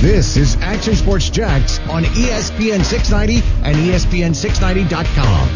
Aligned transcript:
This 0.00 0.38
is 0.38 0.56
Action 0.62 0.96
Sports 0.96 1.28
Jax 1.28 1.78
on 1.90 2.04
ESPN 2.04 2.82
690 2.82 3.46
and 3.62 3.76
E 3.76 3.90
ESPN690.com. 3.90 5.48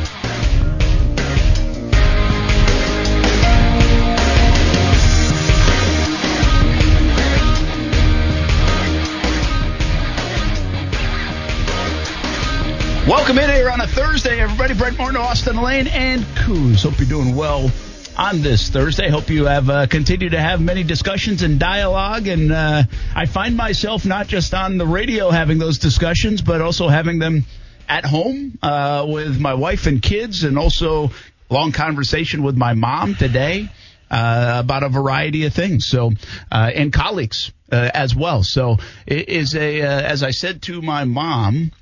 Welcome 13.08 13.38
in 13.38 13.48
here 13.48 13.70
on 13.70 13.80
a 13.80 13.86
Thursday, 13.86 14.40
everybody. 14.40 14.74
Brent 14.74 14.98
Martineau, 14.98 15.22
Austin 15.22 15.56
Lane, 15.56 15.86
and 15.86 16.22
Coos. 16.36 16.82
Hope 16.82 16.98
you're 16.98 17.08
doing 17.08 17.34
well 17.34 17.70
on 18.16 18.42
this 18.42 18.68
Thursday. 18.68 19.08
Hope 19.08 19.28
you 19.28 19.46
have 19.46 19.68
uh, 19.68 19.86
continued 19.86 20.32
to 20.32 20.40
have 20.40 20.60
many 20.60 20.82
discussions 20.82 21.42
and 21.42 21.58
dialogue. 21.58 22.26
And 22.28 22.52
uh, 22.52 22.84
I 23.14 23.26
find 23.26 23.56
myself 23.56 24.04
not 24.04 24.28
just 24.28 24.54
on 24.54 24.78
the 24.78 24.86
radio 24.86 25.30
having 25.30 25.58
those 25.58 25.78
discussions, 25.78 26.42
but 26.42 26.60
also 26.60 26.88
having 26.88 27.18
them 27.18 27.44
at 27.88 28.04
home 28.04 28.58
uh, 28.62 29.06
with 29.08 29.40
my 29.40 29.54
wife 29.54 29.86
and 29.86 30.00
kids, 30.00 30.44
and 30.44 30.58
also 30.58 31.10
long 31.50 31.72
conversation 31.72 32.42
with 32.42 32.56
my 32.56 32.74
mom 32.74 33.14
today. 33.14 33.68
Uh, 34.10 34.60
about 34.62 34.84
a 34.84 34.88
variety 34.88 35.44
of 35.46 35.52
things. 35.52 35.86
So, 35.86 36.12
uh, 36.52 36.70
and 36.72 36.92
colleagues 36.92 37.52
uh, 37.72 37.90
as 37.92 38.14
well. 38.14 38.44
So, 38.44 38.76
it 39.06 39.28
is 39.28 39.56
a 39.56 39.80
uh, 39.82 40.02
as 40.02 40.22
I 40.22 40.30
said 40.30 40.62
to 40.64 40.82
my 40.82 41.04
mom, 41.04 41.72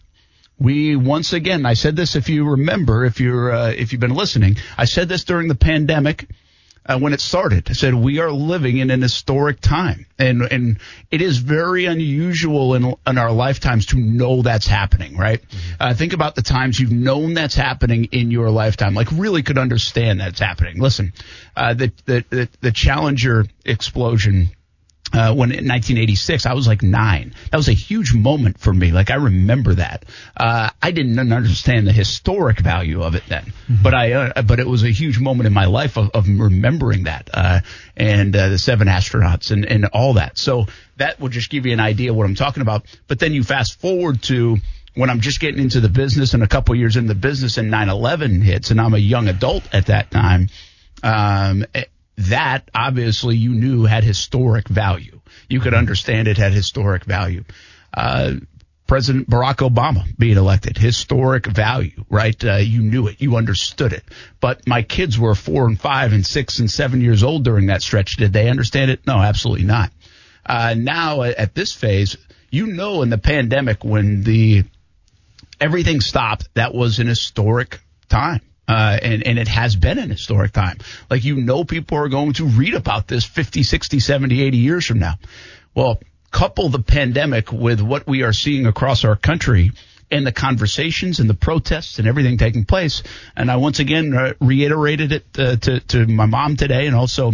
we 0.62 0.96
once 0.96 1.32
again 1.32 1.66
i 1.66 1.74
said 1.74 1.96
this 1.96 2.16
if 2.16 2.28
you 2.28 2.50
remember 2.50 3.04
if 3.04 3.20
you're 3.20 3.52
uh, 3.52 3.70
if 3.70 3.92
you've 3.92 4.00
been 4.00 4.14
listening 4.14 4.56
i 4.78 4.84
said 4.84 5.08
this 5.08 5.24
during 5.24 5.48
the 5.48 5.54
pandemic 5.54 6.26
uh, 6.84 6.98
when 6.98 7.12
it 7.12 7.20
started. 7.20 7.68
I 7.70 7.74
said 7.74 7.94
we 7.94 8.18
are 8.18 8.30
living 8.30 8.78
in 8.78 8.90
an 8.90 9.02
historic 9.02 9.60
time. 9.60 10.06
And 10.18 10.42
and 10.42 10.78
it 11.10 11.22
is 11.22 11.38
very 11.38 11.86
unusual 11.86 12.74
in 12.74 12.94
in 13.06 13.18
our 13.18 13.32
lifetimes 13.32 13.86
to 13.86 13.96
know 13.98 14.42
that's 14.42 14.66
happening 14.66 15.16
right? 15.16 15.40
Uh, 15.78 15.94
think 15.94 16.12
about 16.12 16.34
the 16.34 16.42
times 16.42 16.78
you've 16.78 16.92
known 16.92 17.34
that's 17.34 17.54
happening 17.54 18.04
in 18.06 18.30
your 18.30 18.50
lifetime. 18.50 18.94
Like 18.94 19.08
really 19.12 19.42
could 19.42 19.58
understand 19.58 20.20
that's 20.20 20.40
happening. 20.40 20.80
Listen 20.80 21.12
uh, 21.56 21.74
the, 21.74 21.92
the 22.06 22.24
the 22.30 22.48
the 22.60 22.72
challenger 22.72 23.46
explosion 23.64 24.50
uh, 25.12 25.34
when 25.34 25.52
in 25.52 25.68
1986, 25.68 26.46
I 26.46 26.54
was 26.54 26.66
like 26.66 26.82
nine. 26.82 27.34
That 27.50 27.56
was 27.56 27.68
a 27.68 27.74
huge 27.74 28.14
moment 28.14 28.58
for 28.58 28.72
me. 28.72 28.92
Like 28.92 29.10
I 29.10 29.16
remember 29.16 29.74
that. 29.74 30.04
Uh, 30.36 30.70
I 30.80 30.90
didn't 30.90 31.18
understand 31.18 31.86
the 31.86 31.92
historic 31.92 32.58
value 32.58 33.02
of 33.02 33.14
it 33.14 33.24
then, 33.28 33.44
mm-hmm. 33.44 33.82
but 33.82 33.94
I, 33.94 34.12
uh, 34.12 34.42
but 34.42 34.58
it 34.58 34.66
was 34.66 34.84
a 34.84 34.90
huge 34.90 35.18
moment 35.18 35.46
in 35.46 35.52
my 35.52 35.66
life 35.66 35.98
of, 35.98 36.10
of 36.10 36.28
remembering 36.28 37.04
that, 37.04 37.28
uh, 37.34 37.60
and 37.96 38.34
uh, 38.34 38.48
the 38.48 38.58
seven 38.58 38.88
astronauts 38.88 39.50
and, 39.50 39.66
and 39.66 39.86
all 39.86 40.14
that. 40.14 40.38
So 40.38 40.66
that 40.96 41.20
will 41.20 41.28
just 41.28 41.50
give 41.50 41.66
you 41.66 41.72
an 41.72 41.80
idea 41.80 42.10
of 42.10 42.16
what 42.16 42.24
I'm 42.24 42.34
talking 42.34 42.62
about. 42.62 42.86
But 43.08 43.18
then 43.18 43.32
you 43.32 43.42
fast 43.42 43.80
forward 43.80 44.22
to 44.24 44.56
when 44.94 45.10
I'm 45.10 45.20
just 45.20 45.40
getting 45.40 45.60
into 45.60 45.80
the 45.80 45.88
business 45.88 46.34
and 46.34 46.42
a 46.42 46.48
couple 46.48 46.74
years 46.74 46.96
in 46.96 47.06
the 47.06 47.14
business 47.14 47.58
and 47.58 47.70
9/11 47.70 48.42
hits, 48.42 48.70
and 48.70 48.80
I'm 48.80 48.94
a 48.94 48.98
young 48.98 49.28
adult 49.28 49.62
at 49.74 49.86
that 49.86 50.10
time. 50.10 50.48
Um, 51.02 51.66
that 52.16 52.70
obviously 52.74 53.36
you 53.36 53.50
knew 53.50 53.84
had 53.84 54.04
historic 54.04 54.68
value. 54.68 55.20
You 55.48 55.60
could 55.60 55.74
understand 55.74 56.28
it 56.28 56.38
had 56.38 56.52
historic 56.52 57.04
value. 57.04 57.44
Uh, 57.92 58.34
President 58.86 59.30
Barack 59.30 59.66
Obama 59.66 60.04
being 60.18 60.36
elected, 60.36 60.76
historic 60.76 61.46
value, 61.46 62.04
right? 62.10 62.44
Uh, 62.44 62.56
you 62.56 62.82
knew 62.82 63.06
it, 63.06 63.20
you 63.22 63.36
understood 63.36 63.92
it. 63.92 64.04
But 64.40 64.66
my 64.68 64.82
kids 64.82 65.18
were 65.18 65.34
four 65.34 65.66
and 65.66 65.80
five 65.80 66.12
and 66.12 66.26
six 66.26 66.58
and 66.58 66.70
seven 66.70 67.00
years 67.00 67.22
old 67.22 67.44
during 67.44 67.66
that 67.66 67.82
stretch. 67.82 68.16
Did 68.16 68.32
they 68.32 68.50
understand 68.50 68.90
it? 68.90 69.06
No, 69.06 69.16
absolutely 69.16 69.64
not. 69.64 69.92
Uh, 70.44 70.74
now 70.76 71.22
at 71.22 71.54
this 71.54 71.72
phase, 71.72 72.16
you 72.50 72.66
know, 72.66 73.02
in 73.02 73.08
the 73.08 73.18
pandemic 73.18 73.82
when 73.82 74.24
the 74.24 74.64
everything 75.60 76.00
stopped, 76.00 76.48
that 76.54 76.74
was 76.74 76.98
an 76.98 77.06
historic 77.06 77.80
time. 78.08 78.40
Uh, 78.68 78.96
and, 79.02 79.26
and 79.26 79.38
it 79.38 79.48
has 79.48 79.74
been 79.74 79.98
an 79.98 80.08
historic 80.08 80.52
time. 80.52 80.78
Like, 81.10 81.24
you 81.24 81.36
know, 81.36 81.64
people 81.64 81.98
are 81.98 82.08
going 82.08 82.34
to 82.34 82.44
read 82.44 82.74
about 82.74 83.08
this 83.08 83.24
50, 83.24 83.64
60, 83.64 83.98
70, 83.98 84.40
80 84.40 84.56
years 84.56 84.86
from 84.86 85.00
now. 85.00 85.14
Well, 85.74 86.00
couple 86.30 86.68
the 86.70 86.80
pandemic 86.80 87.52
with 87.52 87.80
what 87.80 88.06
we 88.06 88.22
are 88.22 88.32
seeing 88.32 88.66
across 88.66 89.04
our 89.04 89.16
country 89.16 89.72
and 90.10 90.26
the 90.26 90.32
conversations 90.32 91.20
and 91.20 91.28
the 91.28 91.34
protests 91.34 91.98
and 91.98 92.08
everything 92.08 92.38
taking 92.38 92.64
place. 92.64 93.02
And 93.36 93.50
I 93.50 93.56
once 93.56 93.78
again 93.78 94.14
uh, 94.14 94.34
reiterated 94.40 95.12
it 95.12 95.24
uh, 95.38 95.56
to, 95.56 95.80
to 95.80 96.06
my 96.06 96.26
mom 96.26 96.56
today 96.56 96.86
and 96.86 96.96
also 96.96 97.32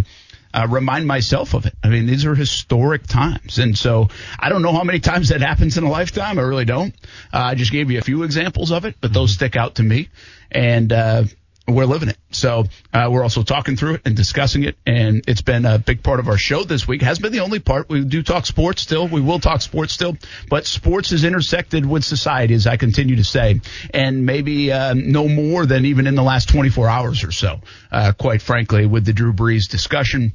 uh, 0.54 0.66
remind 0.68 1.06
myself 1.06 1.54
of 1.54 1.66
it. 1.66 1.74
I 1.82 1.88
mean, 1.88 2.06
these 2.06 2.24
are 2.24 2.34
historic 2.34 3.06
times. 3.06 3.58
And 3.58 3.76
so 3.76 4.08
I 4.38 4.48
don't 4.48 4.62
know 4.62 4.72
how 4.72 4.84
many 4.84 5.00
times 5.00 5.28
that 5.28 5.40
happens 5.40 5.78
in 5.78 5.84
a 5.84 5.90
lifetime. 5.90 6.38
I 6.38 6.42
really 6.42 6.64
don't. 6.64 6.94
Uh, 7.32 7.38
I 7.38 7.54
just 7.54 7.72
gave 7.72 7.90
you 7.90 7.98
a 7.98 8.02
few 8.02 8.22
examples 8.22 8.72
of 8.72 8.84
it, 8.84 8.96
but 9.00 9.12
those 9.12 9.32
stick 9.32 9.56
out 9.56 9.76
to 9.76 9.82
me. 9.82 10.08
And, 10.50 10.92
uh, 10.92 11.24
we're 11.68 11.84
living 11.84 12.08
it. 12.08 12.16
So 12.30 12.64
uh, 12.92 13.08
we're 13.10 13.22
also 13.22 13.42
talking 13.42 13.76
through 13.76 13.94
it 13.94 14.02
and 14.04 14.16
discussing 14.16 14.64
it, 14.64 14.76
and 14.86 15.22
it's 15.28 15.42
been 15.42 15.64
a 15.64 15.78
big 15.78 16.02
part 16.02 16.20
of 16.20 16.28
our 16.28 16.38
show 16.38 16.64
this 16.64 16.88
week. 16.88 17.02
Has 17.02 17.18
been 17.18 17.32
the 17.32 17.40
only 17.40 17.58
part. 17.58 17.88
We 17.88 18.04
do 18.04 18.22
talk 18.22 18.46
sports 18.46 18.82
still. 18.82 19.06
We 19.08 19.20
will 19.20 19.38
talk 19.38 19.60
sports 19.60 19.92
still, 19.92 20.16
but 20.48 20.66
sports 20.66 21.12
is 21.12 21.24
intersected 21.24 21.84
with 21.84 22.04
society, 22.04 22.54
as 22.54 22.66
I 22.66 22.76
continue 22.76 23.16
to 23.16 23.24
say, 23.24 23.60
and 23.92 24.24
maybe 24.24 24.72
uh, 24.72 24.94
no 24.94 25.28
more 25.28 25.66
than 25.66 25.84
even 25.84 26.06
in 26.06 26.14
the 26.14 26.22
last 26.22 26.48
24 26.48 26.88
hours 26.88 27.24
or 27.24 27.32
so. 27.32 27.60
Uh, 27.92 28.12
quite 28.18 28.42
frankly, 28.42 28.86
with 28.86 29.04
the 29.04 29.12
Drew 29.12 29.32
Brees 29.32 29.68
discussion 29.68 30.34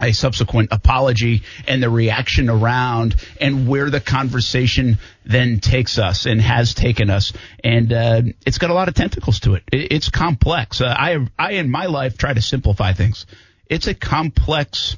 a 0.00 0.12
subsequent 0.12 0.68
apology 0.72 1.42
and 1.66 1.82
the 1.82 1.90
reaction 1.90 2.48
around 2.48 3.14
and 3.40 3.68
where 3.68 3.90
the 3.90 4.00
conversation 4.00 4.98
then 5.24 5.60
takes 5.60 5.98
us 5.98 6.26
and 6.26 6.40
has 6.40 6.74
taken 6.74 7.10
us. 7.10 7.32
And 7.62 7.92
uh, 7.92 8.22
it's 8.46 8.58
got 8.58 8.70
a 8.70 8.74
lot 8.74 8.88
of 8.88 8.94
tentacles 8.94 9.40
to 9.40 9.54
it. 9.54 9.64
it 9.72 9.92
it's 9.92 10.08
complex. 10.08 10.80
Uh, 10.80 10.94
I, 10.96 11.26
I, 11.38 11.52
in 11.52 11.70
my 11.70 11.86
life, 11.86 12.16
try 12.16 12.32
to 12.32 12.42
simplify 12.42 12.92
things. 12.92 13.26
It's 13.66 13.86
a 13.86 13.94
complex 13.94 14.96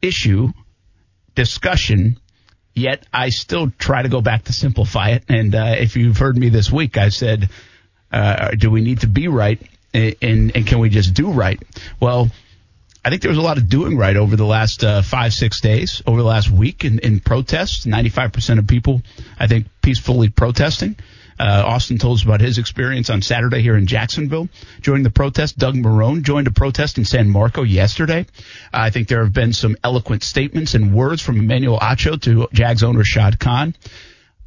issue, 0.00 0.52
discussion, 1.34 2.18
yet 2.74 3.06
I 3.12 3.30
still 3.30 3.70
try 3.70 4.02
to 4.02 4.08
go 4.08 4.20
back 4.20 4.44
to 4.44 4.52
simplify 4.52 5.10
it. 5.10 5.24
And 5.28 5.54
uh, 5.54 5.74
if 5.78 5.96
you've 5.96 6.18
heard 6.18 6.36
me 6.36 6.50
this 6.50 6.70
week, 6.70 6.98
I 6.98 7.08
said, 7.08 7.48
uh, 8.12 8.50
do 8.50 8.70
we 8.70 8.80
need 8.80 9.00
to 9.00 9.08
be 9.08 9.28
right? 9.28 9.60
And, 9.92 10.56
and 10.56 10.66
can 10.66 10.80
we 10.80 10.88
just 10.88 11.14
do 11.14 11.30
right? 11.30 11.62
Well, 12.00 12.30
I 13.04 13.10
think 13.10 13.20
there 13.20 13.30
was 13.30 13.38
a 13.38 13.42
lot 13.42 13.58
of 13.58 13.68
doing 13.68 13.98
right 13.98 14.16
over 14.16 14.34
the 14.34 14.46
last 14.46 14.82
uh, 14.82 15.02
five, 15.02 15.34
six 15.34 15.60
days, 15.60 16.02
over 16.06 16.16
the 16.16 16.26
last 16.26 16.50
week 16.50 16.86
in, 16.86 17.00
in 17.00 17.20
protests. 17.20 17.84
95% 17.84 18.58
of 18.58 18.66
people, 18.66 19.02
I 19.38 19.46
think, 19.46 19.66
peacefully 19.82 20.30
protesting. 20.30 20.96
Uh, 21.38 21.64
Austin 21.66 21.98
told 21.98 22.18
us 22.18 22.24
about 22.24 22.40
his 22.40 22.56
experience 22.56 23.10
on 23.10 23.20
Saturday 23.20 23.60
here 23.60 23.76
in 23.76 23.86
Jacksonville 23.86 24.48
during 24.80 25.02
the 25.02 25.10
protest. 25.10 25.58
Doug 25.58 25.74
Marrone 25.74 26.22
joined 26.22 26.46
a 26.46 26.50
protest 26.50 26.96
in 26.96 27.04
San 27.04 27.28
Marco 27.28 27.62
yesterday. 27.62 28.24
I 28.72 28.88
think 28.88 29.08
there 29.08 29.22
have 29.22 29.34
been 29.34 29.52
some 29.52 29.76
eloquent 29.84 30.22
statements 30.22 30.72
and 30.72 30.94
words 30.94 31.20
from 31.20 31.38
Emmanuel 31.38 31.78
Acho 31.80 32.18
to 32.22 32.48
Jags 32.54 32.82
owner 32.82 33.04
Shad 33.04 33.38
Khan. 33.38 33.74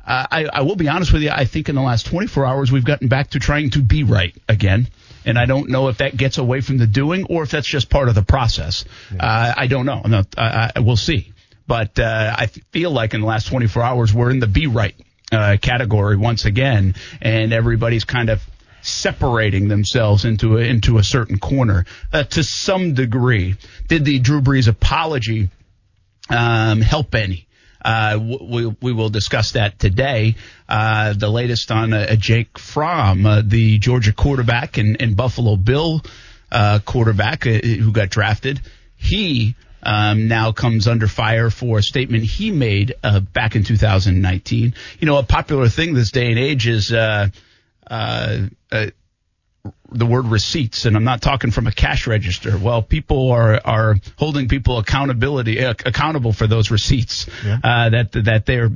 Uh, 0.03 0.25
I, 0.31 0.45
I 0.45 0.61
will 0.61 0.77
be 0.77 0.87
honest 0.87 1.13
with 1.13 1.21
you. 1.21 1.29
I 1.29 1.45
think 1.45 1.69
in 1.69 1.75
the 1.75 1.81
last 1.81 2.07
24 2.07 2.45
hours, 2.45 2.71
we've 2.71 2.85
gotten 2.85 3.09
back 3.09 3.31
to 3.31 3.39
trying 3.39 3.69
to 3.71 3.81
be 3.83 4.03
right 4.03 4.33
again 4.47 4.87
and 5.27 5.37
I 5.37 5.45
don't 5.45 5.69
know 5.69 5.89
if 5.89 5.97
that 5.97 6.15
gets 6.15 6.37
away 6.37 6.61
from 6.61 6.77
the 6.77 6.87
doing 6.87 7.25
or 7.29 7.43
if 7.43 7.51
that's 7.51 7.67
just 7.67 7.89
part 7.89 8.09
of 8.09 8.15
the 8.15 8.23
process. 8.23 8.85
Yeah. 9.13 9.25
Uh, 9.25 9.53
I 9.55 9.67
don't 9.67 9.85
know. 9.85 10.01
No, 10.05 10.23
I, 10.37 10.71
I, 10.75 10.79
we'll 10.79 10.95
see. 10.95 11.33
But 11.67 11.99
uh, 11.99 12.35
I 12.37 12.47
feel 12.47 12.91
like 12.91 13.13
in 13.13 13.21
the 13.21 13.27
last 13.27 13.47
24 13.47 13.83
hours 13.83 14.13
we're 14.13 14.31
in 14.31 14.39
the 14.39 14.47
be 14.47 14.67
right 14.67 14.95
uh, 15.31 15.57
category 15.61 16.15
once 16.15 16.45
again, 16.45 16.95
and 17.21 17.51
everybody's 17.51 18.05
kind 18.05 18.29
of 18.29 18.41
separating 18.81 19.67
themselves 19.67 20.23
into 20.23 20.57
a, 20.57 20.61
into 20.61 20.97
a 20.97 21.03
certain 21.03 21.39
corner 21.39 21.85
uh, 22.13 22.23
to 22.23 22.43
some 22.43 22.93
degree. 22.93 23.55
Did 23.89 24.05
the 24.05 24.19
Drew 24.19 24.41
Brees 24.41 24.69
apology 24.69 25.49
um, 26.29 26.81
help 26.81 27.13
any? 27.13 27.46
Uh, 27.83 28.19
we, 28.19 28.65
we 28.81 28.91
will 28.91 29.09
discuss 29.09 29.53
that 29.53 29.79
today. 29.79 30.35
Uh, 30.67 31.13
the 31.13 31.29
latest 31.29 31.71
on 31.71 31.93
uh, 31.93 32.15
Jake 32.15 32.57
Fromm, 32.57 33.25
uh, 33.25 33.41
the 33.43 33.77
Georgia 33.77 34.13
quarterback 34.13 34.77
and, 34.77 35.01
and 35.01 35.15
Buffalo 35.15 35.55
Bill 35.55 36.01
uh, 36.51 36.79
quarterback 36.85 37.45
uh, 37.45 37.51
who 37.51 37.91
got 37.91 38.09
drafted. 38.09 38.61
He 38.95 39.55
um, 39.83 40.27
now 40.27 40.51
comes 40.51 40.87
under 40.87 41.07
fire 41.07 41.49
for 41.49 41.77
a 41.77 41.83
statement 41.83 42.23
he 42.23 42.51
made 42.51 42.95
back 43.31 43.55
in 43.55 43.63
2019. 43.63 44.73
You 44.99 45.05
know, 45.05 45.17
a 45.17 45.23
popular 45.23 45.69
thing 45.69 45.93
this 45.93 46.11
day 46.11 46.29
and 46.29 46.39
age 46.39 46.67
is 46.67 46.91
the 49.91 50.05
word 50.05 50.25
receipts, 50.25 50.85
and 50.85 50.95
I'm 50.95 51.03
not 51.03 51.21
talking 51.21 51.51
from 51.51 51.67
a 51.67 51.71
cash 51.71 52.07
register. 52.07 52.57
Well, 52.57 52.81
people 52.81 53.31
are 53.31 53.59
are 53.63 53.95
holding 54.17 54.47
people 54.47 54.77
accountability 54.77 55.63
uh, 55.63 55.71
accountable 55.85 56.33
for 56.33 56.47
those 56.47 56.71
receipts 56.71 57.27
yeah. 57.45 57.59
uh, 57.63 57.89
that 57.89 58.11
that 58.11 58.45
they're 58.45 58.69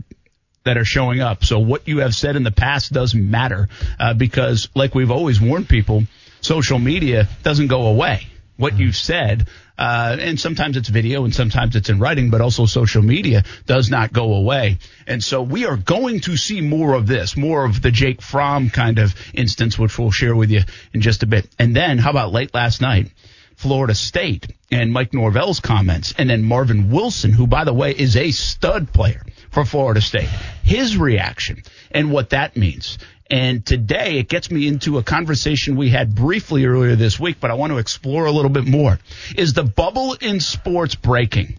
that 0.63 0.77
are 0.77 0.85
showing 0.85 1.21
up. 1.21 1.43
So 1.43 1.59
what 1.59 1.87
you 1.87 1.99
have 1.99 2.13
said 2.13 2.35
in 2.35 2.43
the 2.43 2.51
past 2.51 2.93
doesn't 2.93 3.29
matter 3.29 3.67
uh, 3.99 4.13
because, 4.13 4.69
like 4.75 4.93
we've 4.93 5.11
always 5.11 5.41
warned 5.41 5.67
people, 5.67 6.03
social 6.41 6.79
media 6.79 7.27
doesn't 7.43 7.67
go 7.67 7.87
away. 7.87 8.27
What 8.57 8.73
mm-hmm. 8.73 8.83
you've 8.83 8.95
said 8.95 9.47
uh, 9.81 10.15
and 10.19 10.39
sometimes 10.39 10.77
it's 10.77 10.89
video 10.89 11.25
and 11.25 11.33
sometimes 11.33 11.75
it's 11.75 11.89
in 11.89 11.97
writing, 11.97 12.29
but 12.29 12.39
also 12.39 12.67
social 12.67 13.01
media 13.01 13.43
does 13.65 13.89
not 13.89 14.13
go 14.13 14.35
away. 14.35 14.77
And 15.07 15.23
so 15.23 15.41
we 15.41 15.65
are 15.65 15.75
going 15.75 16.19
to 16.21 16.37
see 16.37 16.61
more 16.61 16.93
of 16.93 17.07
this, 17.07 17.35
more 17.35 17.65
of 17.65 17.81
the 17.81 17.89
Jake 17.89 18.21
Fromm 18.21 18.69
kind 18.69 18.99
of 18.99 19.15
instance, 19.33 19.79
which 19.79 19.97
we'll 19.97 20.11
share 20.11 20.35
with 20.35 20.51
you 20.51 20.61
in 20.93 21.01
just 21.01 21.23
a 21.23 21.25
bit. 21.25 21.49
And 21.57 21.75
then 21.75 21.97
how 21.97 22.11
about 22.11 22.31
late 22.31 22.53
last 22.53 22.79
night? 22.79 23.11
Florida 23.55 23.95
State 23.95 24.53
and 24.69 24.93
Mike 24.93 25.15
Norvell's 25.15 25.59
comments, 25.59 26.13
and 26.15 26.29
then 26.29 26.43
Marvin 26.43 26.91
Wilson, 26.91 27.31
who, 27.31 27.47
by 27.47 27.63
the 27.63 27.73
way, 27.73 27.91
is 27.91 28.15
a 28.15 28.29
stud 28.29 28.93
player 28.93 29.23
for 29.49 29.65
Florida 29.65 30.01
State, 30.01 30.29
his 30.61 30.95
reaction 30.95 31.63
and 31.89 32.11
what 32.11 32.29
that 32.29 32.55
means. 32.55 32.99
And 33.31 33.65
today 33.65 34.19
it 34.19 34.27
gets 34.27 34.51
me 34.51 34.67
into 34.67 34.97
a 34.97 35.03
conversation 35.03 35.77
we 35.77 35.89
had 35.89 36.13
briefly 36.13 36.65
earlier 36.65 36.97
this 36.97 37.17
week, 37.17 37.37
but 37.39 37.49
I 37.49 37.53
want 37.53 37.71
to 37.71 37.77
explore 37.77 38.25
a 38.25 38.31
little 38.31 38.51
bit 38.51 38.65
more. 38.65 38.99
Is 39.37 39.53
the 39.53 39.63
bubble 39.63 40.17
in 40.19 40.41
sports 40.41 40.95
breaking? 40.95 41.57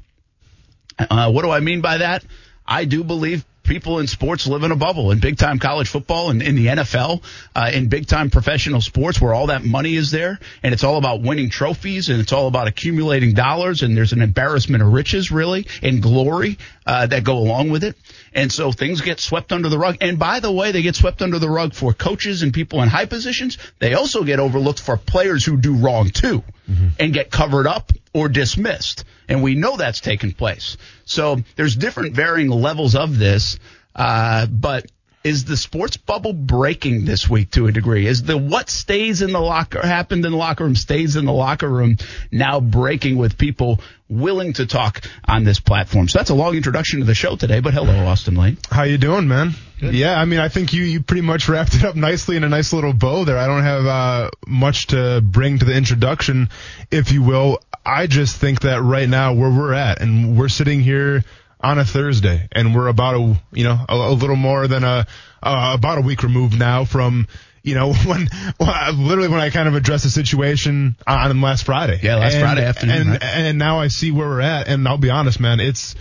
Uh, 0.98 1.32
what 1.32 1.42
do 1.42 1.50
I 1.50 1.60
mean 1.60 1.80
by 1.80 1.98
that? 1.98 2.24
I 2.66 2.84
do 2.84 3.02
believe 3.02 3.46
people 3.62 4.00
in 4.00 4.06
sports 4.06 4.46
live 4.46 4.64
in 4.64 4.70
a 4.70 4.76
bubble 4.76 5.12
in 5.12 5.18
big 5.18 5.38
time 5.38 5.58
college 5.58 5.88
football 5.88 6.30
and 6.30 6.42
in 6.42 6.56
the 6.56 6.66
NFL, 6.66 7.22
uh, 7.54 7.70
in 7.72 7.88
big 7.88 8.06
time 8.06 8.28
professional 8.28 8.82
sports 8.82 9.18
where 9.18 9.32
all 9.32 9.46
that 9.46 9.64
money 9.64 9.94
is 9.94 10.10
there 10.10 10.38
and 10.62 10.74
it's 10.74 10.84
all 10.84 10.98
about 10.98 11.22
winning 11.22 11.48
trophies 11.48 12.10
and 12.10 12.20
it's 12.20 12.32
all 12.32 12.48
about 12.48 12.68
accumulating 12.68 13.32
dollars 13.32 13.82
and 13.82 13.96
there's 13.96 14.12
an 14.12 14.20
embarrassment 14.20 14.82
of 14.82 14.92
riches 14.92 15.30
really 15.30 15.66
and 15.82 16.02
glory 16.02 16.58
uh, 16.86 17.06
that 17.06 17.24
go 17.24 17.38
along 17.38 17.70
with 17.70 17.82
it. 17.84 17.96
And 18.34 18.50
so 18.50 18.72
things 18.72 19.00
get 19.00 19.20
swept 19.20 19.52
under 19.52 19.68
the 19.68 19.78
rug. 19.78 19.98
And 20.00 20.18
by 20.18 20.40
the 20.40 20.50
way, 20.50 20.72
they 20.72 20.82
get 20.82 20.96
swept 20.96 21.22
under 21.22 21.38
the 21.38 21.50
rug 21.50 21.74
for 21.74 21.92
coaches 21.92 22.42
and 22.42 22.52
people 22.52 22.82
in 22.82 22.88
high 22.88 23.06
positions. 23.06 23.58
They 23.78 23.94
also 23.94 24.24
get 24.24 24.40
overlooked 24.40 24.80
for 24.80 24.96
players 24.96 25.44
who 25.44 25.56
do 25.56 25.74
wrong 25.74 26.10
too 26.10 26.42
mm-hmm. 26.70 26.88
and 26.98 27.12
get 27.12 27.30
covered 27.30 27.66
up 27.66 27.92
or 28.14 28.28
dismissed. 28.28 29.04
And 29.28 29.42
we 29.42 29.54
know 29.54 29.76
that's 29.76 30.00
taken 30.00 30.32
place. 30.32 30.76
So 31.04 31.38
there's 31.56 31.76
different 31.76 32.14
varying 32.14 32.48
levels 32.48 32.94
of 32.94 33.18
this. 33.18 33.58
Uh, 33.94 34.46
but 34.46 34.86
is 35.24 35.44
the 35.44 35.56
sports 35.56 35.96
bubble 35.96 36.32
breaking 36.32 37.04
this 37.04 37.28
week 37.28 37.50
to 37.52 37.66
a 37.66 37.72
degree? 37.72 38.06
Is 38.06 38.22
the 38.22 38.36
what 38.36 38.70
stays 38.70 39.22
in 39.22 39.32
the 39.32 39.40
locker 39.40 39.80
happened 39.80 40.24
in 40.24 40.32
the 40.32 40.38
locker 40.38 40.64
room 40.64 40.74
stays 40.74 41.16
in 41.16 41.24
the 41.24 41.32
locker 41.32 41.68
room 41.68 41.96
now 42.30 42.60
breaking 42.60 43.16
with 43.16 43.38
people 43.38 43.80
willing 44.08 44.52
to 44.54 44.66
talk 44.66 45.04
on 45.26 45.44
this 45.44 45.60
platform? 45.60 46.08
So 46.08 46.18
that's 46.18 46.30
a 46.30 46.34
long 46.34 46.56
introduction 46.56 47.00
to 47.00 47.06
the 47.06 47.14
show 47.14 47.36
today. 47.36 47.60
But 47.60 47.74
hello, 47.74 48.06
Austin 48.06 48.34
Lane. 48.34 48.58
How 48.70 48.82
you 48.82 48.98
doing, 48.98 49.28
man? 49.28 49.52
Good. 49.80 49.94
Yeah, 49.94 50.18
I 50.18 50.24
mean, 50.24 50.40
I 50.40 50.48
think 50.48 50.72
you 50.72 50.82
you 50.84 51.02
pretty 51.02 51.22
much 51.22 51.48
wrapped 51.48 51.74
it 51.74 51.84
up 51.84 51.96
nicely 51.96 52.36
in 52.36 52.44
a 52.44 52.48
nice 52.48 52.72
little 52.72 52.92
bow 52.92 53.24
there. 53.24 53.38
I 53.38 53.46
don't 53.46 53.62
have 53.62 53.86
uh, 53.86 54.30
much 54.46 54.88
to 54.88 55.20
bring 55.20 55.58
to 55.58 55.64
the 55.64 55.74
introduction, 55.74 56.48
if 56.90 57.12
you 57.12 57.22
will. 57.22 57.60
I 57.84 58.06
just 58.06 58.36
think 58.36 58.60
that 58.60 58.80
right 58.80 59.08
now 59.08 59.34
where 59.34 59.50
we're 59.50 59.72
at, 59.72 60.00
and 60.00 60.38
we're 60.38 60.48
sitting 60.48 60.80
here 60.80 61.24
on 61.62 61.78
a 61.78 61.84
Thursday, 61.84 62.48
and 62.52 62.74
we're 62.74 62.88
about 62.88 63.14
a 63.14 63.40
you 63.52 63.64
know 63.64 63.78
a, 63.88 63.94
a 63.94 64.12
little 64.12 64.36
more 64.36 64.66
than 64.66 64.84
a 64.84 65.06
uh, 65.42 65.72
about 65.76 65.98
a 65.98 66.00
week 66.00 66.22
removed 66.22 66.58
now 66.58 66.84
from 66.84 67.28
you 67.62 67.74
know 67.74 67.92
when 68.06 68.28
well, 68.58 68.92
literally 68.94 69.28
when 69.28 69.40
I 69.40 69.50
kind 69.50 69.68
of 69.68 69.74
addressed 69.74 70.04
the 70.04 70.10
situation 70.10 70.96
on 71.06 71.40
last 71.40 71.64
Friday. 71.64 72.00
Yeah, 72.02 72.16
last 72.16 72.34
and, 72.34 72.42
Friday 72.42 72.64
afternoon. 72.64 72.96
And, 72.96 73.10
right? 73.10 73.22
and 73.22 73.58
now 73.58 73.80
I 73.80 73.88
see 73.88 74.10
where 74.10 74.28
we're 74.28 74.40
at, 74.40 74.68
and 74.68 74.86
I'll 74.86 74.98
be 74.98 75.10
honest, 75.10 75.40
man, 75.40 75.60
it's 75.60 75.94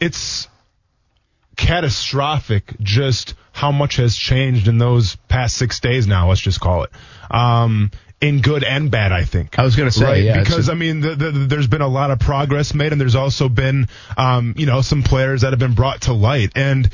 it's 0.00 0.48
catastrophic 1.56 2.74
just 2.80 3.34
how 3.52 3.70
much 3.70 3.96
has 3.96 4.16
changed 4.16 4.66
in 4.66 4.78
those 4.78 5.14
past 5.28 5.56
six 5.56 5.78
days 5.78 6.04
now 6.04 6.28
let's 6.28 6.40
just 6.40 6.58
call 6.58 6.82
it 6.82 6.90
um 7.30 7.92
in 8.20 8.40
good 8.40 8.64
and 8.64 8.90
bad, 8.90 9.12
I 9.12 9.24
think. 9.24 9.58
I 9.58 9.64
was 9.64 9.76
going 9.76 9.88
to 9.90 9.96
say, 9.96 10.04
right? 10.04 10.22
yeah, 10.22 10.38
because 10.40 10.68
I 10.68 10.74
mean, 10.74 11.00
the, 11.00 11.14
the, 11.14 11.30
there's 11.30 11.66
been 11.66 11.82
a 11.82 11.88
lot 11.88 12.10
of 12.10 12.18
progress 12.18 12.74
made, 12.74 12.92
and 12.92 13.00
there's 13.00 13.16
also 13.16 13.48
been, 13.48 13.88
um, 14.16 14.54
you 14.56 14.66
know, 14.66 14.80
some 14.80 15.02
players 15.02 15.42
that 15.42 15.52
have 15.52 15.58
been 15.58 15.74
brought 15.74 16.02
to 16.02 16.12
light, 16.12 16.52
and 16.54 16.88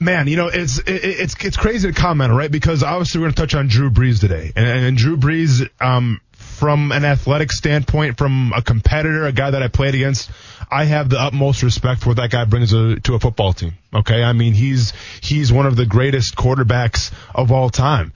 man, 0.00 0.26
you 0.26 0.36
know, 0.36 0.48
it's 0.48 0.78
it, 0.78 0.86
it's 0.86 1.34
it's 1.44 1.56
crazy 1.56 1.92
to 1.92 1.98
comment, 1.98 2.32
right? 2.32 2.50
Because 2.50 2.82
obviously 2.82 3.20
we're 3.20 3.26
going 3.26 3.34
to 3.34 3.42
touch 3.42 3.54
on 3.54 3.68
Drew 3.68 3.90
Brees 3.90 4.20
today, 4.20 4.52
and, 4.56 4.66
and 4.66 4.96
Drew 4.96 5.16
Brees, 5.16 5.68
um, 5.80 6.20
from 6.36 6.92
an 6.92 7.04
athletic 7.04 7.52
standpoint, 7.52 8.16
from 8.16 8.52
a 8.54 8.62
competitor, 8.62 9.26
a 9.26 9.32
guy 9.32 9.50
that 9.50 9.62
I 9.62 9.68
played 9.68 9.94
against, 9.94 10.30
I 10.70 10.84
have 10.84 11.08
the 11.08 11.20
utmost 11.20 11.62
respect 11.62 12.02
for 12.02 12.10
what 12.10 12.16
that 12.18 12.30
guy 12.30 12.44
brings 12.44 12.72
a, 12.72 12.98
to 13.00 13.14
a 13.14 13.20
football 13.20 13.52
team. 13.52 13.74
Okay, 13.92 14.22
I 14.22 14.32
mean, 14.32 14.54
he's 14.54 14.92
he's 15.20 15.52
one 15.52 15.66
of 15.66 15.76
the 15.76 15.86
greatest 15.86 16.36
quarterbacks 16.36 17.12
of 17.34 17.52
all 17.52 17.70
time 17.70 18.12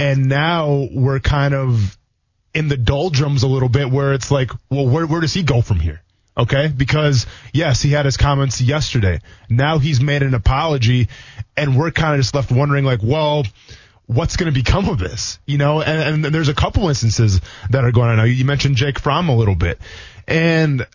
and 0.00 0.30
now 0.30 0.88
we're 0.90 1.20
kind 1.20 1.52
of 1.52 1.98
in 2.54 2.68
the 2.68 2.78
doldrums 2.78 3.42
a 3.42 3.46
little 3.46 3.68
bit 3.68 3.90
where 3.90 4.14
it's 4.14 4.30
like, 4.30 4.50
well, 4.70 4.86
where, 4.86 5.06
where 5.06 5.20
does 5.20 5.34
he 5.34 5.42
go 5.42 5.60
from 5.60 5.78
here? 5.78 6.00
Okay. 6.38 6.68
Because 6.68 7.26
yes, 7.52 7.82
he 7.82 7.90
had 7.90 8.06
his 8.06 8.16
comments 8.16 8.62
yesterday. 8.62 9.20
Now 9.50 9.78
he's 9.78 10.00
made 10.00 10.22
an 10.22 10.32
apology 10.32 11.08
and 11.54 11.78
we're 11.78 11.90
kind 11.90 12.14
of 12.14 12.20
just 12.20 12.34
left 12.34 12.50
wondering 12.50 12.82
like, 12.84 13.00
well, 13.02 13.44
what's 14.06 14.36
going 14.36 14.50
to 14.50 14.58
become 14.58 14.88
of 14.88 14.98
this? 14.98 15.38
You 15.44 15.58
know, 15.58 15.82
and, 15.82 16.24
and, 16.24 16.34
there's 16.34 16.48
a 16.48 16.54
couple 16.54 16.88
instances 16.88 17.38
that 17.68 17.84
are 17.84 17.92
going 17.92 18.08
on 18.08 18.16
now. 18.16 18.24
You 18.24 18.46
mentioned 18.46 18.76
Jake 18.76 18.98
Fromm 18.98 19.28
a 19.28 19.36
little 19.36 19.54
bit 19.54 19.78
and 20.26 20.86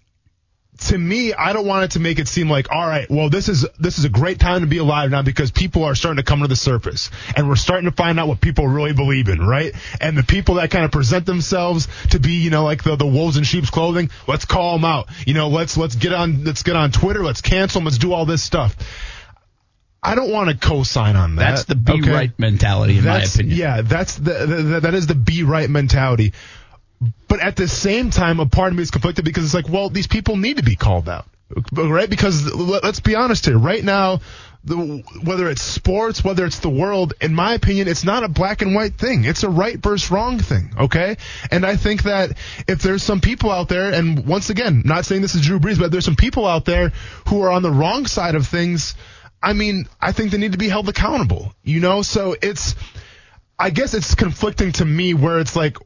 to 0.86 0.98
me, 0.98 1.34
I 1.34 1.54
don't 1.54 1.66
want 1.66 1.86
it 1.86 1.92
to 1.92 2.00
make 2.00 2.20
it 2.20 2.28
seem 2.28 2.50
like, 2.50 2.72
all 2.72 2.88
right, 2.88 3.10
well, 3.10 3.30
this 3.30 3.50
is 3.50 3.66
this 3.80 3.98
is 3.98 4.06
a 4.06 4.10
great 4.10 4.40
time 4.40 4.62
to 4.62 4.68
be 4.68 4.78
alive 4.78 5.12
now 5.12 5.22
because 5.22 5.52
people 5.52 5.84
are 5.84 5.96
starting 5.96 6.18
to 6.18 6.24
come 6.24 6.42
to 6.42 6.48
the 6.48 6.56
surface, 6.56 7.10
and 7.36 7.48
we're 7.48 7.56
starting 7.56 7.90
to 7.90 7.96
find 7.96 8.20
out 8.20 8.28
what 8.28 8.42
people 8.42 8.68
really 8.68 8.94
believe 8.94 9.28
in, 9.28 9.40
right? 9.46 9.74
And 10.00 10.18
the 10.18 10.24
people 10.24 10.56
that 10.56 10.72
kind 10.72 10.86
of 10.86 10.92
present 10.92 11.26
themselves 11.26 11.88
to 12.12 12.20
be, 12.20 12.34
you 12.34 12.50
know, 12.50 12.64
like 12.64 12.84
the 12.84 12.96
the 12.96 13.08
wolves 13.08 13.38
in 13.38 13.44
sheep's 13.44 13.70
clothing, 13.70 14.10
let's 14.28 14.46
call 14.46 14.74
them 14.74 14.86
out. 14.86 15.08
You 15.26 15.34
know, 15.34 15.50
let's 15.50 15.78
let's 15.78 15.96
get 15.96 16.14
on 16.14 16.44
let's 16.44 16.64
get 16.64 16.76
on 16.76 16.92
Twitter, 16.92 17.24
let's 17.24 17.42
cancel 17.42 17.80
them, 17.80 17.86
let's 17.86 17.98
do 17.98 18.14
all 18.14 18.26
this 18.26 18.44
stuff. 18.44 18.76
I 20.06 20.14
don't 20.14 20.32
want 20.32 20.52
to 20.52 20.56
co-sign 20.68 21.16
on 21.16 21.38
that. 21.38 21.50
That's 21.50 21.64
the 21.66 21.76
be 21.76 21.94
okay? 21.94 22.12
right 22.12 22.40
mentality, 22.40 23.00
in 23.00 23.06
that's, 23.06 23.36
my 23.36 23.42
opinion. 23.42 23.58
Yeah, 23.58 23.82
that's 23.82 24.16
the, 24.16 24.46
the 24.46 24.80
that 24.82 24.94
is 24.94 25.08
the 25.08 25.16
be 25.16 25.42
right 25.42 25.68
mentality. 25.68 26.34
But 27.28 27.40
at 27.42 27.56
the 27.56 27.68
same 27.68 28.10
time, 28.10 28.40
a 28.40 28.46
part 28.46 28.72
of 28.72 28.78
me 28.78 28.84
is 28.84 28.92
conflicted 28.92 29.26
because 29.26 29.46
it's 29.46 29.54
like, 29.54 29.70
well, 29.70 29.90
these 29.90 30.08
people 30.08 30.38
need 30.38 30.58
to 30.58 30.64
be 30.64 30.76
called 30.76 31.10
out, 31.10 31.26
right? 31.74 32.10
Because 32.10 32.54
let's 32.54 33.00
be 33.00 33.16
honest 33.16 33.46
here. 33.46 33.58
Right 33.58 33.84
now, 33.84 34.22
the, 34.66 35.04
whether 35.24 35.50
it's 35.50 35.62
sports, 35.62 36.24
whether 36.24 36.46
it's 36.46 36.60
the 36.60 36.70
world, 36.70 37.14
in 37.22 37.36
my 37.36 37.54
opinion, 37.54 37.88
it's 37.88 38.04
not 38.04 38.24
a 38.24 38.28
black 38.28 38.62
and 38.62 38.74
white 38.74 38.96
thing. 38.96 39.24
It's 39.24 39.44
a 39.44 39.50
right 39.50 39.78
versus 39.78 40.10
wrong 40.10 40.40
thing. 40.40 40.74
Okay. 40.80 41.18
And 41.52 41.66
I 41.66 41.76
think 41.76 42.04
that 42.04 42.38
if 42.68 42.82
there's 42.82 43.04
some 43.04 43.22
people 43.22 43.52
out 43.52 43.70
there, 43.70 43.94
and 43.94 44.26
once 44.26 44.50
again, 44.50 44.82
not 44.84 45.06
saying 45.06 45.22
this 45.22 45.36
is 45.36 45.42
Drew 45.42 45.60
Brees, 45.60 45.80
but 45.80 45.92
there's 45.92 46.06
some 46.06 46.16
people 46.16 46.48
out 46.48 46.66
there 46.66 46.94
who 47.28 47.44
are 47.44 47.52
on 47.52 47.62
the 47.62 47.72
wrong 47.72 48.08
side 48.08 48.36
of 48.36 48.48
things. 48.48 48.96
I 49.42 49.54
mean, 49.54 49.88
I 50.02 50.12
think 50.12 50.32
they 50.32 50.40
need 50.40 50.54
to 50.54 50.58
be 50.58 50.70
held 50.70 50.90
accountable, 50.90 51.54
you 51.64 51.80
know? 51.80 52.02
So 52.02 52.36
it's, 52.42 52.74
I 53.58 53.70
guess 53.70 53.94
it's 53.94 54.16
conflicting 54.16 54.74
to 54.74 54.86
me 54.86 55.14
where 55.14 55.40
it's 55.40 55.56
like, 55.56 55.78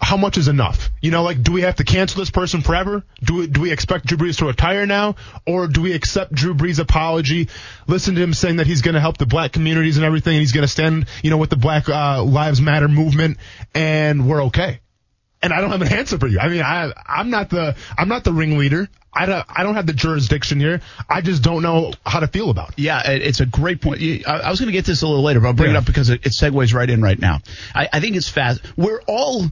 how 0.00 0.16
much 0.16 0.38
is 0.38 0.46
enough? 0.46 0.90
You 1.02 1.10
know, 1.10 1.24
like, 1.24 1.42
do 1.42 1.50
we 1.50 1.62
have 1.62 1.76
to 1.76 1.84
cancel 1.84 2.20
this 2.20 2.30
person 2.30 2.60
forever? 2.60 3.02
Do 3.24 3.34
we, 3.34 3.46
do 3.48 3.60
we 3.60 3.72
expect 3.72 4.06
Drew 4.06 4.18
Brees 4.18 4.38
to 4.38 4.46
retire 4.46 4.86
now? 4.86 5.16
Or 5.44 5.66
do 5.66 5.82
we 5.82 5.94
accept 5.94 6.32
Drew 6.32 6.54
Brees' 6.54 6.78
apology, 6.78 7.48
listen 7.88 8.14
to 8.14 8.22
him 8.22 8.34
saying 8.34 8.56
that 8.56 8.68
he's 8.68 8.82
going 8.82 8.94
to 8.94 9.00
help 9.00 9.18
the 9.18 9.26
black 9.26 9.50
communities 9.50 9.96
and 9.96 10.06
everything, 10.06 10.34
and 10.34 10.40
he's 10.40 10.52
going 10.52 10.62
to 10.62 10.68
stand, 10.68 11.06
you 11.24 11.30
know, 11.30 11.38
with 11.38 11.50
the 11.50 11.56
Black 11.56 11.88
uh, 11.88 12.22
Lives 12.22 12.60
Matter 12.60 12.88
movement, 12.88 13.38
and 13.74 14.28
we're 14.28 14.44
okay? 14.44 14.80
and 15.42 15.52
I 15.52 15.60
don't 15.60 15.70
have 15.70 15.82
an 15.82 15.92
answer 15.92 16.18
for 16.18 16.26
you. 16.26 16.38
I 16.40 16.48
mean, 16.48 16.62
I 16.62 16.92
I'm 17.06 17.30
not 17.30 17.50
the 17.50 17.76
I'm 17.96 18.08
not 18.08 18.24
the 18.24 18.32
ringleader. 18.32 18.88
I 19.12 19.26
don't 19.26 19.44
I 19.48 19.62
don't 19.62 19.74
have 19.74 19.86
the 19.86 19.92
jurisdiction 19.92 20.60
here. 20.60 20.80
I 21.08 21.20
just 21.20 21.42
don't 21.42 21.62
know 21.62 21.92
how 22.04 22.20
to 22.20 22.26
feel 22.26 22.50
about 22.50 22.70
it. 22.70 22.78
Yeah, 22.78 23.02
it's 23.04 23.40
a 23.40 23.46
great 23.46 23.80
point. 23.80 24.00
I 24.26 24.50
was 24.50 24.60
going 24.60 24.68
to 24.68 24.72
get 24.72 24.84
this 24.84 25.02
a 25.02 25.06
little 25.06 25.22
later, 25.22 25.40
but 25.40 25.48
I'll 25.48 25.54
bring 25.54 25.70
yeah. 25.70 25.78
it 25.78 25.80
up 25.80 25.86
because 25.86 26.10
it, 26.10 26.22
segues 26.22 26.74
right 26.74 26.88
in 26.88 27.02
right 27.02 27.18
now. 27.18 27.40
I, 27.74 27.88
I 27.92 28.00
think 28.00 28.16
it's 28.16 28.28
fast. 28.28 28.60
We're 28.76 29.00
all 29.06 29.46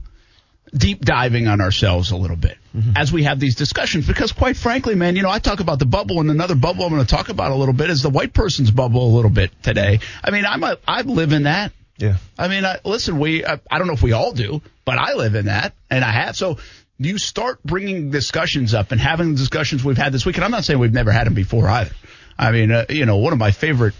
deep 0.75 1.03
diving 1.03 1.47
on 1.47 1.61
ourselves 1.61 2.11
a 2.11 2.17
little 2.17 2.35
bit 2.35 2.57
mm-hmm. 2.75 2.91
as 2.95 3.11
we 3.11 3.23
have 3.23 3.39
these 3.39 3.55
discussions 3.55 4.05
because 4.05 4.33
quite 4.33 4.57
frankly 4.57 4.95
man 4.95 5.15
you 5.15 5.21
know 5.21 5.29
i 5.29 5.39
talk 5.39 5.61
about 5.61 5.79
the 5.79 5.85
bubble 5.85 6.19
and 6.19 6.29
another 6.29 6.55
bubble 6.55 6.83
i'm 6.83 6.91
going 6.91 7.01
to 7.01 7.07
talk 7.07 7.29
about 7.29 7.51
a 7.51 7.55
little 7.55 7.73
bit 7.73 7.89
is 7.89 8.01
the 8.01 8.09
white 8.09 8.33
person's 8.33 8.69
bubble 8.69 9.07
a 9.07 9.13
little 9.15 9.31
bit 9.31 9.49
today 9.63 10.01
i 10.25 10.29
mean 10.29 10.45
i'm 10.45 10.61
a 10.65 10.77
i 10.85 11.03
live 11.03 11.31
in 11.31 11.43
that 11.43 11.71
yeah. 11.97 12.17
I 12.37 12.47
mean, 12.47 12.63
I, 12.63 12.77
listen, 12.85 13.19
we, 13.19 13.43
I, 13.43 13.59
I 13.69 13.77
don't 13.79 13.87
know 13.87 13.93
if 13.93 14.03
we 14.03 14.11
all 14.11 14.31
do, 14.31 14.61
but 14.85 14.97
I 14.97 15.13
live 15.13 15.35
in 15.35 15.45
that 15.45 15.73
and 15.89 16.05
I 16.05 16.11
have. 16.11 16.35
So 16.35 16.57
you 16.99 17.17
start 17.17 17.61
bringing 17.63 18.09
discussions 18.09 18.73
up 18.73 18.91
and 18.91 18.99
having 18.99 19.35
discussions 19.35 19.83
we've 19.83 19.97
had 19.97 20.11
this 20.11 20.25
week. 20.25 20.35
And 20.35 20.45
I'm 20.45 20.51
not 20.51 20.65
saying 20.65 20.79
we've 20.79 20.93
never 20.93 21.11
had 21.11 21.27
them 21.27 21.33
before 21.33 21.67
either. 21.67 21.93
I 22.37 22.51
mean, 22.51 22.71
uh, 22.71 22.85
you 22.89 23.05
know, 23.05 23.17
one 23.17 23.33
of 23.33 23.39
my 23.39 23.51
favorite, 23.51 23.93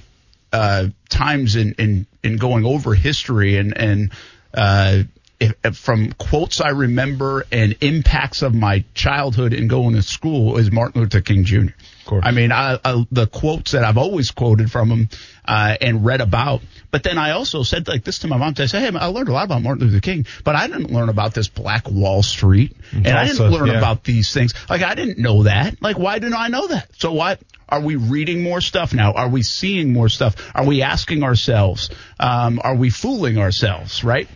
uh, 0.51 0.88
times 1.10 1.56
in, 1.56 1.74
in, 1.74 2.08
in 2.24 2.38
going 2.38 2.66
over 2.66 2.94
history 2.94 3.58
and, 3.58 3.77
and, 3.77 4.12
uh, 4.54 5.04
if, 5.39 5.54
if 5.63 5.77
from 5.77 6.13
quotes 6.13 6.62
I 6.62 6.70
remember 6.70 7.46
and 7.51 7.75
impacts 7.82 8.42
of 8.42 8.56
my 8.56 8.84
childhood 8.96 9.54
and 9.54 9.70
going 9.70 9.94
to 9.96 10.01
school 10.01 10.58
is 10.58 10.72
Martin 10.72 11.01
Luther 11.01 11.22
King 11.22 11.44
Jr. 11.44 11.74
course. 12.08 12.24
I 12.26 12.32
mean, 12.32 12.52
I, 12.52 12.80
I, 12.84 13.06
the 13.12 13.28
quotes 13.28 13.72
that 13.72 13.84
I've 13.84 13.98
always 13.98 14.32
quoted 14.32 14.72
from 14.72 14.90
him 14.90 15.10
uh, 15.46 15.76
and 15.80 16.04
read 16.04 16.22
about. 16.22 16.62
But 16.90 17.04
then 17.04 17.18
I 17.18 17.32
also 17.32 17.64
said 17.64 17.88
like 17.88 18.04
this 18.04 18.20
to 18.20 18.28
my 18.28 18.38
mom. 18.38 18.56
I 18.58 18.66
said, 18.66 18.82
"Hey, 18.82 18.98
I 18.98 19.06
learned 19.08 19.30
a 19.30 19.34
lot 19.34 19.46
about 19.46 19.62
Martin 19.62 19.86
Luther 19.86 20.02
King, 20.02 20.26
but 20.44 20.56
I 20.56 20.68
didn't 20.68 20.92
learn 20.92 21.10
about 21.10 21.34
this 21.34 21.48
Black 21.48 21.90
Wall 21.90 22.24
Street, 22.24 22.76
and 22.92 23.08
I 23.08 23.28
didn't 23.28 23.52
learn 23.52 23.68
yeah. 23.68 23.78
about 23.78 24.04
these 24.04 24.34
things. 24.34 24.54
Like 24.70 24.82
I 24.82 24.96
didn't 24.96 25.20
know 25.20 25.44
that. 25.44 25.82
Like 25.82 26.00
why 26.00 26.20
didn't 26.20 26.36
I 26.36 26.48
know 26.48 26.68
that? 26.68 26.90
So 26.98 27.14
what? 27.14 27.40
Are 27.70 27.82
we 27.82 27.98
reading 27.98 28.44
more 28.44 28.62
stuff 28.62 28.94
now? 28.94 29.12
Are 29.12 29.28
we 29.28 29.44
seeing 29.44 29.92
more 29.92 30.08
stuff? 30.08 30.36
Are 30.56 30.66
we 30.66 30.82
asking 30.84 31.24
ourselves? 31.24 31.90
Um, 32.18 32.62
are 32.64 32.76
we 32.76 32.90
fooling 32.90 33.38
ourselves? 33.38 34.04
Right? 34.04 34.28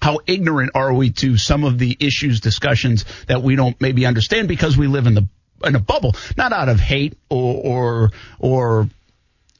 How 0.00 0.20
ignorant 0.26 0.72
are 0.74 0.94
we 0.94 1.10
to 1.12 1.36
some 1.36 1.64
of 1.64 1.78
the 1.78 1.96
issues, 1.98 2.40
discussions 2.40 3.04
that 3.26 3.42
we 3.42 3.56
don't 3.56 3.80
maybe 3.80 4.06
understand 4.06 4.46
because 4.46 4.76
we 4.76 4.86
live 4.86 5.06
in 5.06 5.14
the 5.14 5.28
in 5.64 5.74
a 5.74 5.80
bubble, 5.80 6.14
not 6.36 6.52
out 6.52 6.68
of 6.68 6.80
hate 6.80 7.16
or 7.28 7.54
or 7.64 8.10
or 8.38 8.88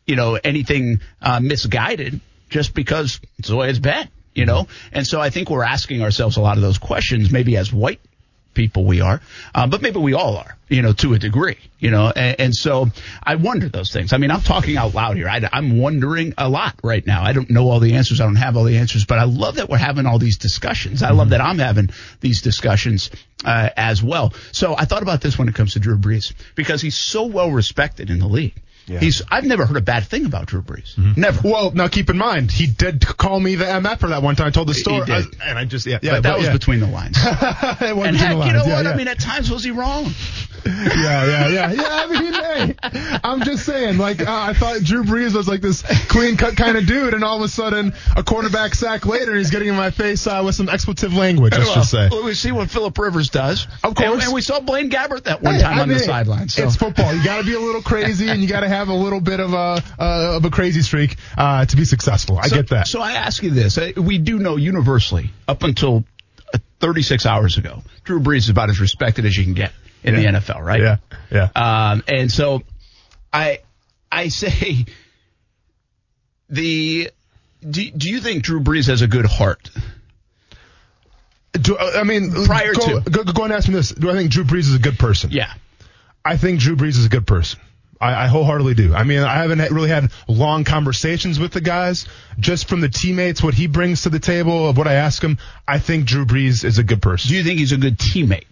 you 0.06 0.16
know 0.16 0.38
anything 0.42 1.00
uh, 1.20 1.40
misguided, 1.40 2.20
just 2.50 2.74
because 2.74 3.20
it's 3.38 3.48
the 3.48 3.56
way 3.56 3.70
it's 3.70 3.78
been, 3.78 4.08
you 4.34 4.46
know. 4.46 4.68
And 4.92 5.06
so 5.06 5.20
I 5.20 5.30
think 5.30 5.50
we're 5.50 5.64
asking 5.64 6.02
ourselves 6.02 6.36
a 6.36 6.40
lot 6.40 6.56
of 6.56 6.62
those 6.62 6.78
questions, 6.78 7.30
maybe 7.30 7.56
as 7.56 7.72
white 7.72 8.00
people 8.58 8.84
we 8.84 9.00
are, 9.00 9.20
uh, 9.54 9.68
but 9.68 9.82
maybe 9.82 10.00
we 10.00 10.14
all 10.14 10.36
are, 10.36 10.58
you 10.68 10.82
know, 10.82 10.92
to 10.92 11.14
a 11.14 11.18
degree, 11.18 11.58
you 11.78 11.92
know. 11.92 12.12
And, 12.14 12.40
and 12.40 12.54
so 12.54 12.88
I 13.22 13.36
wonder 13.36 13.68
those 13.68 13.92
things. 13.92 14.12
I 14.12 14.16
mean, 14.16 14.32
I'm 14.32 14.40
talking 14.40 14.76
out 14.76 14.94
loud 14.94 15.16
here. 15.16 15.28
I, 15.28 15.48
I'm 15.52 15.78
wondering 15.78 16.34
a 16.36 16.48
lot 16.48 16.74
right 16.82 17.06
now. 17.06 17.22
I 17.22 17.32
don't 17.32 17.48
know 17.50 17.70
all 17.70 17.78
the 17.78 17.94
answers. 17.94 18.20
I 18.20 18.24
don't 18.24 18.34
have 18.34 18.56
all 18.56 18.64
the 18.64 18.78
answers, 18.78 19.04
but 19.04 19.20
I 19.20 19.24
love 19.24 19.54
that 19.54 19.68
we're 19.70 19.78
having 19.78 20.06
all 20.06 20.18
these 20.18 20.38
discussions. 20.38 21.04
I 21.04 21.12
love 21.12 21.30
that 21.30 21.40
I'm 21.40 21.60
having 21.60 21.90
these 22.20 22.42
discussions 22.42 23.12
uh, 23.44 23.70
as 23.76 24.02
well. 24.02 24.34
So 24.50 24.74
I 24.76 24.86
thought 24.86 25.02
about 25.02 25.20
this 25.20 25.38
when 25.38 25.48
it 25.48 25.54
comes 25.54 25.74
to 25.74 25.78
Drew 25.78 25.96
Brees 25.96 26.34
because 26.56 26.82
he's 26.82 26.96
so 26.96 27.26
well 27.26 27.52
respected 27.52 28.10
in 28.10 28.18
the 28.18 28.26
league. 28.26 28.60
He's 28.88 29.22
I've 29.30 29.44
never 29.44 29.66
heard 29.66 29.76
a 29.76 29.82
bad 29.82 30.04
thing 30.06 30.26
about 30.26 30.46
Drew 30.46 30.62
Brees. 30.62 30.96
Never. 31.16 31.40
Well, 31.48 31.70
now 31.72 31.88
keep 31.88 32.10
in 32.10 32.18
mind, 32.18 32.50
he 32.50 32.66
did 32.66 33.04
call 33.06 33.38
me 33.38 33.54
the 33.54 33.64
MF 33.64 33.98
for 34.00 34.08
that 34.08 34.22
one 34.22 34.36
time. 34.36 34.48
I 34.48 34.50
told 34.50 34.68
the 34.68 34.74
story, 34.74 35.04
did. 35.06 35.26
I- 35.40 35.48
and 35.48 35.58
I 35.58 35.64
just 35.64 35.86
yeah, 35.86 35.98
yeah 36.02 36.12
but 36.12 36.22
that 36.24 36.36
was 36.38 36.46
yeah. 36.46 36.52
between 36.52 36.80
the 36.80 36.86
lines. 36.86 37.16
And 38.08 38.16
heck, 38.16 38.36
the 38.38 38.46
you 38.46 38.52
know. 38.52 38.64
Yeah, 38.64 38.76
what? 38.76 38.84
yeah. 38.84 38.90
I 38.92 38.96
mean, 38.96 39.08
at 39.08 39.18
times 39.20 39.50
was 39.50 39.64
he 39.64 39.70
wrong? 39.70 40.04
yeah, 40.66 40.94
yeah, 40.96 41.48
yeah, 41.48 41.72
yeah. 41.72 41.88
I 41.88 42.06
mean, 42.06 42.32
hey, 42.32 43.18
I'm 43.24 43.42
just 43.42 43.64
saying, 43.64 43.98
like, 43.98 44.20
uh, 44.20 44.26
I 44.28 44.52
thought 44.52 44.82
Drew 44.82 45.04
Brees 45.04 45.34
was 45.34 45.48
like 45.48 45.60
this 45.60 45.82
clean 46.08 46.36
cut 46.36 46.56
kind 46.56 46.76
of 46.76 46.86
dude, 46.86 47.14
and 47.14 47.24
all 47.24 47.36
of 47.36 47.42
a 47.42 47.48
sudden, 47.48 47.94
a 48.16 48.22
quarterback 48.22 48.74
sack 48.74 49.06
later, 49.06 49.34
he's 49.34 49.50
getting 49.50 49.68
in 49.68 49.74
my 49.76 49.90
face 49.90 50.26
uh, 50.26 50.42
with 50.44 50.54
some 50.54 50.68
expletive 50.68 51.14
language. 51.14 51.52
Let's 51.52 51.74
just 51.74 51.90
say. 51.90 52.08
Well, 52.10 52.24
we 52.24 52.34
see 52.34 52.52
what 52.52 52.70
Philip 52.70 52.96
Rivers 52.98 53.28
does. 53.30 53.66
Of 53.84 53.94
course. 53.94 54.00
And, 54.10 54.22
and 54.22 54.32
we 54.32 54.40
saw 54.40 54.60
Blaine 54.60 54.90
Gabbert 54.90 55.24
that 55.24 55.42
one 55.42 55.54
Hey, 55.56 55.62
time 55.62 55.78
I 55.78 55.82
on 55.82 55.88
the 55.88 55.98
sidelines. 55.98 56.54
So. 56.54 56.64
It's 56.64 56.76
football. 56.76 57.14
You 57.14 57.24
got 57.24 57.38
to 57.38 57.44
be 57.44 57.54
a 57.54 57.60
little 57.60 57.82
crazy, 57.88 58.28
and 58.28 58.40
you 58.40 58.48
got 58.48 58.60
to 58.60 58.68
have 58.68 58.77
a 58.86 58.94
little 58.94 59.20
bit 59.20 59.40
of 59.40 59.52
a 59.52 59.82
uh, 59.98 60.36
of 60.36 60.44
a 60.44 60.50
crazy 60.50 60.82
streak 60.82 61.16
uh, 61.36 61.64
to 61.66 61.74
be 61.76 61.84
successful. 61.84 62.38
I 62.38 62.46
so, 62.46 62.54
get 62.54 62.68
that. 62.68 62.86
So 62.86 63.00
I 63.00 63.14
ask 63.14 63.42
you 63.42 63.50
this: 63.50 63.76
Uh, 63.76 63.90
we 63.96 64.18
do 64.18 64.38
know 64.38 64.54
universally, 64.54 65.30
up 65.48 65.64
until 65.64 66.04
uh, 66.54 66.58
36 66.78 67.26
hours 67.26 67.58
ago, 67.58 67.82
Drew 68.04 68.20
Brees 68.20 68.36
is 68.38 68.48
about 68.50 68.70
as 68.70 68.78
respected 68.80 69.24
as 69.24 69.36
you 69.36 69.42
can 69.42 69.54
get 69.54 69.72
in 70.04 70.14
Yeah. 70.14 70.30
the 70.32 70.38
NFL, 70.38 70.60
right? 70.64 70.80
yeah, 70.80 70.96
yeah. 71.32 71.48
Um, 71.90 72.04
and 72.06 72.30
so 72.30 72.62
I 73.32 73.58
I 74.12 74.28
say 74.28 74.86
the 76.48 77.10
do, 77.68 77.90
do 77.90 78.08
you 78.08 78.20
think 78.20 78.44
Drew 78.44 78.60
Brees 78.60 78.86
has 78.86 79.02
a 79.02 79.08
good 79.08 79.26
heart? 79.26 79.68
Do, 81.52 81.76
uh, 81.76 81.92
I 81.96 82.04
mean, 82.04 82.30
Prior 82.44 82.72
go, 82.72 83.00
to. 83.00 83.10
go, 83.10 83.24
go 83.24 83.44
and 83.44 83.52
ask 83.52 83.68
me 83.68 83.74
this: 83.74 83.90
Do 83.90 84.10
I 84.10 84.14
think 84.14 84.30
Drew 84.30 84.44
Brees 84.44 84.60
is 84.68 84.74
a 84.74 84.78
good 84.78 84.98
person? 84.98 85.30
Yeah. 85.32 85.52
I 86.24 86.36
think 86.36 86.60
Drew 86.60 86.76
Brees 86.76 86.98
is 86.98 87.06
a 87.06 87.08
good 87.08 87.26
person. 87.26 87.58
I, 88.00 88.24
I 88.24 88.26
wholeheartedly 88.28 88.74
do. 88.74 88.94
I 88.94 89.02
mean, 89.04 89.20
I 89.20 89.34
haven't 89.42 89.58
really 89.72 89.88
had 89.88 90.10
long 90.28 90.64
conversations 90.64 91.38
with 91.38 91.52
the 91.52 91.60
guys. 91.60 92.06
Just 92.38 92.68
from 92.68 92.80
the 92.80 92.88
teammates, 92.88 93.42
what 93.42 93.54
he 93.54 93.66
brings 93.66 94.02
to 94.02 94.08
the 94.10 94.20
table, 94.20 94.68
of 94.68 94.76
what 94.76 94.86
I 94.86 94.94
ask 94.94 95.22
him, 95.22 95.38
I 95.66 95.78
think 95.78 96.06
Drew 96.06 96.24
Brees 96.24 96.64
is 96.64 96.78
a 96.78 96.84
good 96.84 97.02
person. 97.02 97.30
Do 97.30 97.36
you 97.36 97.42
think 97.44 97.58
he's 97.58 97.72
a 97.72 97.76
good 97.76 97.98
teammate? 97.98 98.46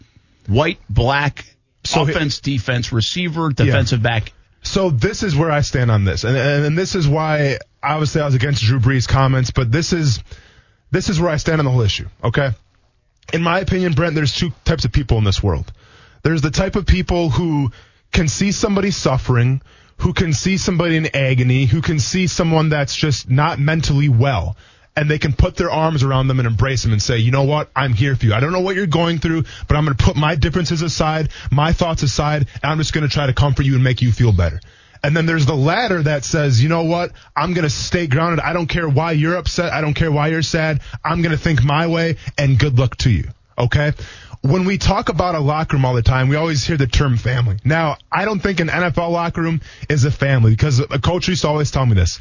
White, 0.49 0.79
black, 0.91 1.45
So 1.85 2.05
he- 2.05 2.13
offense, 2.13 2.41
defense, 2.41 2.93
receiver, 2.93 3.51
defensive 3.51 4.03
back. 4.03 4.33
So 4.63 4.91
this 4.91 5.23
is 5.23 5.37
where 5.37 5.51
I 5.53 5.61
stand 5.61 5.93
on 5.93 6.05
this, 6.05 6.25
and, 6.25 6.37
and 6.37 6.65
and 6.65 6.77
this 6.79 6.97
is 6.97 7.07
why 7.07 7.59
obviously 7.81 8.21
I 8.21 8.25
was 8.25 8.35
against 8.35 8.65
Drew 8.65 8.81
Brees' 8.81 9.07
comments, 9.07 9.53
but 9.53 9.71
this 9.71 9.93
is 9.93 10.19
this 10.91 11.09
is 11.09 11.21
where 11.21 11.31
I 11.31 11.37
stand 11.37 11.61
on 11.61 11.65
the 11.65 11.71
whole 11.71 11.83
issue. 11.83 12.09
Okay, 12.25 12.51
in 13.33 13.43
my 13.43 13.61
opinion, 13.61 13.93
Brent, 13.93 14.17
there's 14.17 14.35
two 14.35 14.53
types 14.65 14.85
of 14.85 14.91
people 14.91 15.19
in 15.19 15.25
this 15.25 15.41
world. 15.41 15.73
There's 16.25 16.43
the 16.43 16.51
type 16.51 16.75
of 16.75 16.85
people 16.85 17.31
who 17.31 17.71
can 18.17 18.29
see 18.29 18.51
somebody 18.51 18.91
suffering, 18.91 19.61
who 19.99 20.15
can 20.15 20.33
see 20.33 20.57
somebody 20.57 20.97
in 20.97 21.15
agony, 21.15 21.67
who 21.67 21.83
can 21.83 21.99
see 21.99 22.27
someone 22.27 22.71
that's 22.71 22.97
just 22.97 23.29
not 23.29 23.59
mentally 23.59 24.09
well. 24.09 24.57
And 24.97 25.11
they 25.11 25.19
can 25.19 25.35
put 25.35 25.57
their 25.57 25.71
arms 25.71 26.03
around 26.03 26.29
them 26.29 26.39
and 26.41 26.47
embrace 26.47 26.83
them 26.83 26.93
and 26.93 27.03
say, 27.03 27.19
you 27.19 27.31
know 27.31 27.43
what? 27.43 27.71
I'm 27.77 27.93
here 27.93 28.17
for 28.17 28.25
you. 28.25 28.33
I 28.33 28.41
don't 28.41 28.53
know 28.53 28.63
what 28.63 28.75
you're 28.75 28.87
going 28.87 29.19
through, 29.19 29.45
but 29.69 29.77
I'm 29.77 29.85
going 29.85 29.95
to 29.95 30.03
put 30.03 30.17
my 30.17 30.35
differences 30.35 30.81
aside, 30.81 31.29
my 31.51 31.75
thoughts 31.75 32.03
aside, 32.03 32.47
and 32.63 32.73
I'm 32.73 32.79
just 32.79 32.95
going 32.95 33.07
to 33.07 33.13
try 33.13 33.27
to 33.27 33.35
comfort 33.35 33.67
you 33.67 33.75
and 33.75 33.85
make 33.85 34.01
you 34.01 34.13
feel 34.13 34.33
better. 34.33 34.61
And 35.03 35.15
then 35.15 35.27
there's 35.27 35.45
the 35.45 35.55
ladder 35.55 36.03
that 36.05 36.25
says, 36.25 36.63
you 36.63 36.71
know 36.71 36.85
what? 36.85 37.13
I'm 37.37 37.53
going 37.53 37.65
to 37.65 37.71
stay 37.71 38.07
grounded. 38.07 38.41
I 38.41 38.55
don't 38.55 38.67
care 38.67 38.89
why 38.89 39.13
you're 39.13 39.37
upset. 39.37 39.75
I 39.75 39.83
don't 39.83 39.93
care 39.93 40.11
why 40.11 40.29
you're 40.29 40.41
sad. 40.41 40.81
I'm 41.05 41.21
going 41.21 41.37
to 41.37 41.43
think 41.43 41.63
my 41.63 41.87
way 41.87 42.17
and 42.39 42.59
good 42.59 42.79
luck 42.79 42.97
to 42.99 43.11
you. 43.11 43.29
Okay? 43.59 43.93
When 44.47 44.65
we 44.65 44.79
talk 44.79 45.09
about 45.09 45.35
a 45.35 45.41
locker 45.41 45.77
room 45.77 45.85
all 45.85 45.95
the 45.95 46.03
time, 46.03 46.29
we 46.29 46.37
always 46.37 46.65
hear 46.65 46.77
the 46.77 46.87
term 46.87 47.17
family. 47.17 47.57
Now, 47.65 47.97
I 48.13 48.25
don't 48.25 48.39
think 48.39 48.61
an 48.61 48.69
NFL 48.69 49.11
locker 49.11 49.43
room 49.43 49.61
is 49.89 50.05
a 50.05 50.11
family 50.11 50.53
because 50.53 50.79
a 50.79 51.01
coach 51.01 51.27
used 51.27 51.43
to 51.43 51.49
always 51.49 51.73
tell 51.73 51.85
me 51.85 51.95
this. 51.95 52.21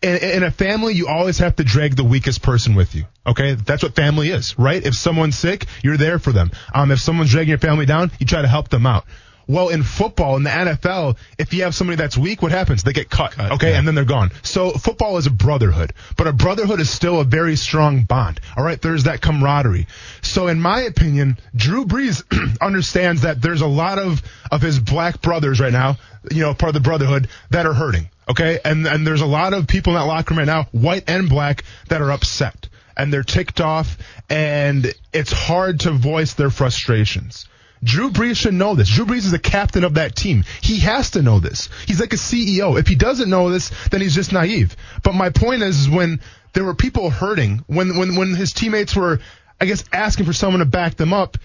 In, 0.00 0.16
in 0.18 0.42
a 0.44 0.50
family, 0.52 0.94
you 0.94 1.08
always 1.08 1.38
have 1.38 1.56
to 1.56 1.64
drag 1.64 1.96
the 1.96 2.04
weakest 2.04 2.40
person 2.40 2.76
with 2.76 2.94
you. 2.94 3.06
Okay? 3.26 3.54
That's 3.54 3.82
what 3.82 3.96
family 3.96 4.30
is, 4.30 4.56
right? 4.58 4.84
If 4.84 4.94
someone's 4.94 5.36
sick, 5.36 5.66
you're 5.82 5.96
there 5.96 6.20
for 6.20 6.30
them. 6.30 6.52
Um, 6.72 6.92
if 6.92 7.00
someone's 7.00 7.30
dragging 7.30 7.48
your 7.48 7.58
family 7.58 7.86
down, 7.86 8.12
you 8.20 8.26
try 8.26 8.42
to 8.42 8.48
help 8.48 8.68
them 8.68 8.86
out. 8.86 9.04
Well, 9.46 9.68
in 9.68 9.82
football, 9.82 10.36
in 10.36 10.42
the 10.42 10.50
NFL, 10.50 11.16
if 11.38 11.52
you 11.52 11.64
have 11.64 11.74
somebody 11.74 11.96
that's 11.96 12.16
weak, 12.16 12.42
what 12.42 12.52
happens? 12.52 12.82
They 12.82 12.92
get 12.92 13.10
cut, 13.10 13.38
okay, 13.38 13.70
yeah. 13.70 13.78
and 13.78 13.86
then 13.86 13.94
they're 13.94 14.04
gone. 14.04 14.30
So 14.42 14.72
football 14.72 15.16
is 15.18 15.26
a 15.26 15.30
brotherhood, 15.30 15.92
but 16.16 16.26
a 16.26 16.32
brotherhood 16.32 16.80
is 16.80 16.90
still 16.90 17.20
a 17.20 17.24
very 17.24 17.56
strong 17.56 18.04
bond. 18.04 18.40
All 18.56 18.64
right, 18.64 18.80
there's 18.80 19.04
that 19.04 19.20
camaraderie. 19.20 19.86
So 20.22 20.48
in 20.48 20.60
my 20.60 20.82
opinion, 20.82 21.38
Drew 21.54 21.84
Brees 21.84 22.22
understands 22.60 23.22
that 23.22 23.42
there's 23.42 23.60
a 23.60 23.66
lot 23.66 23.98
of 23.98 24.22
of 24.50 24.62
his 24.62 24.78
black 24.78 25.20
brothers 25.20 25.60
right 25.60 25.72
now, 25.72 25.98
you 26.30 26.42
know, 26.42 26.54
part 26.54 26.68
of 26.68 26.74
the 26.74 26.80
brotherhood 26.80 27.28
that 27.50 27.66
are 27.66 27.74
hurting. 27.74 28.08
Okay, 28.28 28.58
and 28.64 28.86
and 28.86 29.06
there's 29.06 29.20
a 29.20 29.26
lot 29.26 29.52
of 29.52 29.66
people 29.66 29.94
in 29.94 29.98
that 29.98 30.06
locker 30.06 30.32
room 30.32 30.38
right 30.38 30.46
now, 30.46 30.68
white 30.72 31.04
and 31.08 31.28
black, 31.28 31.64
that 31.88 32.00
are 32.00 32.10
upset 32.10 32.68
and 32.96 33.12
they're 33.12 33.22
ticked 33.22 33.60
off, 33.60 33.98
and 34.30 34.94
it's 35.12 35.32
hard 35.32 35.80
to 35.80 35.90
voice 35.90 36.34
their 36.34 36.50
frustrations. 36.50 37.46
Drew 37.84 38.10
Brees 38.10 38.36
should 38.36 38.54
know 38.54 38.74
this. 38.74 38.88
Drew 38.88 39.04
Brees 39.04 39.18
is 39.18 39.30
the 39.30 39.38
captain 39.38 39.84
of 39.84 39.94
that 39.94 40.16
team. 40.16 40.44
He 40.62 40.80
has 40.80 41.10
to 41.12 41.22
know 41.22 41.38
this. 41.38 41.68
He's 41.86 42.00
like 42.00 42.14
a 42.14 42.16
CEO. 42.16 42.78
If 42.78 42.88
he 42.88 42.94
doesn't 42.94 43.28
know 43.28 43.50
this, 43.50 43.70
then 43.90 44.00
he's 44.00 44.14
just 44.14 44.32
naive. 44.32 44.74
But 45.02 45.14
my 45.14 45.30
point 45.30 45.62
is, 45.62 45.80
is 45.80 45.90
when 45.90 46.20
there 46.54 46.64
were 46.64 46.74
people 46.74 47.10
hurting, 47.10 47.62
when 47.66 47.96
when 47.98 48.16
when 48.16 48.34
his 48.34 48.52
teammates 48.52 48.96
were, 48.96 49.20
I 49.60 49.66
guess, 49.66 49.84
asking 49.92 50.26
for 50.26 50.32
someone 50.32 50.60
to 50.60 50.64
back 50.64 50.96
them 50.96 51.12
up, 51.12 51.36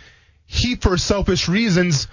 he, 0.46 0.76
for 0.76 0.98
selfish 0.98 1.50
reasons, 1.50 2.08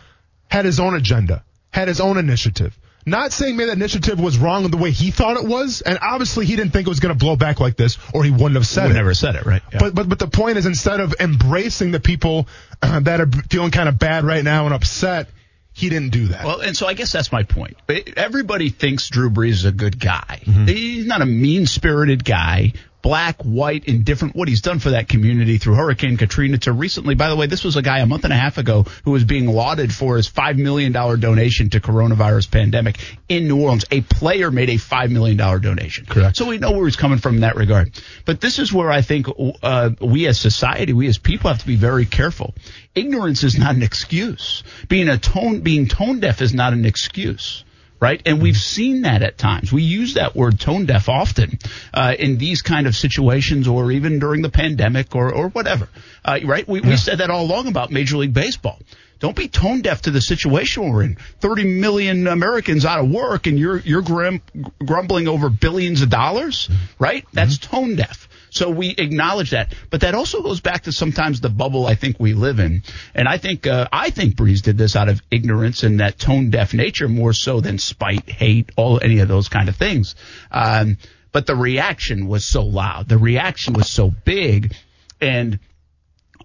had 0.48 0.64
his 0.64 0.80
own 0.80 0.94
agenda, 0.94 1.44
had 1.70 1.88
his 1.88 2.00
own 2.00 2.18
initiative. 2.18 2.76
Not 3.08 3.32
saying 3.32 3.56
maybe 3.56 3.68
that 3.68 3.76
initiative 3.76 4.18
was 4.18 4.36
wrong 4.36 4.64
in 4.64 4.72
the 4.72 4.76
way 4.76 4.90
he 4.90 5.12
thought 5.12 5.36
it 5.36 5.44
was, 5.44 5.80
and 5.80 5.96
obviously 6.02 6.44
he 6.44 6.56
didn't 6.56 6.72
think 6.72 6.88
it 6.88 6.90
was 6.90 6.98
going 6.98 7.14
to 7.14 7.18
blow 7.18 7.36
back 7.36 7.60
like 7.60 7.76
this, 7.76 7.98
or 8.12 8.24
he 8.24 8.32
wouldn't 8.32 8.56
have 8.56 8.66
said 8.66 8.86
We 8.86 8.90
it. 8.90 8.94
never 8.94 9.14
said 9.14 9.36
it, 9.36 9.46
right? 9.46 9.62
Yeah. 9.72 9.78
But 9.78 9.94
but 9.94 10.08
but 10.08 10.18
the 10.18 10.26
point 10.26 10.58
is, 10.58 10.66
instead 10.66 10.98
of 10.98 11.14
embracing 11.20 11.92
the 11.92 12.00
people 12.00 12.48
uh, 12.82 12.98
that 13.00 13.20
are 13.20 13.28
feeling 13.48 13.70
kind 13.70 13.88
of 13.88 13.96
bad 13.98 14.24
right 14.24 14.42
now 14.42 14.64
and 14.64 14.74
upset, 14.74 15.28
he 15.72 15.88
didn't 15.88 16.10
do 16.10 16.28
that. 16.28 16.44
Well, 16.44 16.60
and 16.60 16.76
so 16.76 16.86
I 16.88 16.94
guess 16.94 17.12
that's 17.12 17.30
my 17.30 17.44
point. 17.44 17.76
Everybody 18.16 18.70
thinks 18.70 19.08
Drew 19.08 19.30
Brees 19.30 19.50
is 19.50 19.64
a 19.66 19.72
good 19.72 20.00
guy. 20.00 20.40
Mm-hmm. 20.44 20.66
He's 20.66 21.06
not 21.06 21.22
a 21.22 21.26
mean 21.26 21.66
spirited 21.66 22.24
guy. 22.24 22.72
Black, 23.06 23.40
white, 23.44 23.84
indifferent. 23.84 24.34
What 24.34 24.48
he's 24.48 24.62
done 24.62 24.80
for 24.80 24.90
that 24.90 25.08
community 25.08 25.58
through 25.58 25.76
Hurricane 25.76 26.16
Katrina 26.16 26.58
to 26.58 26.72
recently, 26.72 27.14
by 27.14 27.28
the 27.28 27.36
way, 27.36 27.46
this 27.46 27.62
was 27.62 27.76
a 27.76 27.82
guy 27.82 28.00
a 28.00 28.06
month 28.06 28.24
and 28.24 28.32
a 28.32 28.36
half 28.36 28.58
ago 28.58 28.82
who 29.04 29.12
was 29.12 29.22
being 29.22 29.46
lauded 29.46 29.94
for 29.94 30.16
his 30.16 30.28
$5 30.28 30.58
million 30.58 30.90
donation 30.90 31.70
to 31.70 31.78
coronavirus 31.78 32.50
pandemic 32.50 32.98
in 33.28 33.46
New 33.46 33.62
Orleans. 33.62 33.84
A 33.92 34.00
player 34.00 34.50
made 34.50 34.70
a 34.70 34.74
$5 34.74 35.10
million 35.12 35.36
donation. 35.36 36.04
Correct. 36.06 36.36
So 36.36 36.46
we 36.46 36.58
know 36.58 36.72
where 36.72 36.84
he's 36.84 36.96
coming 36.96 37.18
from 37.18 37.36
in 37.36 37.40
that 37.42 37.54
regard. 37.54 37.92
But 38.24 38.40
this 38.40 38.58
is 38.58 38.72
where 38.72 38.90
I 38.90 39.02
think 39.02 39.28
uh, 39.62 39.90
we 40.00 40.26
as 40.26 40.40
society, 40.40 40.92
we 40.92 41.06
as 41.06 41.16
people 41.16 41.48
have 41.48 41.60
to 41.60 41.66
be 41.66 41.76
very 41.76 42.06
careful. 42.06 42.54
Ignorance 42.96 43.44
is 43.44 43.56
not 43.56 43.76
an 43.76 43.84
excuse. 43.84 44.64
Being 44.88 45.08
a 45.08 45.16
tone, 45.16 45.60
being 45.60 45.86
tone 45.86 46.18
deaf 46.18 46.42
is 46.42 46.52
not 46.52 46.72
an 46.72 46.84
excuse. 46.84 47.62
Right? 48.00 48.20
And 48.26 48.42
we've 48.42 48.56
seen 48.56 49.02
that 49.02 49.22
at 49.22 49.38
times. 49.38 49.72
We 49.72 49.82
use 49.82 50.14
that 50.14 50.34
word 50.34 50.60
tone 50.60 50.86
deaf 50.86 51.08
often 51.08 51.58
uh, 51.94 52.14
in 52.18 52.38
these 52.38 52.62
kind 52.62 52.86
of 52.86 52.94
situations, 52.94 53.68
or 53.68 53.92
even 53.92 54.18
during 54.18 54.42
the 54.42 54.50
pandemic, 54.50 55.14
or 55.14 55.32
or 55.32 55.48
whatever, 55.48 55.88
uh, 56.24 56.38
right? 56.44 56.66
We, 56.68 56.80
yeah. 56.80 56.90
we 56.90 56.96
said 56.96 57.18
that 57.18 57.30
all 57.30 57.44
along 57.44 57.68
about 57.68 57.90
Major 57.90 58.16
League 58.18 58.34
Baseball. 58.34 58.78
Don't 59.18 59.36
be 59.36 59.48
tone 59.48 59.80
deaf 59.80 60.02
to 60.02 60.10
the 60.10 60.20
situation 60.20 60.90
we're 60.90 61.02
in. 61.02 61.16
30 61.40 61.64
million 61.80 62.26
Americans 62.26 62.84
out 62.84 63.00
of 63.00 63.10
work, 63.10 63.46
and 63.46 63.58
you're 63.58 63.78
you're 63.78 64.02
grum- 64.02 64.42
grumbling 64.84 65.26
over 65.26 65.48
billions 65.48 66.02
of 66.02 66.10
dollars, 66.10 66.68
right? 66.98 67.24
That's 67.32 67.56
mm-hmm. 67.56 67.76
tone 67.76 67.96
deaf. 67.96 68.25
So 68.50 68.70
we 68.70 68.90
acknowledge 68.90 69.50
that, 69.50 69.74
but 69.90 70.00
that 70.02 70.14
also 70.14 70.42
goes 70.42 70.60
back 70.60 70.84
to 70.84 70.92
sometimes 70.92 71.40
the 71.40 71.48
bubble 71.48 71.86
I 71.86 71.94
think 71.94 72.18
we 72.18 72.34
live 72.34 72.58
in, 72.58 72.82
and 73.14 73.28
I 73.28 73.38
think 73.38 73.66
uh, 73.66 73.88
I 73.92 74.10
think 74.10 74.36
Brees 74.36 74.62
did 74.62 74.78
this 74.78 74.96
out 74.96 75.08
of 75.08 75.20
ignorance 75.30 75.82
and 75.82 76.00
that 76.00 76.18
tone 76.18 76.50
deaf 76.50 76.74
nature 76.74 77.08
more 77.08 77.32
so 77.32 77.60
than 77.60 77.78
spite, 77.78 78.28
hate, 78.28 78.70
all 78.76 79.00
any 79.02 79.18
of 79.18 79.28
those 79.28 79.48
kind 79.48 79.68
of 79.68 79.76
things. 79.76 80.14
Um, 80.50 80.98
but 81.32 81.46
the 81.46 81.56
reaction 81.56 82.28
was 82.28 82.46
so 82.46 82.62
loud, 82.62 83.08
the 83.08 83.18
reaction 83.18 83.74
was 83.74 83.90
so 83.90 84.10
big, 84.10 84.74
and 85.20 85.58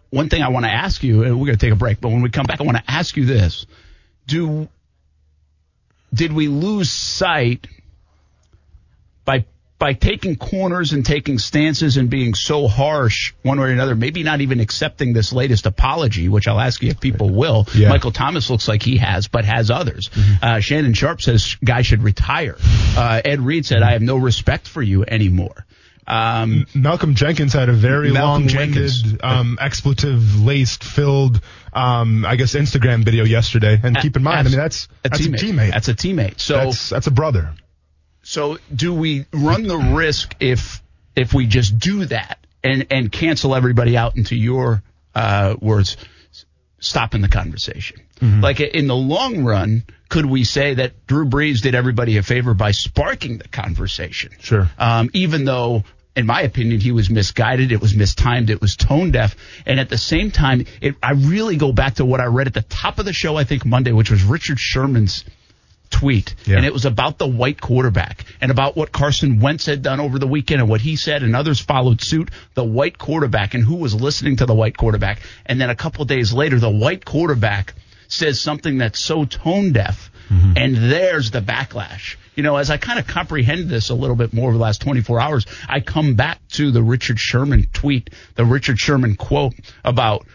one 0.10 0.28
thing 0.28 0.42
I 0.42 0.50
want 0.50 0.66
to 0.66 0.72
ask 0.72 1.04
you, 1.04 1.24
and 1.24 1.40
we're 1.40 1.46
going 1.48 1.58
to 1.58 1.66
take 1.66 1.74
a 1.74 1.78
break, 1.78 2.02
but 2.02 2.10
when 2.10 2.22
we 2.22 2.30
come 2.30 2.46
back, 2.46 2.60
I 2.60 2.64
want 2.64 2.78
to 2.78 2.92
ask 2.92 3.16
you 3.16 3.26
this: 3.26 3.66
Do 4.28 4.68
did 6.14 6.34
we 6.34 6.48
lose 6.48 6.92
sight 6.92 7.68
by 9.24 9.46
by 9.82 9.94
taking 9.94 10.36
corners 10.36 10.94
and 10.94 11.04
taking 11.04 11.40
stances 11.40 11.98
and 11.98 12.08
being 12.08 12.36
so 12.36 12.68
harsh 12.68 13.34
one 13.42 13.60
way 13.60 13.70
or 13.70 13.72
another, 13.72 13.96
maybe 13.96 14.22
not 14.22 14.40
even 14.40 14.60
accepting 14.60 15.12
this 15.12 15.34
latest 15.34 15.66
apology, 15.66 16.30
which 16.30 16.48
I'll 16.48 16.60
ask 16.60 16.84
you 16.84 16.92
if 16.92 17.00
people 17.00 17.32
will. 17.32 17.66
Yeah. 17.74 17.90
Michael 17.90 18.12
Thomas 18.12 18.52
looks 18.52 18.68
like 18.68 18.84
he 18.84 18.98
has, 18.98 19.28
but 19.28 19.44
has 19.44 19.72
others. 19.72 20.10
Mm-hmm. 20.10 20.46
Uh, 20.46 20.60
Shannon 20.60 20.94
Sharpe 20.94 21.20
says 21.20 21.58
guy 21.66 21.82
should 21.82 22.04
retire. 22.04 22.58
Uh, 22.96 23.24
Ed 23.26 23.40
Reed 23.40 23.66
said, 23.66 23.82
I 23.82 23.94
have 23.94 24.04
no 24.04 24.18
respect 24.18 24.68
for 24.68 24.84
you 24.84 25.04
anymore. 25.04 25.66
Um, 26.06 26.68
Malcolm 26.76 27.16
Jenkins 27.16 27.54
had 27.54 27.70
a 27.70 27.74
very 27.74 28.12
long-winded, 28.12 29.24
um, 29.24 29.58
expletive-laced, 29.60 30.84
filled, 30.84 31.42
um, 31.74 32.24
I 32.24 32.36
guess, 32.36 32.54
Instagram 32.54 33.04
video 33.04 33.24
yesterday. 33.24 33.80
And 33.82 33.98
keep 33.98 34.16
in 34.16 34.22
mind, 34.22 34.48
I 34.48 34.52
mean, 34.52 34.60
that's 34.60 34.88
a 35.06 35.10
that's 35.10 35.22
teammate. 35.22 35.34
a 35.34 35.46
teammate. 35.46 35.72
That's 35.72 35.88
a 35.88 35.96
teammate. 35.96 36.40
So 36.40 36.58
that's, 36.58 36.90
that's 36.90 37.08
a 37.08 37.12
brother. 37.12 37.56
So 38.24 38.58
do 38.74 38.94
we 38.94 39.26
run 39.34 39.64
the 39.64 39.78
risk 39.78 40.36
if 40.40 40.82
if 41.16 41.34
we 41.34 41.48
just 41.48 41.78
do 41.80 42.06
that 42.06 42.40
and 42.64 42.88
and 42.92 43.12
cancel 43.12 43.56
everybody 43.56 43.98
out 43.98 44.18
into 44.18 44.36
your 44.36 44.84
uh, 45.16 45.56
words, 45.60 45.98
stopping 46.80 47.22
the 47.22 47.30
conversation? 47.30 48.02
Mm-hmm. 48.20 48.42
Like 48.42 48.60
in 48.60 48.88
the 48.88 48.96
long 48.96 49.44
run, 49.44 49.84
could 50.10 50.26
we 50.26 50.44
say 50.44 50.76
that 50.76 51.08
Drew 51.08 51.26
Brees 51.26 51.62
did 51.62 51.74
everybody 51.74 52.18
a 52.18 52.24
favor 52.24 52.54
by 52.54 52.72
sparking 52.72 53.40
the 53.40 53.48
conversation? 53.48 54.32
Sure. 54.40 54.70
Um, 54.78 55.10
even 55.14 55.46
though 55.46 55.84
in 56.16 56.26
my 56.26 56.42
opinion, 56.42 56.82
he 56.82 56.92
was 56.92 57.10
misguided. 57.10 57.72
It 57.72 57.82
was 57.82 57.96
mistimed. 57.96 58.50
It 58.50 58.60
was 58.60 58.76
tone 58.76 59.12
deaf. 59.12 59.36
And 59.66 59.80
at 59.80 59.90
the 59.90 59.98
same 59.98 60.30
time, 60.30 60.66
it, 60.82 60.96
I 61.02 61.14
really 61.14 61.56
go 61.56 61.72
back 61.72 61.96
to 61.96 62.06
what 62.06 62.20
I 62.20 62.26
read 62.26 62.48
at 62.48 62.54
the 62.54 62.64
top 62.64 63.00
of 63.00 63.06
the 63.06 63.14
show, 63.14 63.38
I 63.38 63.46
think 63.46 63.66
Monday, 63.66 63.94
which 63.94 64.12
was 64.12 64.24
Richard 64.24 64.60
Sherman's 64.60 65.24
tweet, 65.92 66.34
yeah. 66.46 66.58
and 66.58 66.66
it 66.66 66.74
was 66.74 66.86
about 66.86 67.18
the 67.18 67.28
white 67.28 67.62
quarterback 67.62 68.26
and 68.42 68.50
about 68.50 68.76
what 68.76 68.92
Carson 68.92 69.40
Wentz 69.40 69.66
had 69.66 69.82
done 69.82 70.00
over 70.00 70.18
the 70.18 70.28
weekend 70.28 70.62
and 70.62 70.70
what 70.70 70.82
he 70.82 70.96
said, 70.96 71.22
and 71.22 71.36
others 71.36 71.60
followed 71.60 72.02
suit. 72.02 72.32
The 72.56 72.64
white 72.64 72.98
quarterback 72.98 73.54
and 73.54 73.64
who 73.64 73.76
was 73.76 73.94
listening 73.94 74.38
to 74.38 74.46
the 74.46 74.56
white 74.56 74.78
quarterback, 74.78 75.22
and 75.46 75.62
then 75.62 75.70
a 75.70 75.76
couple 75.76 76.04
days 76.06 76.34
later, 76.34 76.60
the 76.60 76.72
white 76.72 77.06
quarterback 77.06 77.74
says 78.08 78.42
something 78.42 78.80
that's 78.80 79.04
so 79.04 79.26
tone 79.26 79.72
deaf, 79.72 80.12
mm-hmm. 80.30 80.54
and 80.56 80.76
there's 80.76 81.32
the 81.32 81.42
backlash. 81.42 82.18
You 82.36 82.44
know, 82.44 82.56
as 82.56 82.70
I 82.70 82.78
kind 82.78 82.98
of 82.98 83.08
comprehend 83.08 83.70
this 83.70 83.90
a 83.90 83.94
little 83.94 84.16
bit 84.16 84.34
more 84.34 84.48
over 84.48 84.58
the 84.58 84.64
last 84.64 84.82
24 84.82 85.20
hours, 85.20 85.46
I 85.68 85.82
come 85.82 86.16
back 86.16 86.40
to 86.54 86.72
the 86.72 86.82
Richard 86.82 87.20
Sherman 87.20 87.68
tweet, 87.74 88.10
the 88.36 88.46
Richard 88.46 88.80
Sherman 88.80 89.16
quote 89.16 89.54
about 89.84 90.26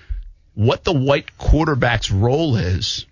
what 0.54 0.84
the 0.84 0.92
white 0.92 1.36
quarterback's 1.38 2.10
role 2.10 2.56
is 2.56 3.06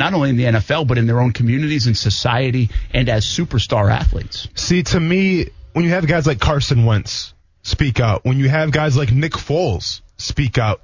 not 0.00 0.14
only 0.14 0.30
in 0.30 0.36
the 0.36 0.44
NFL, 0.44 0.88
but 0.88 0.98
in 0.98 1.06
their 1.06 1.20
own 1.20 1.32
communities 1.32 1.86
and 1.86 1.96
society 1.96 2.70
and 2.92 3.08
as 3.08 3.24
superstar 3.24 3.92
athletes. 3.92 4.48
See, 4.54 4.82
to 4.82 4.98
me, 4.98 5.50
when 5.74 5.84
you 5.84 5.90
have 5.90 6.06
guys 6.06 6.26
like 6.26 6.40
Carson 6.40 6.86
Wentz 6.86 7.34
speak 7.62 8.00
out, 8.00 8.24
when 8.24 8.38
you 8.38 8.48
have 8.48 8.72
guys 8.72 8.96
like 8.96 9.12
Nick 9.12 9.32
Foles 9.32 10.00
speak 10.16 10.58
out, 10.58 10.80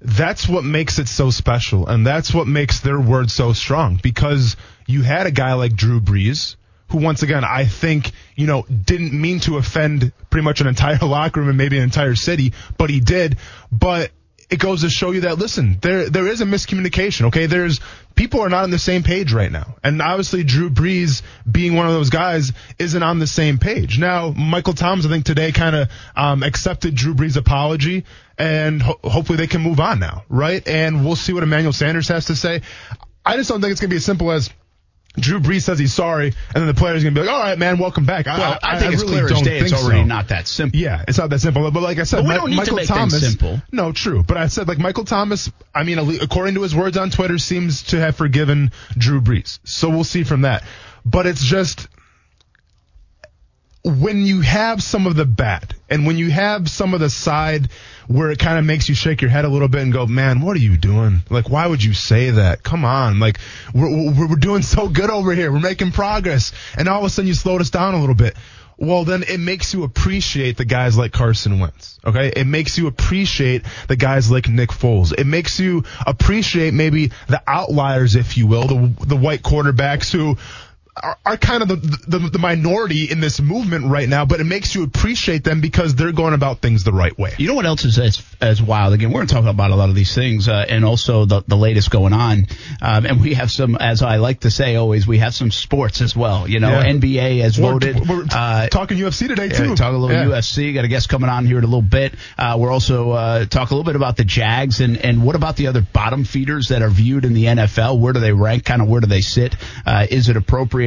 that's 0.00 0.48
what 0.48 0.64
makes 0.64 0.98
it 0.98 1.08
so 1.08 1.30
special. 1.30 1.86
And 1.86 2.06
that's 2.06 2.34
what 2.34 2.46
makes 2.46 2.80
their 2.80 3.00
word 3.00 3.30
so 3.30 3.52
strong 3.52 3.98
because 4.02 4.56
you 4.86 5.02
had 5.02 5.26
a 5.26 5.30
guy 5.30 5.54
like 5.54 5.74
Drew 5.74 6.00
Brees 6.00 6.56
who 6.88 6.98
once 6.98 7.22
again 7.22 7.44
I 7.44 7.64
think 7.64 8.12
you 8.36 8.46
know 8.46 8.62
didn't 8.62 9.12
mean 9.12 9.40
to 9.40 9.56
offend 9.56 10.12
pretty 10.30 10.44
much 10.44 10.60
an 10.60 10.66
entire 10.66 10.98
locker 11.02 11.40
room 11.40 11.48
and 11.48 11.58
maybe 11.58 11.78
an 11.78 11.84
entire 11.84 12.14
city, 12.14 12.52
but 12.78 12.90
he 12.90 13.00
did. 13.00 13.38
But 13.72 14.10
it 14.48 14.58
goes 14.60 14.82
to 14.82 14.90
show 14.90 15.10
you 15.10 15.22
that 15.22 15.38
listen, 15.38 15.78
there 15.80 16.08
there 16.08 16.28
is 16.28 16.40
a 16.40 16.44
miscommunication. 16.44 17.26
Okay, 17.26 17.46
there's 17.46 17.80
people 18.14 18.40
are 18.40 18.48
not 18.48 18.64
on 18.64 18.70
the 18.70 18.78
same 18.78 19.02
page 19.02 19.32
right 19.32 19.50
now, 19.50 19.76
and 19.82 20.00
obviously 20.00 20.44
Drew 20.44 20.70
Brees 20.70 21.22
being 21.50 21.74
one 21.74 21.86
of 21.86 21.92
those 21.92 22.10
guys 22.10 22.52
isn't 22.78 23.02
on 23.02 23.18
the 23.18 23.26
same 23.26 23.58
page. 23.58 23.98
Now 23.98 24.30
Michael 24.30 24.74
Thomas, 24.74 25.04
I 25.04 25.08
think 25.08 25.24
today 25.24 25.50
kind 25.50 25.74
of 25.74 25.88
um, 26.14 26.42
accepted 26.42 26.94
Drew 26.94 27.14
Brees' 27.14 27.36
apology, 27.36 28.04
and 28.38 28.80
ho- 28.80 29.00
hopefully 29.02 29.36
they 29.36 29.48
can 29.48 29.62
move 29.62 29.80
on 29.80 29.98
now, 29.98 30.24
right? 30.28 30.66
And 30.66 31.04
we'll 31.04 31.16
see 31.16 31.32
what 31.32 31.42
Emmanuel 31.42 31.72
Sanders 31.72 32.08
has 32.08 32.26
to 32.26 32.36
say. 32.36 32.62
I 33.24 33.36
just 33.36 33.50
don't 33.50 33.60
think 33.60 33.72
it's 33.72 33.80
gonna 33.80 33.90
be 33.90 33.96
as 33.96 34.04
simple 34.04 34.30
as 34.30 34.50
Drew 35.18 35.40
Brees 35.40 35.62
says 35.62 35.78
he's 35.78 35.94
sorry, 35.94 36.26
and 36.26 36.34
then 36.54 36.66
the 36.66 36.74
player's 36.74 37.02
gonna 37.02 37.14
be 37.14 37.20
like, 37.22 37.30
"All 37.30 37.40
right, 37.40 37.58
man, 37.58 37.78
welcome 37.78 38.04
back." 38.04 38.26
Well, 38.26 38.58
I, 38.62 38.74
I 38.74 38.78
think 38.78 38.90
I 38.90 38.94
it's 38.94 39.02
really 39.02 39.14
clear 39.14 39.32
as 39.32 39.42
day. 39.42 39.58
It's 39.58 39.72
already 39.72 40.02
so. 40.02 40.06
not 40.06 40.28
that 40.28 40.46
simple. 40.46 40.78
Yeah, 40.78 41.04
it's 41.08 41.18
not 41.18 41.30
that 41.30 41.40
simple. 41.40 41.70
But 41.70 41.82
like 41.82 41.98
I 41.98 42.04
said, 42.04 42.18
but 42.18 42.28
we 42.28 42.34
don't 42.34 42.50
need 42.50 42.56
Michael 42.56 42.76
to 42.76 42.82
make 42.82 42.88
Thomas. 42.88 43.20
simple. 43.20 43.62
No, 43.72 43.92
true. 43.92 44.22
But 44.22 44.36
I 44.36 44.48
said 44.48 44.68
like 44.68 44.78
Michael 44.78 45.04
Thomas. 45.04 45.50
I 45.74 45.84
mean, 45.84 45.98
according 46.20 46.54
to 46.54 46.62
his 46.62 46.74
words 46.74 46.96
on 46.96 47.10
Twitter, 47.10 47.38
seems 47.38 47.82
to 47.84 48.00
have 48.00 48.16
forgiven 48.16 48.72
Drew 48.96 49.20
Brees. 49.20 49.58
So 49.64 49.88
we'll 49.88 50.04
see 50.04 50.24
from 50.24 50.42
that. 50.42 50.64
But 51.04 51.26
it's 51.26 51.44
just 51.44 51.88
when 53.86 54.26
you 54.26 54.40
have 54.40 54.82
some 54.82 55.06
of 55.06 55.14
the 55.14 55.24
bat 55.24 55.74
and 55.88 56.06
when 56.06 56.18
you 56.18 56.28
have 56.28 56.68
some 56.68 56.92
of 56.92 56.98
the 56.98 57.08
side 57.08 57.68
where 58.08 58.32
it 58.32 58.38
kind 58.40 58.58
of 58.58 58.64
makes 58.64 58.88
you 58.88 58.96
shake 58.96 59.20
your 59.22 59.30
head 59.30 59.44
a 59.44 59.48
little 59.48 59.68
bit 59.68 59.82
and 59.82 59.92
go, 59.92 60.06
man, 60.06 60.40
what 60.40 60.56
are 60.56 60.60
you 60.60 60.76
doing? 60.76 61.22
Like, 61.30 61.48
why 61.48 61.68
would 61.68 61.82
you 61.82 61.94
say 61.94 62.30
that? 62.30 62.64
Come 62.64 62.84
on. 62.84 63.20
Like, 63.20 63.38
we're, 63.72 64.12
we're, 64.12 64.36
doing 64.36 64.62
so 64.62 64.88
good 64.88 65.08
over 65.08 65.32
here. 65.32 65.52
We're 65.52 65.60
making 65.60 65.92
progress. 65.92 66.52
And 66.76 66.88
all 66.88 66.98
of 66.98 67.04
a 67.04 67.10
sudden 67.10 67.28
you 67.28 67.34
slowed 67.34 67.60
us 67.60 67.70
down 67.70 67.94
a 67.94 68.00
little 68.00 68.16
bit. 68.16 68.36
Well, 68.76 69.04
then 69.04 69.22
it 69.22 69.38
makes 69.38 69.72
you 69.72 69.84
appreciate 69.84 70.56
the 70.56 70.64
guys 70.64 70.98
like 70.98 71.12
Carson 71.12 71.60
Wentz. 71.60 71.98
Okay. 72.04 72.32
It 72.34 72.44
makes 72.44 72.76
you 72.76 72.88
appreciate 72.88 73.62
the 73.86 73.96
guys 73.96 74.30
like 74.32 74.48
Nick 74.48 74.70
Foles. 74.70 75.14
It 75.16 75.26
makes 75.26 75.60
you 75.60 75.84
appreciate 76.04 76.74
maybe 76.74 77.12
the 77.28 77.40
outliers, 77.46 78.16
if 78.16 78.36
you 78.36 78.48
will, 78.48 78.66
the, 78.66 79.06
the 79.06 79.16
white 79.16 79.42
quarterbacks 79.42 80.10
who 80.12 80.36
are, 81.02 81.18
are 81.24 81.36
kind 81.36 81.62
of 81.62 81.68
the, 81.68 81.76
the, 82.06 82.18
the 82.18 82.38
minority 82.38 83.10
in 83.10 83.20
this 83.20 83.40
movement 83.40 83.86
right 83.86 84.08
now, 84.08 84.24
but 84.24 84.40
it 84.40 84.44
makes 84.44 84.74
you 84.74 84.82
appreciate 84.84 85.44
them 85.44 85.60
because 85.60 85.94
they're 85.94 86.12
going 86.12 86.34
about 86.34 86.60
things 86.60 86.84
the 86.84 86.92
right 86.92 87.16
way. 87.18 87.34
You 87.38 87.48
know 87.48 87.54
what 87.54 87.66
else 87.66 87.84
is 87.84 87.98
as, 87.98 88.22
as 88.40 88.62
wild? 88.62 88.94
Again, 88.94 89.12
we're 89.12 89.26
talking 89.26 89.48
about 89.48 89.70
a 89.70 89.76
lot 89.76 89.88
of 89.88 89.94
these 89.94 90.14
things, 90.14 90.48
uh, 90.48 90.64
and 90.68 90.84
also 90.84 91.24
the, 91.24 91.42
the 91.46 91.56
latest 91.56 91.90
going 91.90 92.12
on. 92.12 92.46
Um, 92.80 93.06
and 93.06 93.20
we 93.20 93.34
have 93.34 93.50
some, 93.50 93.76
as 93.76 94.02
I 94.02 94.16
like 94.16 94.40
to 94.40 94.50
say 94.50 94.76
always, 94.76 95.06
we 95.06 95.18
have 95.18 95.34
some 95.34 95.50
sports 95.50 96.00
as 96.00 96.16
well. 96.16 96.48
You 96.48 96.60
know, 96.60 96.70
yeah. 96.70 96.92
NBA 96.92 97.42
has 97.42 97.58
we're, 97.58 97.72
voted. 97.72 98.08
We're 98.08 98.26
uh, 98.30 98.68
talking 98.68 98.96
UFC 98.98 99.28
today 99.28 99.48
too. 99.48 99.70
Yeah, 99.70 99.74
talk 99.74 99.92
a 99.92 99.96
little 99.96 100.16
yeah. 100.16 100.24
UFC. 100.24 100.74
Got 100.74 100.84
a 100.84 100.88
guest 100.88 101.08
coming 101.08 101.28
on 101.28 101.46
here 101.46 101.58
in 101.58 101.64
a 101.64 101.66
little 101.66 101.82
bit. 101.82 102.14
Uh, 102.38 102.56
we're 102.58 102.70
also 102.70 103.10
uh, 103.10 103.44
talk 103.44 103.70
a 103.70 103.74
little 103.74 103.84
bit 103.84 103.96
about 103.96 104.16
the 104.16 104.24
Jags 104.24 104.80
and 104.80 104.96
and 104.96 105.22
what 105.24 105.36
about 105.36 105.56
the 105.56 105.66
other 105.66 105.82
bottom 105.82 106.24
feeders 106.24 106.68
that 106.68 106.82
are 106.82 106.90
viewed 106.90 107.24
in 107.24 107.34
the 107.34 107.44
NFL? 107.44 107.98
Where 107.98 108.12
do 108.12 108.20
they 108.20 108.32
rank? 108.32 108.64
Kind 108.64 108.82
of 108.82 108.88
where 108.88 109.00
do 109.00 109.06
they 109.06 109.20
sit? 109.20 109.56
Uh, 109.84 110.06
is 110.08 110.28
it 110.28 110.36
appropriate? 110.36 110.85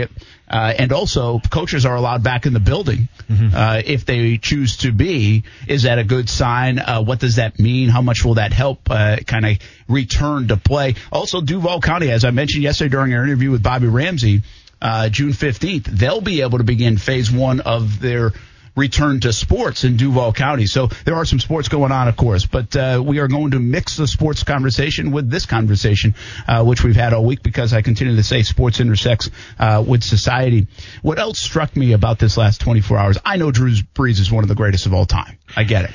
Uh, 0.49 0.73
and 0.77 0.91
also, 0.91 1.39
coaches 1.51 1.85
are 1.85 1.95
allowed 1.95 2.23
back 2.23 2.45
in 2.45 2.53
the 2.53 2.59
building 2.59 3.07
mm-hmm. 3.29 3.55
uh, 3.55 3.81
if 3.85 4.05
they 4.05 4.37
choose 4.37 4.77
to 4.77 4.91
be. 4.91 5.43
Is 5.67 5.83
that 5.83 5.99
a 5.99 6.03
good 6.03 6.29
sign? 6.29 6.79
Uh, 6.79 7.03
what 7.03 7.19
does 7.19 7.35
that 7.35 7.59
mean? 7.59 7.89
How 7.89 8.01
much 8.01 8.25
will 8.25 8.35
that 8.35 8.51
help 8.51 8.89
uh, 8.89 9.17
kind 9.27 9.45
of 9.45 9.57
return 9.87 10.47
to 10.47 10.57
play? 10.57 10.95
Also, 11.11 11.41
Duval 11.41 11.81
County, 11.81 12.09
as 12.09 12.25
I 12.25 12.31
mentioned 12.31 12.63
yesterday 12.63 12.89
during 12.89 13.13
our 13.13 13.23
interview 13.23 13.51
with 13.51 13.61
Bobby 13.61 13.87
Ramsey, 13.87 14.41
uh, 14.81 15.09
June 15.09 15.31
15th, 15.31 15.85
they'll 15.85 16.21
be 16.21 16.41
able 16.41 16.57
to 16.57 16.63
begin 16.63 16.97
phase 16.97 17.31
one 17.31 17.59
of 17.59 17.99
their 17.99 18.31
return 18.75 19.19
to 19.21 19.33
sports 19.33 19.83
in 19.83 19.97
Duval 19.97 20.33
County. 20.33 20.65
So 20.65 20.87
there 21.05 21.15
are 21.15 21.25
some 21.25 21.39
sports 21.39 21.67
going 21.67 21.91
on, 21.91 22.07
of 22.07 22.15
course, 22.15 22.45
but 22.45 22.75
uh, 22.75 23.01
we 23.05 23.19
are 23.19 23.27
going 23.27 23.51
to 23.51 23.59
mix 23.59 23.97
the 23.97 24.07
sports 24.07 24.43
conversation 24.43 25.11
with 25.11 25.29
this 25.29 25.45
conversation, 25.45 26.15
uh, 26.47 26.63
which 26.63 26.83
we've 26.83 26.95
had 26.95 27.13
all 27.13 27.25
week 27.25 27.43
because 27.43 27.73
I 27.73 27.81
continue 27.81 28.15
to 28.15 28.23
say 28.23 28.43
sports 28.43 28.79
intersects 28.79 29.29
uh, 29.57 29.83
with 29.85 30.03
society. 30.03 30.67
What 31.01 31.19
else 31.19 31.39
struck 31.39 31.75
me 31.75 31.93
about 31.93 32.19
this 32.19 32.37
last 32.37 32.61
24 32.61 32.97
hours? 32.97 33.17
I 33.25 33.37
know 33.37 33.51
Drew 33.51 33.71
Brees 33.71 34.19
is 34.19 34.31
one 34.31 34.43
of 34.43 34.47
the 34.47 34.55
greatest 34.55 34.85
of 34.85 34.93
all 34.93 35.05
time. 35.05 35.37
I 35.55 35.63
get 35.63 35.85
it. 35.85 35.91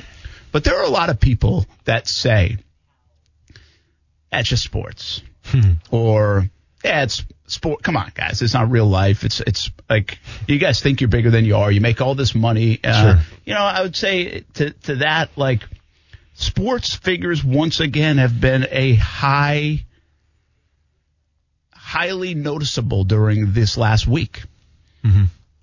But 0.51 0.63
there 0.63 0.79
are 0.79 0.85
a 0.85 0.89
lot 0.89 1.09
of 1.09 1.19
people 1.19 1.65
that 1.83 2.07
say, 2.07 2.57
that's 4.31 4.47
just 4.47 4.63
sports. 4.63 5.21
Hmm. 5.45 5.73
Or 5.91 6.49
yeah, 6.85 7.03
it's 7.03 7.23
sport. 7.47 7.81
Come 7.81 7.97
on, 7.97 8.11
guys, 8.13 8.41
it's 8.43 8.53
not 8.53 8.69
real 8.69 8.85
life. 8.85 9.23
It's 9.23 9.39
it's 9.41 9.71
like 9.89 10.19
you 10.47 10.59
guys 10.59 10.81
think 10.81 11.01
you're 11.01 11.07
bigger 11.07 11.31
than 11.31 11.43
you 11.43 11.55
are. 11.55 11.71
You 11.71 11.81
make 11.81 11.99
all 11.99 12.13
this 12.15 12.35
money. 12.35 12.79
Uh, 12.83 13.01
Sure. 13.01 13.21
You 13.45 13.53
know, 13.55 13.61
I 13.61 13.81
would 13.81 13.95
say 13.95 14.43
to 14.55 14.69
to 14.71 14.95
that 14.97 15.29
like 15.35 15.63
sports 16.35 16.93
figures 16.93 17.43
once 17.43 17.79
again 17.79 18.17
have 18.19 18.39
been 18.39 18.67
a 18.69 18.93
high, 18.95 19.85
highly 21.71 22.33
noticeable 22.35 23.03
during 23.03 23.53
this 23.53 23.77
last 23.77 24.07
week. 24.07 24.43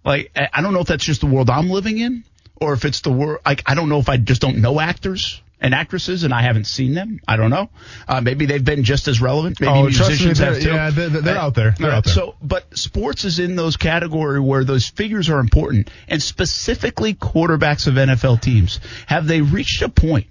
Like 0.04 0.32
I 0.36 0.48
I 0.54 0.62
don't 0.62 0.72
know 0.74 0.80
if 0.80 0.88
that's 0.88 1.04
just 1.04 1.20
the 1.20 1.26
world 1.26 1.50
I'm 1.50 1.70
living 1.70 1.98
in, 1.98 2.24
or 2.56 2.72
if 2.72 2.84
it's 2.84 3.00
the 3.02 3.12
world. 3.12 3.40
Like 3.46 3.62
I 3.66 3.74
don't 3.74 3.88
know 3.88 3.98
if 3.98 4.08
I 4.08 4.16
just 4.16 4.40
don't 4.40 4.58
know 4.58 4.80
actors 4.80 5.40
and 5.62 5.74
actresses, 5.74 6.24
and 6.24 6.34
I 6.34 6.42
haven't 6.42 6.66
seen 6.66 6.92
them. 6.92 7.20
I 7.26 7.36
don't 7.36 7.50
know. 7.50 7.70
Uh, 8.08 8.20
maybe 8.20 8.44
they've 8.46 8.64
been 8.64 8.82
just 8.84 9.08
as 9.08 9.20
relevant. 9.22 9.60
Maybe 9.60 9.72
Oh, 9.72 9.88
trust 9.88 10.00
me, 10.00 10.26
musicians 10.26 10.38
have 10.40 10.60
too. 10.60 10.68
yeah, 10.68 10.90
they're- 10.90 11.08
they're 11.08 11.38
Uh, 11.38 11.40
out 11.40 11.54
there. 11.54 11.74
They're 11.78 11.92
out 11.92 12.04
there. 12.04 12.12
So, 12.14 12.34
but 12.42 12.76
sports 12.76 13.24
is 13.24 13.38
in 13.38 13.56
those 13.56 13.76
category 13.76 14.40
where 14.40 14.64
those 14.64 14.88
figures 14.88 15.30
are 15.30 15.38
important, 15.38 15.88
and 16.08 16.20
specifically 16.22 17.14
quarterbacks 17.14 17.86
of 17.86 17.94
NFL 17.96 18.36
teams. 18.42 18.80
Have 19.06 19.26
they 19.26 19.40
reached 19.40 19.80
a 19.82 19.88
point 19.88 20.26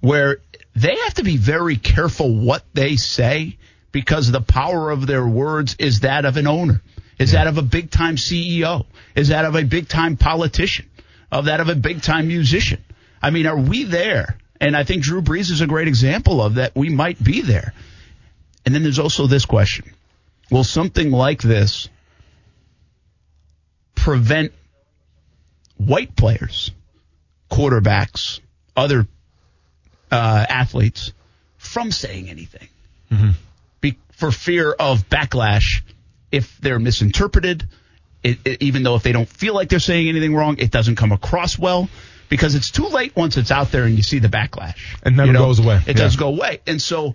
where 0.00 0.38
they 0.74 0.96
have 1.04 1.14
to 1.14 1.22
be 1.24 1.36
very 1.36 1.76
careful 1.76 2.34
what 2.34 2.64
they 2.74 2.96
say 2.96 3.56
because 3.92 4.30
the 4.30 4.40
power 4.40 4.90
of 4.90 5.06
their 5.06 5.26
words 5.26 5.76
is 5.78 6.00
that 6.00 6.24
of 6.24 6.36
an 6.36 6.46
owner, 6.46 6.80
is 7.18 7.32
that 7.32 7.46
of 7.46 7.58
a 7.58 7.62
big 7.62 7.90
time 7.90 8.16
CEO, 8.16 8.86
is 9.14 9.28
that 9.28 9.44
of 9.44 9.54
a 9.54 9.62
big 9.62 9.88
time 9.88 10.16
politician, 10.16 10.86
of 11.30 11.44
that 11.46 11.60
of 11.60 11.68
a 11.68 11.74
big 11.74 12.02
time 12.02 12.28
musician. 12.28 12.82
I 13.22 13.30
mean, 13.30 13.46
are 13.46 13.58
we 13.58 13.84
there? 13.84 14.38
And 14.60 14.76
I 14.76 14.84
think 14.84 15.02
Drew 15.02 15.22
Brees 15.22 15.50
is 15.50 15.60
a 15.62 15.66
great 15.66 15.88
example 15.88 16.42
of 16.42 16.56
that. 16.56 16.76
We 16.76 16.90
might 16.90 17.22
be 17.22 17.40
there. 17.40 17.72
And 18.66 18.74
then 18.74 18.82
there's 18.82 18.98
also 18.98 19.26
this 19.26 19.46
question. 19.46 19.90
Will 20.50 20.64
something 20.64 21.10
like 21.10 21.40
this 21.40 21.88
prevent 23.94 24.52
white 25.76 26.14
players, 26.16 26.70
quarterbacks, 27.50 28.40
other 28.76 29.06
uh, 30.10 30.46
athletes 30.48 31.12
from 31.56 31.90
saying 31.92 32.28
anything 32.30 32.68
Be, 33.80 33.96
for 34.12 34.30
fear 34.30 34.72
of 34.72 35.08
backlash 35.08 35.82
if 36.32 36.56
they're 36.58 36.78
misinterpreted. 36.78 37.66
It, 38.22 38.38
it- 38.44 38.62
even 38.62 38.82
though 38.82 38.94
if 38.96 39.02
they 39.02 39.12
don't 39.12 39.28
feel 39.28 39.54
like 39.54 39.68
they're 39.68 39.78
saying 39.78 40.08
anything 40.08 40.34
wrong, 40.34 40.58
it 40.58 40.70
doesn't 40.70 40.96
come 40.96 41.12
across 41.12 41.58
well 41.58 41.88
because 42.30 42.54
it's 42.54 42.70
too 42.70 42.86
late 42.86 43.14
once 43.14 43.36
it's 43.36 43.50
out 43.50 43.70
there 43.70 43.84
and 43.84 43.94
you 43.94 44.02
see 44.02 44.20
the 44.20 44.28
backlash. 44.28 44.78
And 45.02 45.18
never 45.18 45.26
You 45.26 45.32
know, 45.34 45.40
goes 45.46 45.58
away. 45.58 45.82
It 45.86 45.98
Yeah. 45.98 46.04
does 46.04 46.16
go 46.16 46.28
away, 46.28 46.60
and 46.66 46.80
so 46.80 47.14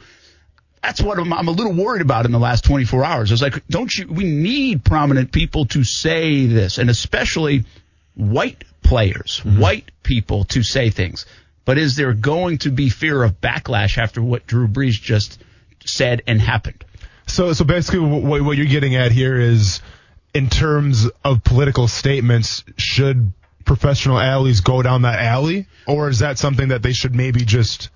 that's 0.84 1.02
what 1.02 1.18
I'm, 1.18 1.34
I'm 1.34 1.48
a 1.48 1.52
little 1.52 1.74
worried 1.74 2.04
about 2.04 2.26
in 2.26 2.32
the 2.32 2.40
last 2.40 2.64
24 2.66 3.04
hours. 3.04 3.32
It's 3.32 3.42
like, 3.42 3.66
don't 3.68 3.92
you? 3.92 4.08
We 4.08 4.26
need 4.26 4.84
prominent 4.84 5.32
people 5.32 5.66
to 5.68 5.84
say 5.84 6.46
this, 6.46 6.78
and 6.78 6.92
especially 6.92 7.66
white 8.14 8.64
players, 8.84 9.42
mm-hmm. 9.44 9.60
white 9.60 9.90
people 10.04 10.44
to 10.46 10.62
say 10.62 10.92
things. 10.92 11.26
But 11.64 11.80
is 11.80 11.96
there 11.96 12.14
going 12.14 12.60
to 12.60 12.70
be 12.70 12.90
fear 12.90 13.24
of 13.24 13.42
backlash 13.42 13.98
after 13.98 14.22
what 14.22 14.46
Drew 14.46 14.68
Brees 14.68 15.02
just 15.02 15.42
said 15.84 16.22
and 16.28 16.40
happened? 16.40 16.86
So, 17.26 17.54
so 17.54 17.66
basically, 17.66 18.02
what, 18.02 18.44
what 18.44 18.56
you're 18.56 18.68
getting 18.68 18.96
at 18.96 19.12
here 19.12 19.40
is, 19.40 19.82
in 20.36 20.50
terms 20.50 21.10
of 21.24 21.44
political 21.44 21.88
statements, 21.88 22.64
should 22.78 23.32
professional 23.66 24.20
athletes 24.20 24.62
go 24.62 24.82
down 24.82 25.02
that 25.04 25.20
alley, 25.20 25.68
or 25.88 26.10
is 26.10 26.20
that 26.20 26.38
something 26.38 26.70
that 26.70 26.82
they 26.84 26.94
should 26.94 27.16
maybe 27.16 27.44
just? 27.44 27.90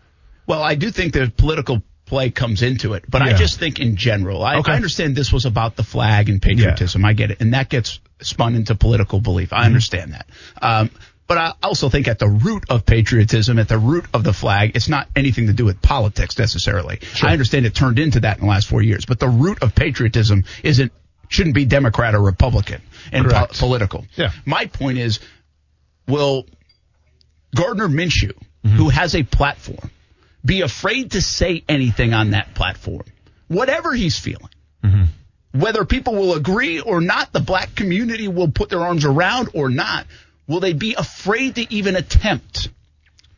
Well, 0.47 0.61
I 0.63 0.75
do 0.75 0.89
think 0.91 1.13
that 1.13 1.37
political 1.37 1.83
play 2.05 2.31
comes 2.31 2.63
into 2.63 2.93
it, 2.93 3.05
but 3.07 3.21
I 3.21 3.33
just 3.33 3.59
think 3.59 3.79
in 3.79 3.95
general, 3.95 4.43
I, 4.43 4.57
Okay. 4.57 4.71
I 4.71 4.75
understand 4.75 5.15
this 5.15 5.31
was 5.31 5.45
about 5.45 5.75
the 5.75 5.83
flag 5.83 6.27
and 6.27 6.41
patriotism. 6.41 7.05
I 7.05 7.13
get 7.13 7.29
it, 7.31 7.39
and 7.39 7.53
that 7.53 7.69
gets 7.69 7.99
spun 8.21 8.55
into 8.55 8.73
political 8.75 9.21
belief. 9.21 9.49
Mm-hmm. 9.51 9.61
I 9.61 9.65
understand 9.65 10.13
that. 10.13 10.25
Um, 10.61 10.89
but 11.27 11.37
I 11.37 11.53
also 11.61 11.89
think 11.89 12.07
at 12.07 12.17
the 12.17 12.27
root 12.27 12.63
of 12.71 12.87
patriotism, 12.87 13.59
at 13.59 13.67
the 13.67 13.77
root 13.77 14.05
of 14.15 14.23
the 14.23 14.33
flag, 14.33 14.71
it's 14.75 14.89
not 14.89 15.07
anything 15.15 15.45
to 15.45 15.53
do 15.53 15.63
with 15.65 15.79
politics 15.79 16.39
necessarily. 16.39 16.99
I 17.21 17.31
understand 17.33 17.67
it 17.67 17.75
turned 17.75 17.99
into 17.99 18.21
that 18.21 18.37
in 18.39 18.45
the 18.45 18.49
last 18.49 18.67
four 18.67 18.81
years, 18.81 19.05
but 19.05 19.19
the 19.19 19.29
root 19.29 19.61
of 19.61 19.75
patriotism 19.75 20.45
isn't 20.63 20.91
shouldn't 21.27 21.53
be 21.53 21.65
Democrat 21.65 22.15
or 22.15 22.21
Republican 22.21 22.81
and 23.11 23.29
po- 23.29 23.45
political. 23.51 24.07
Yeah. 24.15 24.31
My 24.47 24.65
point 24.65 24.97
is, 24.97 25.19
will 26.09 26.45
Gardner 27.55 27.87
Minshew, 27.87 28.33
mm-hmm. 28.33 28.69
who 28.69 28.89
has 28.89 29.15
a 29.15 29.23
platform, 29.23 29.89
be 30.43 30.61
afraid 30.61 31.11
to 31.11 31.21
say 31.21 31.63
anything 31.67 32.13
on 32.13 32.31
that 32.31 32.53
platform, 32.53 33.03
whatever 33.47 33.93
he's 33.93 34.17
feeling. 34.17 34.49
Mm-hmm. 34.83 35.03
Whether 35.59 35.83
people 35.83 36.13
will 36.15 36.33
agree 36.35 36.79
or 36.79 37.01
not, 37.01 37.33
the 37.33 37.39
black 37.39 37.75
community 37.75 38.27
will 38.27 38.51
put 38.51 38.69
their 38.69 38.81
arms 38.81 39.03
around 39.03 39.49
or 39.53 39.69
not, 39.69 40.05
will 40.47 40.59
they 40.59 40.73
be 40.73 40.93
afraid 40.93 41.55
to 41.55 41.73
even 41.73 41.95
attempt 41.95 42.69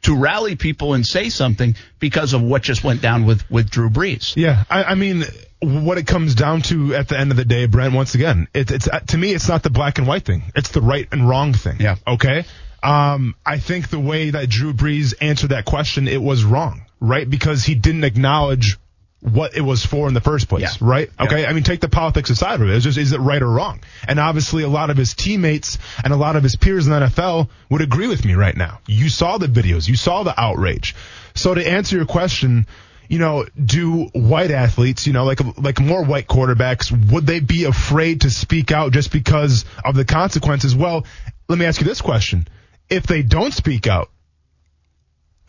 to 0.04 0.18
rally 0.18 0.56
people 0.56 0.94
and 0.94 1.06
say 1.06 1.30
something 1.30 1.76
because 2.00 2.34
of 2.34 2.42
what 2.42 2.64
just 2.64 2.84
went 2.84 3.02
down 3.02 3.26
with, 3.26 3.50
with 3.50 3.70
Drew 3.70 3.90
Brees? 3.90 4.36
Yeah, 4.36 4.64
I, 4.70 4.84
I 4.84 4.96
mean, 4.96 5.24
what 5.62 5.98
it 5.98 6.08
comes 6.08 6.36
down 6.36 6.62
to 6.64 6.96
at 6.96 7.08
the 7.08 7.20
end 7.20 7.32
of 7.32 7.38
the 7.38 7.46
day, 7.46 7.66
Brent. 7.68 7.94
Once 7.94 8.16
again, 8.16 8.48
it, 8.54 8.72
it's 8.72 8.88
uh, 8.88 9.00
to 9.00 9.18
me, 9.18 9.32
it's 9.32 9.48
not 9.48 9.64
the 9.64 9.70
black 9.70 10.00
and 10.00 10.08
white 10.08 10.26
thing; 10.26 10.44
it's 10.56 10.70
the 10.70 10.82
right 10.82 11.08
and 11.12 11.28
wrong 11.28 11.54
thing. 11.54 11.78
Yeah. 11.80 11.98
Okay. 12.06 12.46
Um, 12.84 13.36
I 13.46 13.60
think 13.60 13.90
the 13.90 14.00
way 14.00 14.32
that 14.32 14.50
Drew 14.50 14.74
Brees 14.74 15.14
answered 15.22 15.50
that 15.52 15.66
question, 15.66 16.08
it 16.08 16.22
was 16.22 16.44
wrong, 16.44 16.82
right? 17.00 17.30
Because 17.30 17.64
he 17.64 17.76
didn't 17.76 18.04
acknowledge 18.04 18.78
what 19.20 19.56
it 19.56 19.62
was 19.62 19.86
for 19.86 20.08
in 20.08 20.16
the 20.16 20.22
first 20.22 20.50
place, 20.50 20.64
Yeah. 20.64 20.72
right? 20.82 21.10
Yeah. 21.20 21.26
Okay. 21.28 21.46
I 21.46 21.54
mean, 21.54 21.62
take 21.64 21.80
the 21.80 21.90
politics 21.90 22.32
aside 22.32 22.60
of 22.60 22.68
it. 22.68 22.74
It's 22.74 22.84
just, 22.84 22.98
is 22.98 23.12
it 23.12 23.20
right 23.20 23.40
or 23.42 23.52
wrong? 23.52 23.82
And 24.08 24.20
obviously, 24.20 24.64
a 24.64 24.68
lot 24.68 24.90
of 24.90 24.98
his 24.98 25.14
teammates 25.14 25.78
and 26.04 26.12
a 26.12 26.16
lot 26.16 26.36
of 26.36 26.42
his 26.42 26.56
peers 26.56 26.88
in 26.88 26.92
the 26.94 27.02
NFL 27.02 27.50
would 27.70 27.82
agree 27.82 28.08
with 28.08 28.26
me 28.26 28.34
right 28.34 28.58
now. 28.58 28.80
You 28.88 29.10
saw 29.10 29.38
the 29.38 29.46
videos, 29.46 29.88
you 29.88 29.96
saw 29.96 30.24
the 30.24 30.40
outrage. 30.42 30.96
So 31.36 31.54
to 31.54 31.64
answer 31.66 31.98
your 31.98 32.08
question, 32.08 32.66
you 33.10 33.20
know, 33.20 33.46
do 33.64 34.06
white 34.14 34.50
athletes, 34.50 35.06
you 35.06 35.14
know, 35.14 35.26
like 35.26 35.40
like 35.58 35.80
more 35.80 36.04
white 36.04 36.28
quarterbacks, 36.28 36.92
would 37.12 37.28
they 37.28 37.42
be 37.42 37.66
afraid 37.66 38.22
to 38.22 38.32
speak 38.32 38.72
out 38.72 38.92
just 38.92 39.12
because 39.12 39.66
of 39.86 39.94
the 39.96 40.06
consequences? 40.06 40.76
Well, 40.76 41.06
let 41.48 41.60
me 41.60 41.66
ask 41.66 41.80
you 41.80 41.86
this 41.86 42.02
question: 42.02 42.48
If 42.92 43.08
they 43.08 43.24
don't 43.24 43.54
speak 43.54 43.88
out, 43.88 44.10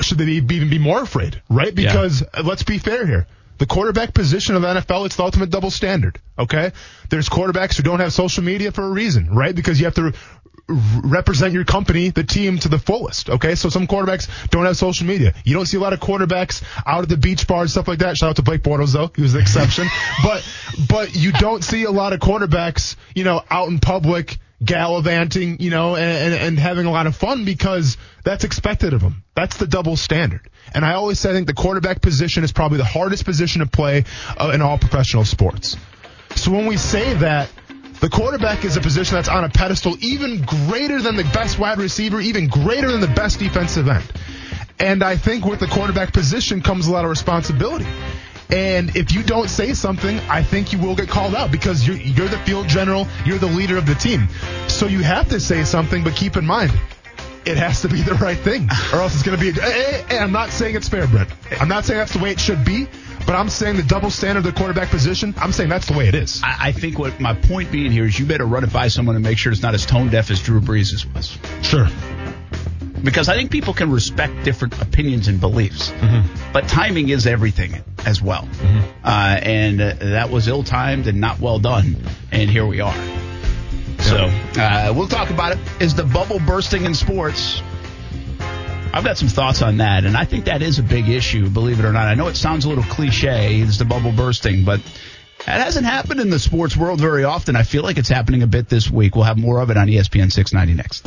should 0.00 0.18
they 0.18 0.40
be, 0.40 0.56
even 0.56 0.70
be 0.70 0.78
more 0.78 1.02
afraid, 1.02 1.42
right? 1.50 1.74
Because 1.74 2.22
uh, 2.22 2.42
let's 2.44 2.62
be 2.62 2.78
fair 2.78 3.06
here. 3.06 3.26
The 3.58 3.66
quarterback 3.66 4.14
position 4.14 4.56
of 4.56 4.62
the 4.62 4.68
NFL, 4.68 5.06
it's 5.06 5.16
the 5.16 5.22
ultimate 5.22 5.50
double 5.50 5.70
standard. 5.70 6.18
Okay, 6.38 6.72
there's 7.10 7.28
quarterbacks 7.28 7.76
who 7.76 7.82
don't 7.82 8.00
have 8.00 8.12
social 8.12 8.42
media 8.42 8.72
for 8.72 8.82
a 8.82 8.90
reason, 8.90 9.34
right? 9.34 9.54
Because 9.54 9.78
you 9.78 9.84
have 9.84 9.94
to 9.94 10.14
represent 10.68 11.52
your 11.52 11.64
company, 11.64 12.10
the 12.10 12.24
team, 12.24 12.58
to 12.58 12.68
the 12.68 12.78
fullest. 12.78 13.28
Okay, 13.28 13.54
so 13.54 13.68
some 13.68 13.86
quarterbacks 13.86 14.28
don't 14.50 14.64
have 14.64 14.76
social 14.76 15.06
media. 15.06 15.34
You 15.44 15.54
don't 15.54 15.66
see 15.66 15.76
a 15.76 15.80
lot 15.80 15.92
of 15.92 16.00
quarterbacks 16.00 16.62
out 16.86 17.02
at 17.02 17.08
the 17.08 17.16
beach 17.16 17.46
bar 17.46 17.62
and 17.62 17.70
stuff 17.70 17.88
like 17.88 17.98
that. 18.00 18.16
Shout 18.16 18.30
out 18.30 18.36
to 18.36 18.42
Blake 18.42 18.62
Bortles 18.62 18.92
though, 18.92 19.10
he 19.14 19.22
was 19.22 19.32
the 19.32 19.40
exception. 19.40 19.88
but 20.22 20.48
but 20.88 21.14
you 21.14 21.32
don't 21.32 21.62
see 21.62 21.84
a 21.84 21.90
lot 21.90 22.12
of 22.12 22.20
quarterbacks, 22.20 22.96
you 23.14 23.24
know, 23.24 23.42
out 23.50 23.68
in 23.68 23.78
public 23.78 24.38
gallivanting, 24.64 25.60
you 25.60 25.70
know, 25.70 25.96
and, 25.96 26.34
and, 26.34 26.42
and 26.42 26.58
having 26.58 26.86
a 26.86 26.90
lot 26.90 27.06
of 27.06 27.16
fun 27.16 27.44
because 27.44 27.96
that's 28.24 28.44
expected 28.44 28.92
of 28.92 29.00
them. 29.00 29.24
That's 29.34 29.56
the 29.56 29.66
double 29.66 29.96
standard. 29.96 30.48
And 30.74 30.84
I 30.84 30.94
always 30.94 31.18
say 31.18 31.30
I 31.30 31.32
think 31.32 31.46
the 31.46 31.54
quarterback 31.54 32.00
position 32.00 32.44
is 32.44 32.52
probably 32.52 32.78
the 32.78 32.84
hardest 32.84 33.24
position 33.24 33.60
to 33.60 33.66
play 33.66 34.04
uh, 34.36 34.52
in 34.54 34.60
all 34.62 34.78
professional 34.78 35.24
sports. 35.24 35.76
So 36.36 36.50
when 36.50 36.66
we 36.66 36.76
say 36.76 37.14
that 37.14 37.50
the 38.00 38.08
quarterback 38.08 38.64
is 38.64 38.76
a 38.76 38.80
position 38.80 39.14
that's 39.14 39.28
on 39.28 39.44
a 39.44 39.48
pedestal 39.48 39.96
even 40.00 40.42
greater 40.42 41.00
than 41.00 41.16
the 41.16 41.24
best 41.24 41.58
wide 41.58 41.78
receiver, 41.78 42.20
even 42.20 42.48
greater 42.48 42.90
than 42.90 43.00
the 43.00 43.06
best 43.06 43.38
defensive 43.38 43.88
end. 43.88 44.04
And 44.78 45.02
I 45.04 45.16
think 45.16 45.44
with 45.44 45.60
the 45.60 45.68
quarterback 45.68 46.12
position 46.12 46.62
comes 46.62 46.88
a 46.88 46.92
lot 46.92 47.04
of 47.04 47.10
responsibility. 47.10 47.86
And 48.52 48.94
if 48.96 49.12
you 49.12 49.22
don't 49.22 49.48
say 49.48 49.72
something, 49.72 50.18
I 50.28 50.42
think 50.42 50.74
you 50.74 50.78
will 50.78 50.94
get 50.94 51.08
called 51.08 51.34
out 51.34 51.50
because 51.50 51.86
you're, 51.86 51.96
you're 51.96 52.28
the 52.28 52.38
field 52.38 52.68
general, 52.68 53.08
you're 53.24 53.38
the 53.38 53.46
leader 53.46 53.78
of 53.78 53.86
the 53.86 53.94
team. 53.94 54.28
So 54.68 54.86
you 54.86 55.02
have 55.02 55.30
to 55.30 55.40
say 55.40 55.64
something, 55.64 56.04
but 56.04 56.14
keep 56.14 56.36
in 56.36 56.44
mind, 56.44 56.70
it 57.46 57.56
has 57.56 57.80
to 57.80 57.88
be 57.88 58.02
the 58.02 58.14
right 58.14 58.36
thing, 58.36 58.68
or 58.92 59.00
else 59.00 59.14
it's 59.14 59.22
going 59.22 59.38
to 59.38 59.42
be. 59.42 59.52
Hey, 59.52 59.60
eh, 59.60 59.70
eh, 59.70 59.72
hey, 59.72 59.94
eh, 59.94 60.04
hey, 60.08 60.18
I'm 60.18 60.32
not 60.32 60.50
saying 60.50 60.76
it's 60.76 60.88
fair, 60.88 61.06
Brent. 61.06 61.30
I'm 61.60 61.68
not 61.68 61.86
saying 61.86 61.98
that's 61.98 62.12
the 62.12 62.22
way 62.22 62.30
it 62.30 62.38
should 62.38 62.62
be, 62.64 62.86
but 63.26 63.34
I'm 63.34 63.48
saying 63.48 63.76
the 63.76 63.82
double 63.82 64.10
standard 64.10 64.40
of 64.40 64.44
the 64.44 64.52
quarterback 64.52 64.90
position. 64.90 65.34
I'm 65.38 65.52
saying 65.52 65.70
that's 65.70 65.86
the 65.86 65.96
way 65.96 66.08
it 66.08 66.14
is. 66.14 66.42
I, 66.44 66.68
I 66.68 66.72
think 66.72 66.98
what 66.98 67.20
my 67.20 67.34
point 67.34 67.72
being 67.72 67.90
here 67.90 68.04
is 68.04 68.18
you 68.18 68.26
better 68.26 68.44
run 68.44 68.64
it 68.64 68.72
by 68.72 68.88
someone 68.88 69.16
and 69.16 69.24
make 69.24 69.38
sure 69.38 69.50
it's 69.50 69.62
not 69.62 69.74
as 69.74 69.86
tone 69.86 70.10
deaf 70.10 70.30
as 70.30 70.42
Drew 70.42 70.60
Brees' 70.60 71.06
was. 71.14 71.38
Sure. 71.62 71.88
Because 73.02 73.28
I 73.28 73.34
think 73.36 73.50
people 73.50 73.74
can 73.74 73.90
respect 73.90 74.44
different 74.44 74.80
opinions 74.80 75.28
and 75.28 75.40
beliefs, 75.40 75.90
Mm-hmm. 75.90 76.52
but 76.52 76.68
timing 76.68 77.08
is 77.08 77.26
everything 77.26 77.82
as 78.06 78.20
well. 78.22 78.48
Uh, 79.04 79.38
and 79.42 79.80
uh, 79.80 79.94
that 80.00 80.30
was 80.30 80.48
ill 80.48 80.62
timed 80.64 81.06
and 81.06 81.20
not 81.20 81.38
well 81.40 81.58
done, 81.58 81.96
and 82.30 82.48
here 82.50 82.66
we 82.66 82.80
are. 82.80 82.94
So 84.00 84.16
uh, 84.56 84.92
we'll 84.96 85.08
talk 85.08 85.30
about 85.30 85.52
it. 85.52 85.58
Is 85.80 85.94
the 85.94 86.04
bubble 86.04 86.40
bursting 86.40 86.84
in 86.84 86.94
sports? 86.94 87.62
I've 88.94 89.04
got 89.04 89.16
some 89.16 89.28
thoughts 89.28 89.62
on 89.62 89.78
that, 89.78 90.04
and 90.04 90.16
I 90.16 90.24
think 90.26 90.44
that 90.46 90.60
is 90.60 90.78
a 90.78 90.82
big 90.82 91.08
issue. 91.08 91.48
Believe 91.48 91.78
it 91.78 91.84
or 91.86 91.92
not, 91.92 92.08
I 92.08 92.14
know 92.14 92.26
it 92.26 92.36
sounds 92.36 92.64
a 92.66 92.68
little 92.68 92.84
cliche. 92.84 93.60
Is 93.60 93.78
the 93.78 93.84
bubble 93.86 94.12
bursting? 94.12 94.64
But 94.64 94.80
That 95.46 95.60
hasn't 95.62 95.86
happened 95.86 96.20
in 96.20 96.28
the 96.30 96.38
sports 96.38 96.76
world 96.76 97.00
very 97.00 97.24
often. 97.24 97.56
I 97.56 97.62
feel 97.62 97.82
like 97.82 97.96
it's 97.96 98.10
happening 98.10 98.42
a 98.42 98.46
bit 98.46 98.68
this 98.68 98.90
week. 98.90 99.14
We'll 99.14 99.24
have 99.24 99.38
more 99.38 99.60
of 99.60 99.70
it 99.70 99.76
on 99.78 99.86
ESPN 99.88 100.30
690 100.30 100.74
next. 100.74 101.06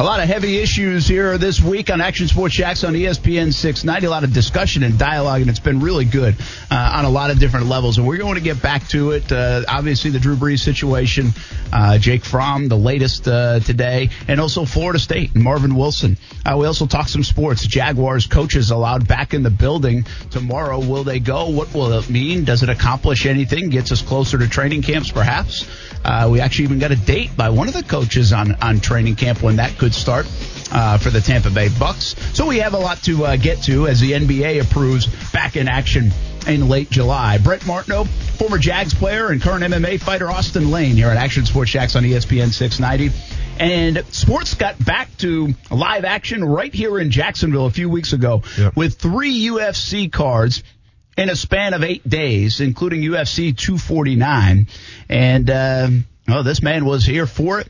A 0.00 0.04
lot 0.04 0.20
of 0.20 0.28
heavy 0.28 0.58
issues 0.58 1.08
here 1.08 1.38
this 1.38 1.60
week 1.60 1.90
on 1.90 2.00
Action 2.00 2.28
Sports 2.28 2.54
Jax 2.54 2.84
on 2.84 2.94
ESPN 2.94 3.52
690. 3.52 4.06
A 4.06 4.08
lot 4.08 4.22
of 4.22 4.32
discussion 4.32 4.84
and 4.84 4.96
dialogue, 4.96 5.40
and 5.40 5.50
it's 5.50 5.58
been 5.58 5.80
really 5.80 6.04
good 6.04 6.36
uh, 6.70 6.92
on 6.94 7.04
a 7.04 7.10
lot 7.10 7.32
of 7.32 7.40
different 7.40 7.66
levels. 7.66 7.98
And 7.98 8.06
we're 8.06 8.18
going 8.18 8.36
to 8.36 8.40
get 8.40 8.62
back 8.62 8.86
to 8.90 9.10
it. 9.10 9.32
Uh, 9.32 9.64
obviously, 9.66 10.12
the 10.12 10.20
Drew 10.20 10.36
Brees 10.36 10.60
situation, 10.60 11.32
uh, 11.72 11.98
Jake 11.98 12.24
Fromm, 12.24 12.68
the 12.68 12.78
latest 12.78 13.26
uh, 13.26 13.58
today, 13.58 14.10
and 14.28 14.40
also 14.40 14.64
Florida 14.64 15.00
State 15.00 15.34
and 15.34 15.42
Marvin 15.42 15.74
Wilson. 15.74 16.16
Uh, 16.46 16.56
we 16.56 16.66
also 16.68 16.86
talk 16.86 17.08
some 17.08 17.24
sports. 17.24 17.66
Jaguars 17.66 18.28
coaches 18.28 18.70
allowed 18.70 19.08
back 19.08 19.34
in 19.34 19.42
the 19.42 19.50
building 19.50 20.06
tomorrow. 20.30 20.78
Will 20.78 21.02
they 21.02 21.18
go? 21.18 21.48
What 21.48 21.74
will 21.74 21.92
it 21.94 22.08
mean? 22.08 22.44
Does 22.44 22.62
it 22.62 22.68
accomplish 22.68 23.26
anything? 23.26 23.68
Gets 23.68 23.90
us 23.90 24.00
closer 24.00 24.38
to 24.38 24.48
training 24.48 24.82
camps, 24.82 25.10
perhaps? 25.10 25.68
Uh, 26.04 26.28
we 26.30 26.40
actually 26.40 26.66
even 26.66 26.78
got 26.78 26.92
a 26.92 26.96
date 26.96 27.36
by 27.36 27.50
one 27.50 27.66
of 27.66 27.74
the 27.74 27.82
coaches 27.82 28.32
on, 28.32 28.54
on 28.62 28.78
training 28.78 29.16
camp 29.16 29.42
when 29.42 29.56
that 29.56 29.76
could 29.76 29.87
start 29.94 30.26
uh, 30.72 30.98
for 30.98 31.10
the 31.10 31.20
Tampa 31.20 31.50
Bay 31.50 31.68
Bucks. 31.78 32.14
So 32.34 32.46
we 32.46 32.58
have 32.58 32.74
a 32.74 32.78
lot 32.78 33.02
to 33.04 33.24
uh, 33.24 33.36
get 33.36 33.62
to 33.64 33.86
as 33.86 34.00
the 34.00 34.12
NBA 34.12 34.62
approves 34.62 35.06
back 35.32 35.56
in 35.56 35.68
action 35.68 36.12
in 36.46 36.68
late 36.68 36.90
July. 36.90 37.38
Brent 37.38 37.66
Martineau, 37.66 38.04
former 38.04 38.58
Jags 38.58 38.94
player 38.94 39.28
and 39.28 39.40
current 39.40 39.64
MMA 39.64 40.00
fighter 40.00 40.30
Austin 40.30 40.70
Lane 40.70 40.96
here 40.96 41.08
at 41.08 41.16
Action 41.16 41.44
Sports 41.46 41.70
Jax 41.70 41.96
on 41.96 42.02
ESPN 42.02 42.52
690. 42.52 43.14
And 43.58 44.04
sports 44.14 44.54
got 44.54 44.82
back 44.84 45.14
to 45.18 45.54
live 45.70 46.04
action 46.04 46.44
right 46.44 46.72
here 46.72 46.98
in 46.98 47.10
Jacksonville 47.10 47.66
a 47.66 47.70
few 47.70 47.88
weeks 47.88 48.12
ago 48.12 48.42
yep. 48.56 48.76
with 48.76 48.98
three 48.98 49.46
UFC 49.48 50.10
cards 50.10 50.62
in 51.16 51.28
a 51.28 51.34
span 51.34 51.74
of 51.74 51.82
eight 51.82 52.08
days, 52.08 52.60
including 52.60 53.02
UFC 53.02 53.56
249. 53.56 54.68
And, 55.08 55.50
uh, 55.50 55.90
well, 56.28 56.44
this 56.44 56.62
man 56.62 56.84
was 56.84 57.04
here 57.04 57.26
for 57.26 57.58
it 57.58 57.68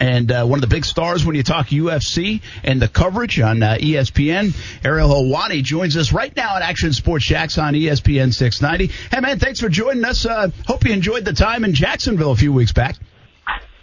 and 0.00 0.32
uh, 0.32 0.44
one 0.44 0.56
of 0.56 0.62
the 0.62 0.74
big 0.74 0.84
stars 0.84 1.24
when 1.24 1.36
you 1.36 1.42
talk 1.42 1.66
UFC 1.66 2.40
and 2.64 2.80
the 2.80 2.88
coverage 2.88 3.38
on 3.38 3.62
uh, 3.62 3.76
ESPN. 3.78 4.56
Ariel 4.84 5.10
Helwani 5.10 5.62
joins 5.62 5.96
us 5.96 6.12
right 6.12 6.34
now 6.34 6.56
at 6.56 6.62
Action 6.62 6.92
Sports 6.92 7.26
Jax 7.26 7.58
on 7.58 7.74
ESPN 7.74 8.32
690. 8.32 8.92
Hey, 9.10 9.20
man, 9.20 9.38
thanks 9.38 9.60
for 9.60 9.68
joining 9.68 10.04
us. 10.04 10.24
Uh, 10.24 10.48
hope 10.66 10.84
you 10.86 10.92
enjoyed 10.92 11.24
the 11.24 11.34
time 11.34 11.64
in 11.64 11.74
Jacksonville 11.74 12.32
a 12.32 12.36
few 12.36 12.52
weeks 12.52 12.72
back. 12.72 12.96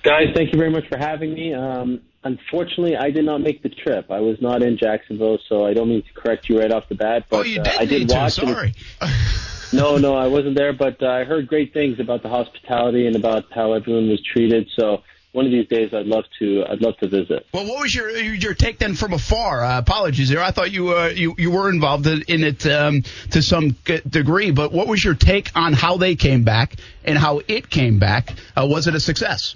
Guys, 0.04 0.28
thank 0.34 0.52
you 0.52 0.58
very 0.58 0.72
much 0.72 0.88
for 0.90 0.98
having 0.98 1.34
me. 1.34 1.54
Um, 1.54 2.02
unfortunately, 2.24 2.96
I 2.96 3.12
did 3.12 3.26
not 3.26 3.42
make 3.42 3.62
the 3.62 3.70
trip. 3.70 4.10
I 4.10 4.20
was 4.20 4.38
not 4.42 4.64
in 4.64 4.78
Jacksonville, 4.78 5.38
so 5.48 5.66
I 5.66 5.74
don't 5.74 5.90
mean 5.90 6.02
to 6.02 6.14
correct 6.14 6.50
you 6.50 6.60
right 6.60 6.72
off 6.72 6.90
the 6.90 6.96
bat. 6.96 7.26
But 7.30 7.38
oh, 7.38 7.44
you 7.44 7.62
did 7.62 7.68
uh, 7.68 7.80
I 7.80 7.86
did 7.86 8.10
watch. 8.10 8.36
To. 8.36 8.42
Sorry. 8.42 8.74
no, 9.74 9.98
no, 9.98 10.16
I 10.16 10.28
wasn't 10.28 10.58
there, 10.58 10.72
but 10.72 11.04
uh, 11.04 11.08
I 11.08 11.24
heard 11.26 11.48
great 11.48 11.74
things 11.74 12.00
about 12.00 12.24
the 12.24 12.30
hospitality 12.30 13.06
and 13.06 13.16
about 13.18 13.46
how 13.54 13.74
everyone 13.74 14.10
was 14.10 14.24
treated. 14.24 14.70
So 14.80 15.04
one 15.38 15.46
of 15.46 15.52
these 15.52 15.68
days 15.68 15.94
I'd 15.94 16.08
love 16.08 16.24
to 16.40 16.66
I'd 16.68 16.82
love 16.82 16.98
to 16.98 17.08
visit. 17.08 17.46
Well, 17.54 17.68
what 17.68 17.80
was 17.80 17.94
your 17.94 18.10
your 18.10 18.56
take 18.56 18.80
then 18.80 18.96
from 18.96 19.14
afar? 19.14 19.64
Uh, 19.64 19.78
apologies 19.78 20.30
there. 20.30 20.42
I 20.42 20.50
thought 20.50 20.72
you 20.72 20.98
uh, 20.98 21.10
you 21.10 21.36
you 21.38 21.52
were 21.52 21.70
involved 21.70 22.08
in 22.08 22.44
it 22.44 22.66
um, 22.66 23.04
to 23.30 23.44
some 23.44 23.76
degree, 24.10 24.50
but 24.50 24.74
what 24.74 24.88
was 24.88 25.04
your 25.04 25.14
take 25.14 25.52
on 25.56 25.74
how 25.74 25.98
they 25.98 26.16
came 26.16 26.44
back 26.44 26.78
and 27.06 27.20
how 27.20 27.42
it 27.48 27.70
came 27.70 28.00
back? 28.00 28.34
Uh, 28.58 28.66
was 28.66 28.88
it 28.88 28.96
a 28.96 29.00
success? 29.00 29.56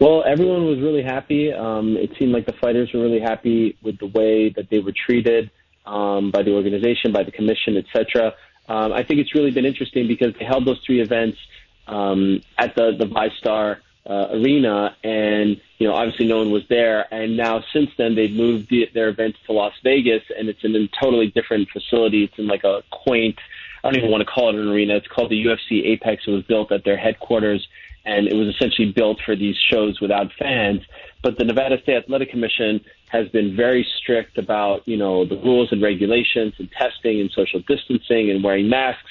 Well, 0.00 0.24
everyone 0.26 0.64
was 0.64 0.78
really 0.80 1.02
happy. 1.02 1.52
Um, 1.52 1.98
it 1.98 2.10
seemed 2.18 2.32
like 2.32 2.46
the 2.46 2.54
fighters 2.54 2.90
were 2.94 3.00
really 3.00 3.20
happy 3.20 3.76
with 3.82 3.98
the 3.98 4.06
way 4.06 4.48
that 4.56 4.70
they 4.70 4.78
were 4.78 4.94
treated 5.06 5.50
um, 5.84 6.30
by 6.30 6.42
the 6.42 6.52
organization, 6.52 7.12
by 7.12 7.24
the 7.24 7.30
commission, 7.30 7.76
etc. 7.76 8.32
Um, 8.70 8.94
I 8.94 9.04
think 9.04 9.20
it's 9.20 9.34
really 9.34 9.50
been 9.50 9.66
interesting 9.66 10.08
because 10.08 10.32
they 10.38 10.46
held 10.46 10.66
those 10.66 10.80
three 10.86 11.02
events 11.02 11.36
um, 11.86 12.40
at 12.56 12.74
the 12.74 12.96
the 12.98 13.04
VyStar 13.04 13.80
uh, 14.08 14.28
arena, 14.32 14.96
and 15.02 15.60
you 15.78 15.86
know 15.86 15.94
obviously 15.94 16.26
no 16.26 16.38
one 16.38 16.50
was 16.50 16.62
there. 16.68 17.12
And 17.12 17.36
now 17.36 17.64
since 17.72 17.90
then 17.98 18.14
they've 18.14 18.32
moved 18.32 18.68
the, 18.70 18.88
their 18.94 19.08
event 19.08 19.36
to 19.46 19.52
Las 19.52 19.74
Vegas, 19.82 20.22
and 20.36 20.48
it's 20.48 20.62
in 20.62 20.74
a 20.74 20.88
totally 21.00 21.28
different 21.28 21.68
facility. 21.70 22.24
It's 22.24 22.38
in 22.38 22.46
like 22.46 22.64
a 22.64 22.82
quaint. 22.90 23.38
I 23.82 23.90
don't 23.90 23.98
even 23.98 24.10
want 24.10 24.22
to 24.22 24.32
call 24.32 24.48
it 24.48 24.54
an 24.56 24.68
arena. 24.68 24.96
It's 24.96 25.06
called 25.06 25.30
the 25.30 25.44
UFC 25.44 25.84
Apex. 25.84 26.24
It 26.26 26.30
was 26.30 26.42
built 26.44 26.72
at 26.72 26.84
their 26.84 26.96
headquarters, 26.96 27.66
and 28.04 28.26
it 28.26 28.34
was 28.34 28.48
essentially 28.48 28.90
built 28.92 29.20
for 29.24 29.36
these 29.36 29.56
shows 29.56 30.00
without 30.00 30.32
fans. 30.38 30.82
But 31.22 31.38
the 31.38 31.44
Nevada 31.44 31.80
State 31.82 31.96
Athletic 31.96 32.30
Commission 32.30 32.84
has 33.08 33.28
been 33.28 33.56
very 33.56 33.86
strict 33.98 34.38
about 34.38 34.86
you 34.86 34.96
know 34.96 35.24
the 35.24 35.36
rules 35.36 35.72
and 35.72 35.82
regulations 35.82 36.54
and 36.58 36.70
testing 36.72 37.20
and 37.20 37.30
social 37.30 37.60
distancing 37.60 38.30
and 38.30 38.42
wearing 38.42 38.68
masks. 38.68 39.10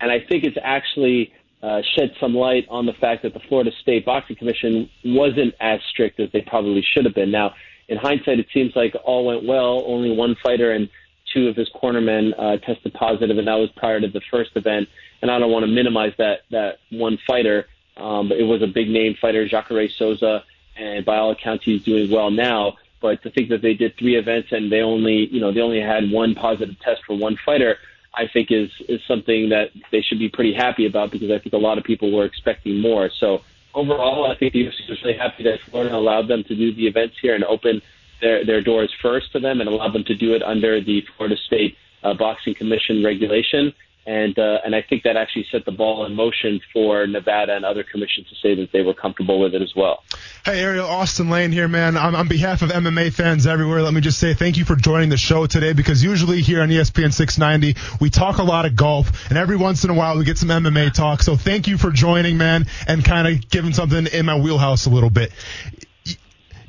And 0.00 0.10
I 0.10 0.18
think 0.18 0.44
it's 0.44 0.56
actually 0.62 1.34
uh, 1.62 1.82
shed 1.94 2.12
some 2.20 2.34
light 2.34 2.66
on 2.70 2.86
the 2.86 2.92
fact 2.94 3.22
that 3.22 3.34
the 3.34 3.40
Florida 3.40 3.70
State 3.82 4.04
Boxing 4.06 4.36
Commission 4.36 4.88
wasn't 5.04 5.54
as 5.60 5.80
strict 5.90 6.18
as 6.20 6.30
they 6.32 6.40
probably 6.40 6.82
should 6.94 7.04
have 7.04 7.14
been. 7.14 7.30
Now, 7.30 7.54
in 7.88 7.98
hindsight, 7.98 8.38
it 8.38 8.46
seems 8.52 8.74
like 8.74 8.94
all 9.04 9.26
went 9.26 9.44
well. 9.44 9.82
Only 9.86 10.10
one 10.16 10.36
fighter 10.42 10.72
and 10.72 10.88
two 11.32 11.48
of 11.48 11.56
his 11.56 11.68
cornermen 11.70 12.32
uh, 12.38 12.56
tested 12.58 12.94
positive, 12.94 13.36
and 13.36 13.46
that 13.46 13.54
was 13.54 13.70
prior 13.76 14.00
to 14.00 14.08
the 14.08 14.20
first 14.30 14.52
event. 14.54 14.88
And 15.22 15.30
I 15.30 15.38
don't 15.38 15.50
want 15.50 15.64
to 15.64 15.70
minimize 15.70 16.12
that 16.18 16.40
that 16.50 16.78
one 16.90 17.18
fighter, 17.26 17.66
um, 17.96 18.28
but 18.28 18.38
it 18.38 18.44
was 18.44 18.62
a 18.62 18.66
big 18.66 18.88
name 18.88 19.16
fighter, 19.20 19.46
Jacare 19.46 19.88
Souza, 19.88 20.44
and 20.76 21.04
by 21.04 21.18
all 21.18 21.30
accounts, 21.30 21.64
he's 21.64 21.82
doing 21.82 22.10
well 22.10 22.30
now. 22.30 22.78
But 23.00 23.22
to 23.22 23.30
think 23.30 23.48
that 23.50 23.62
they 23.62 23.74
did 23.74 23.96
three 23.98 24.16
events 24.16 24.52
and 24.52 24.70
they 24.70 24.80
only, 24.80 25.26
you 25.30 25.40
know, 25.40 25.52
they 25.52 25.60
only 25.60 25.80
had 25.80 26.10
one 26.10 26.34
positive 26.34 26.78
test 26.80 27.02
for 27.06 27.16
one 27.16 27.36
fighter, 27.44 27.78
I 28.14 28.26
think 28.32 28.50
is 28.50 28.70
is 28.88 29.00
something 29.06 29.50
that 29.50 29.70
they 29.92 30.02
should 30.02 30.18
be 30.18 30.28
pretty 30.28 30.52
happy 30.52 30.86
about 30.86 31.10
because 31.10 31.30
I 31.30 31.38
think 31.38 31.52
a 31.52 31.58
lot 31.58 31.78
of 31.78 31.84
people 31.84 32.12
were 32.12 32.24
expecting 32.24 32.80
more. 32.80 33.10
So 33.20 33.42
overall, 33.74 34.30
I 34.30 34.36
think 34.36 34.52
the 34.52 34.66
UFC 34.66 34.88
was 34.88 35.02
really 35.02 35.16
happy 35.16 35.44
that 35.44 35.60
Florida 35.60 35.94
allowed 35.94 36.28
them 36.28 36.42
to 36.44 36.54
do 36.54 36.74
the 36.74 36.86
events 36.86 37.16
here 37.20 37.34
and 37.34 37.44
open 37.44 37.82
their 38.20 38.44
their 38.44 38.60
doors 38.60 38.92
first 39.00 39.32
to 39.32 39.40
them 39.40 39.60
and 39.60 39.68
allowed 39.68 39.92
them 39.92 40.04
to 40.04 40.14
do 40.14 40.34
it 40.34 40.42
under 40.42 40.80
the 40.80 41.02
Florida 41.16 41.36
State 41.46 41.76
uh, 42.02 42.14
Boxing 42.14 42.54
Commission 42.54 43.04
regulation 43.04 43.72
and 44.06 44.38
uh, 44.38 44.58
and 44.64 44.74
I 44.74 44.82
think 44.82 45.02
that 45.02 45.16
actually 45.16 45.46
set 45.52 45.64
the 45.64 45.72
ball 45.72 46.06
in 46.06 46.14
motion 46.14 46.60
for 46.72 47.06
Nevada 47.06 47.54
and 47.54 47.64
other 47.64 47.84
commissions 47.84 48.28
to 48.28 48.34
say 48.36 48.54
that 48.54 48.72
they 48.72 48.80
were 48.80 48.94
comfortable 48.94 49.40
with 49.40 49.54
it 49.54 49.62
as 49.62 49.72
well. 49.76 50.02
Hey 50.44 50.60
Ariel, 50.60 50.86
Austin 50.86 51.28
Lane 51.28 51.52
here, 51.52 51.68
man. 51.68 51.96
On, 51.96 52.14
on 52.14 52.26
behalf 52.26 52.62
of 52.62 52.70
MMA 52.70 53.12
fans 53.12 53.46
everywhere, 53.46 53.82
let 53.82 53.92
me 53.92 54.00
just 54.00 54.18
say 54.18 54.32
thank 54.32 54.56
you 54.56 54.64
for 54.64 54.74
joining 54.74 55.10
the 55.10 55.16
show 55.16 55.46
today 55.46 55.74
because 55.74 56.02
usually 56.02 56.40
here 56.40 56.62
on 56.62 56.70
ESPN 56.70 57.12
690 57.12 57.78
we 58.00 58.10
talk 58.10 58.38
a 58.38 58.42
lot 58.42 58.64
of 58.64 58.74
golf 58.74 59.28
and 59.28 59.36
every 59.36 59.56
once 59.56 59.84
in 59.84 59.90
a 59.90 59.94
while 59.94 60.16
we 60.16 60.24
get 60.24 60.38
some 60.38 60.48
MMA 60.48 60.92
talk. 60.92 61.22
So 61.22 61.36
thank 61.36 61.68
you 61.68 61.76
for 61.76 61.90
joining, 61.90 62.38
man, 62.38 62.66
and 62.88 63.04
kind 63.04 63.28
of 63.28 63.48
giving 63.50 63.74
something 63.74 64.06
in 64.06 64.26
my 64.26 64.38
wheelhouse 64.38 64.86
a 64.86 64.90
little 64.90 65.10
bit. 65.10 65.32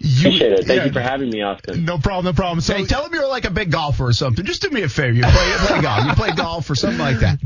You, 0.04 0.30
Appreciate 0.30 0.52
it. 0.54 0.66
Thank 0.66 0.80
yeah, 0.80 0.86
you 0.86 0.92
for 0.92 1.00
having 1.00 1.30
me, 1.30 1.42
Austin. 1.42 1.86
No 1.86 2.00
problem. 2.00 2.26
No 2.26 2.34
problem. 2.34 2.62
So 2.62 2.74
hey, 2.74 2.86
tell 2.86 3.04
them 3.04 3.14
you're 3.14 3.28
like 3.28 3.46
a 3.46 3.52
big 3.52 3.72
golfer 3.72 4.06
or 4.08 4.14
something. 4.14 4.44
Just 4.46 4.62
do 4.62 4.70
me 4.70 4.82
a 4.82 4.90
favor. 4.90 5.14
You 5.14 5.22
play, 5.22 5.54
play 5.68 5.82
golf. 5.82 6.06
You 6.06 6.14
play 6.14 6.32
golf 6.32 6.70
or 6.70 6.76
something 6.76 7.00
like 7.00 7.20
that. 7.20 7.40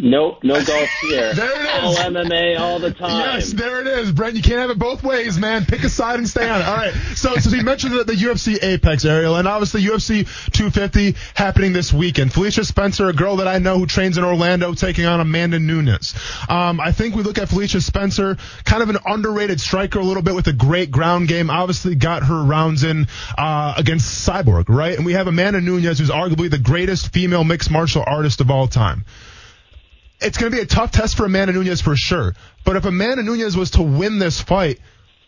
Nope, 0.00 0.44
no 0.44 0.54
golf 0.64 0.88
here. 1.02 1.34
there 1.34 1.60
it 1.60 1.64
is. 1.64 1.98
All 1.98 2.04
MMA 2.04 2.56
all 2.56 2.78
the 2.78 2.92
time. 2.92 3.10
Yes, 3.10 3.52
there 3.52 3.80
it 3.80 3.88
is, 3.88 4.12
Brent. 4.12 4.36
You 4.36 4.42
can't 4.42 4.60
have 4.60 4.70
it 4.70 4.78
both 4.78 5.02
ways, 5.02 5.36
man. 5.36 5.64
Pick 5.64 5.82
a 5.82 5.88
side 5.88 6.20
and 6.20 6.28
stay 6.28 6.48
on 6.48 6.60
it. 6.60 6.68
All 6.68 6.76
right. 6.76 6.94
So, 7.16 7.34
so 7.34 7.50
you 7.50 7.64
mentioned 7.64 7.94
the, 7.94 8.04
the 8.04 8.12
UFC 8.12 8.62
Apex, 8.62 9.04
Ariel, 9.04 9.34
and 9.34 9.48
obviously 9.48 9.82
UFC 9.82 10.24
250 10.52 11.16
happening 11.34 11.72
this 11.72 11.92
weekend. 11.92 12.32
Felicia 12.32 12.64
Spencer, 12.64 13.08
a 13.08 13.12
girl 13.12 13.36
that 13.36 13.48
I 13.48 13.58
know 13.58 13.76
who 13.76 13.86
trains 13.86 14.16
in 14.18 14.22
Orlando, 14.22 14.72
taking 14.72 15.04
on 15.04 15.18
Amanda 15.18 15.58
Nunes. 15.58 16.14
Um, 16.48 16.78
I 16.80 16.92
think 16.92 17.16
we 17.16 17.24
look 17.24 17.38
at 17.38 17.48
Felicia 17.48 17.80
Spencer, 17.80 18.36
kind 18.64 18.84
of 18.84 18.90
an 18.90 18.98
underrated 19.04 19.60
striker 19.60 19.98
a 19.98 20.04
little 20.04 20.22
bit 20.22 20.36
with 20.36 20.46
a 20.46 20.52
great 20.52 20.92
ground 20.92 21.26
game. 21.26 21.50
Obviously 21.50 21.96
got 21.96 22.22
her 22.22 22.44
rounds 22.44 22.84
in 22.84 23.08
uh, 23.36 23.74
against 23.76 24.28
Cyborg, 24.28 24.68
right? 24.68 24.96
And 24.96 25.04
we 25.04 25.14
have 25.14 25.26
Amanda 25.26 25.60
Nunes, 25.60 25.98
who's 25.98 26.10
arguably 26.10 26.48
the 26.48 26.58
greatest 26.58 27.12
female 27.12 27.42
mixed 27.42 27.68
martial 27.68 28.04
artist 28.06 28.40
of 28.40 28.48
all 28.48 28.68
time 28.68 29.04
it's 30.20 30.38
going 30.38 30.50
to 30.50 30.56
be 30.56 30.62
a 30.62 30.66
tough 30.66 30.90
test 30.90 31.16
for 31.16 31.26
Amanda 31.26 31.52
Nunes 31.52 31.80
for 31.80 31.96
sure. 31.96 32.34
But 32.64 32.76
if 32.76 32.84
Amanda 32.84 33.22
Nunes 33.22 33.56
was 33.56 33.72
to 33.72 33.82
win 33.82 34.18
this 34.18 34.40
fight, 34.40 34.80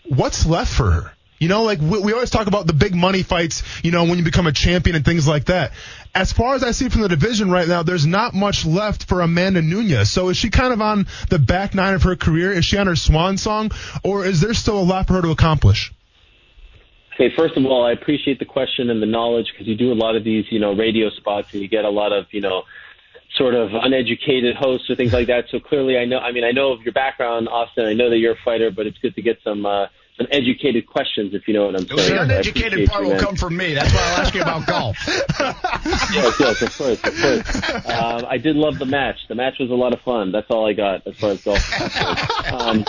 what's 0.09 0.47
left 0.47 0.73
for 0.73 0.91
her? 0.91 1.13
You 1.39 1.49
know, 1.49 1.63
like 1.63 1.81
we, 1.81 1.99
we, 2.01 2.13
always 2.13 2.29
talk 2.29 2.49
about 2.49 2.67
the 2.67 2.75
big 2.75 2.95
money 2.95 3.23
fights, 3.23 3.63
you 3.83 3.93
know, 3.93 4.05
when 4.05 4.19
you 4.19 4.25
become 4.25 4.47
a 4.47 4.53
champion 4.53 4.95
and 4.95 5.07
things 5.07 5.27
like 5.27 5.47
that. 5.47 5.73
As 6.15 6.33
far 6.33 6.55
as 6.55 6.63
I 6.63 6.73
see 6.73 6.91
from 6.91 7.01
the 7.01 7.09
division 7.09 7.51
right 7.51 7.67
now, 7.67 7.83
there's 7.83 8.07
not 8.07 8.35
much 8.35 8.67
left 8.67 9.05
for 9.09 9.23
Amanda 9.23 9.63
Nunes. 9.63 10.11
So 10.11 10.29
is 10.29 10.37
she 10.37 10.51
kind 10.51 10.71
of 10.71 10.83
on 10.83 11.07
the 11.31 11.39
back 11.39 11.75
nine 11.75 11.95
of 11.95 12.03
her 12.03 12.15
career? 12.15 12.53
Is 12.53 12.67
she 12.67 12.77
on 12.77 12.87
her 12.89 12.97
swan 12.97 13.39
song? 13.39 13.71
Or 14.05 14.27
is 14.27 14.43
there 14.43 14.53
still 14.53 14.79
a 14.79 14.85
lot 14.85 15.07
for 15.07 15.15
her 15.15 15.23
to 15.23 15.31
accomplish? 15.31 15.95
Okay, 17.15 17.35
first 17.37 17.57
of 17.57 17.65
all, 17.65 17.87
I 17.87 17.93
appreciate 17.93 18.39
the 18.39 18.45
question 18.45 18.91
and 18.91 19.01
the 19.01 19.07
knowledge 19.07 19.47
because 19.53 19.67
you 19.67 19.77
do 19.77 19.93
a 19.93 19.95
lot 19.95 20.17
of 20.17 20.25
these, 20.25 20.45
you 20.51 20.59
know, 20.59 20.75
radio 20.75 21.09
spots 21.11 21.55
and 21.55 21.63
you 21.63 21.69
get 21.69 21.87
a 21.87 21.91
lot 21.91 22.13
of, 22.13 22.27
you 22.33 22.43
know, 22.43 22.65
sort 23.41 23.55
of 23.55 23.71
uneducated 23.73 24.55
hosts 24.55 24.91
or 24.91 24.97
things 24.97 25.15
like 25.15 25.29
that. 25.29 25.47
So 25.51 25.59
clearly, 25.59 25.97
I 25.97 26.05
know. 26.05 26.19
I 26.19 26.31
mean, 26.31 26.45
I 26.45 26.51
know 26.51 26.73
of 26.73 26.83
your 26.83 26.93
background, 26.93 27.49
Austin. 27.49 27.87
I 27.87 27.95
know 27.95 28.11
that 28.11 28.19
you're 28.19 28.35
a 28.35 28.43
fighter, 28.45 28.71
but 28.71 28.87
it's 28.87 28.99
good 28.99 29.15
to 29.15 29.23
get 29.23 29.39
some 29.43 29.65
uh, 29.65 29.87
some 30.19 30.27
educated 30.31 30.87
questions, 30.87 31.33
if 31.33 31.49
you 31.49 31.55
know 31.55 31.65
what 31.65 31.75
I'm 31.75 31.87
saying. 31.87 32.15
The 32.15 32.21
uneducated 32.21 32.91
part 32.91 33.07
will 33.07 33.19
come 33.19 33.37
from 33.37 33.57
me. 33.57 33.73
That's 33.73 33.95
why 33.95 34.01
I'll 34.01 34.21
ask 34.21 34.35
you 34.35 34.43
about 34.43 34.67
golf. 34.67 34.99
yes, 35.09 36.37
yes, 36.39 36.61
of 36.61 36.77
course, 36.77 37.03
of 37.03 37.17
course. 37.17 37.87
Um, 37.87 38.27
I 38.29 38.37
did 38.37 38.57
love 38.57 38.79
the 38.79 38.85
match. 38.85 39.17
The 39.29 39.35
match 39.35 39.55
was 39.59 39.71
a 39.71 39.75
lot 39.75 39.95
of 39.95 40.03
fun. 40.03 40.33
That's 40.33 40.51
all 40.51 40.69
I 40.69 40.75
got 40.75 41.07
as 41.07 41.17
far 41.17 41.31
as 41.31 41.43
golf. 41.43 42.53
Um, 42.53 42.85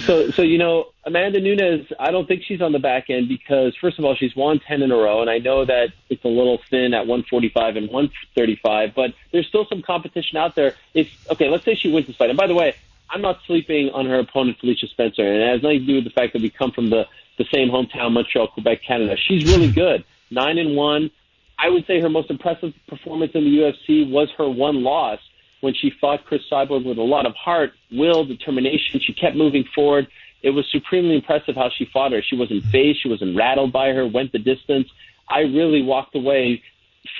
so, 0.00 0.30
so 0.30 0.42
you 0.42 0.58
know, 0.58 0.86
Amanda 1.04 1.40
Nunes, 1.40 1.86
I 1.98 2.10
don't 2.10 2.26
think 2.26 2.42
she's 2.46 2.60
on 2.60 2.72
the 2.72 2.78
back 2.78 3.10
end 3.10 3.28
because 3.28 3.76
first 3.76 3.98
of 3.98 4.04
all, 4.04 4.14
she's 4.14 4.34
won 4.34 4.58
ten 4.58 4.82
in 4.82 4.90
a 4.90 4.96
row, 4.96 5.20
and 5.20 5.30
I 5.30 5.38
know 5.38 5.64
that 5.64 5.92
it's 6.08 6.24
a 6.24 6.28
little 6.28 6.60
thin 6.70 6.94
at 6.94 7.06
145 7.06 7.76
and 7.76 7.88
135, 7.88 8.94
but 8.94 9.14
there's 9.32 9.46
still 9.46 9.66
some 9.66 9.82
competition 9.82 10.38
out 10.38 10.54
there. 10.54 10.74
It's 10.94 11.10
okay. 11.30 11.48
Let's 11.48 11.64
say 11.64 11.74
she 11.74 11.92
wins 11.92 12.06
this 12.06 12.16
fight, 12.16 12.30
and 12.30 12.38
by 12.38 12.46
the 12.46 12.54
way, 12.54 12.74
I'm 13.10 13.22
not 13.22 13.40
sleeping 13.46 13.90
on 13.90 14.06
her 14.06 14.18
opponent, 14.18 14.58
Felicia 14.58 14.88
Spencer, 14.88 15.22
and 15.22 15.42
it 15.42 15.48
has 15.48 15.62
nothing 15.62 15.80
to 15.80 15.86
do 15.86 15.94
with 15.96 16.04
the 16.04 16.10
fact 16.10 16.32
that 16.32 16.42
we 16.42 16.50
come 16.50 16.72
from 16.72 16.90
the 16.90 17.06
the 17.38 17.46
same 17.52 17.68
hometown, 17.68 18.12
Montreal, 18.12 18.48
Quebec, 18.48 18.82
Canada. 18.82 19.16
She's 19.16 19.44
really 19.44 19.70
good, 19.70 20.04
nine 20.30 20.58
and 20.58 20.76
one. 20.76 21.10
I 21.58 21.70
would 21.70 21.86
say 21.86 22.00
her 22.00 22.08
most 22.08 22.30
impressive 22.30 22.74
performance 22.86 23.32
in 23.34 23.44
the 23.44 23.58
UFC 23.58 24.10
was 24.10 24.28
her 24.36 24.48
one 24.48 24.82
loss 24.82 25.20
when 25.60 25.74
she 25.74 25.90
fought 26.00 26.24
Cris 26.24 26.42
Cyborg 26.50 26.84
with 26.84 26.98
a 26.98 27.02
lot 27.02 27.26
of 27.26 27.34
heart, 27.34 27.72
will, 27.90 28.24
determination. 28.24 29.00
She 29.00 29.12
kept 29.12 29.36
moving 29.36 29.64
forward. 29.74 30.06
It 30.42 30.50
was 30.50 30.66
supremely 30.70 31.16
impressive 31.16 31.56
how 31.56 31.70
she 31.76 31.86
fought 31.92 32.12
her. 32.12 32.22
She 32.22 32.36
wasn't 32.36 32.64
phased. 32.66 33.00
She 33.02 33.08
wasn't 33.08 33.36
rattled 33.36 33.72
by 33.72 33.88
her, 33.88 34.06
went 34.06 34.32
the 34.32 34.38
distance. 34.38 34.88
I 35.28 35.40
really 35.40 35.82
walked 35.82 36.14
away 36.14 36.62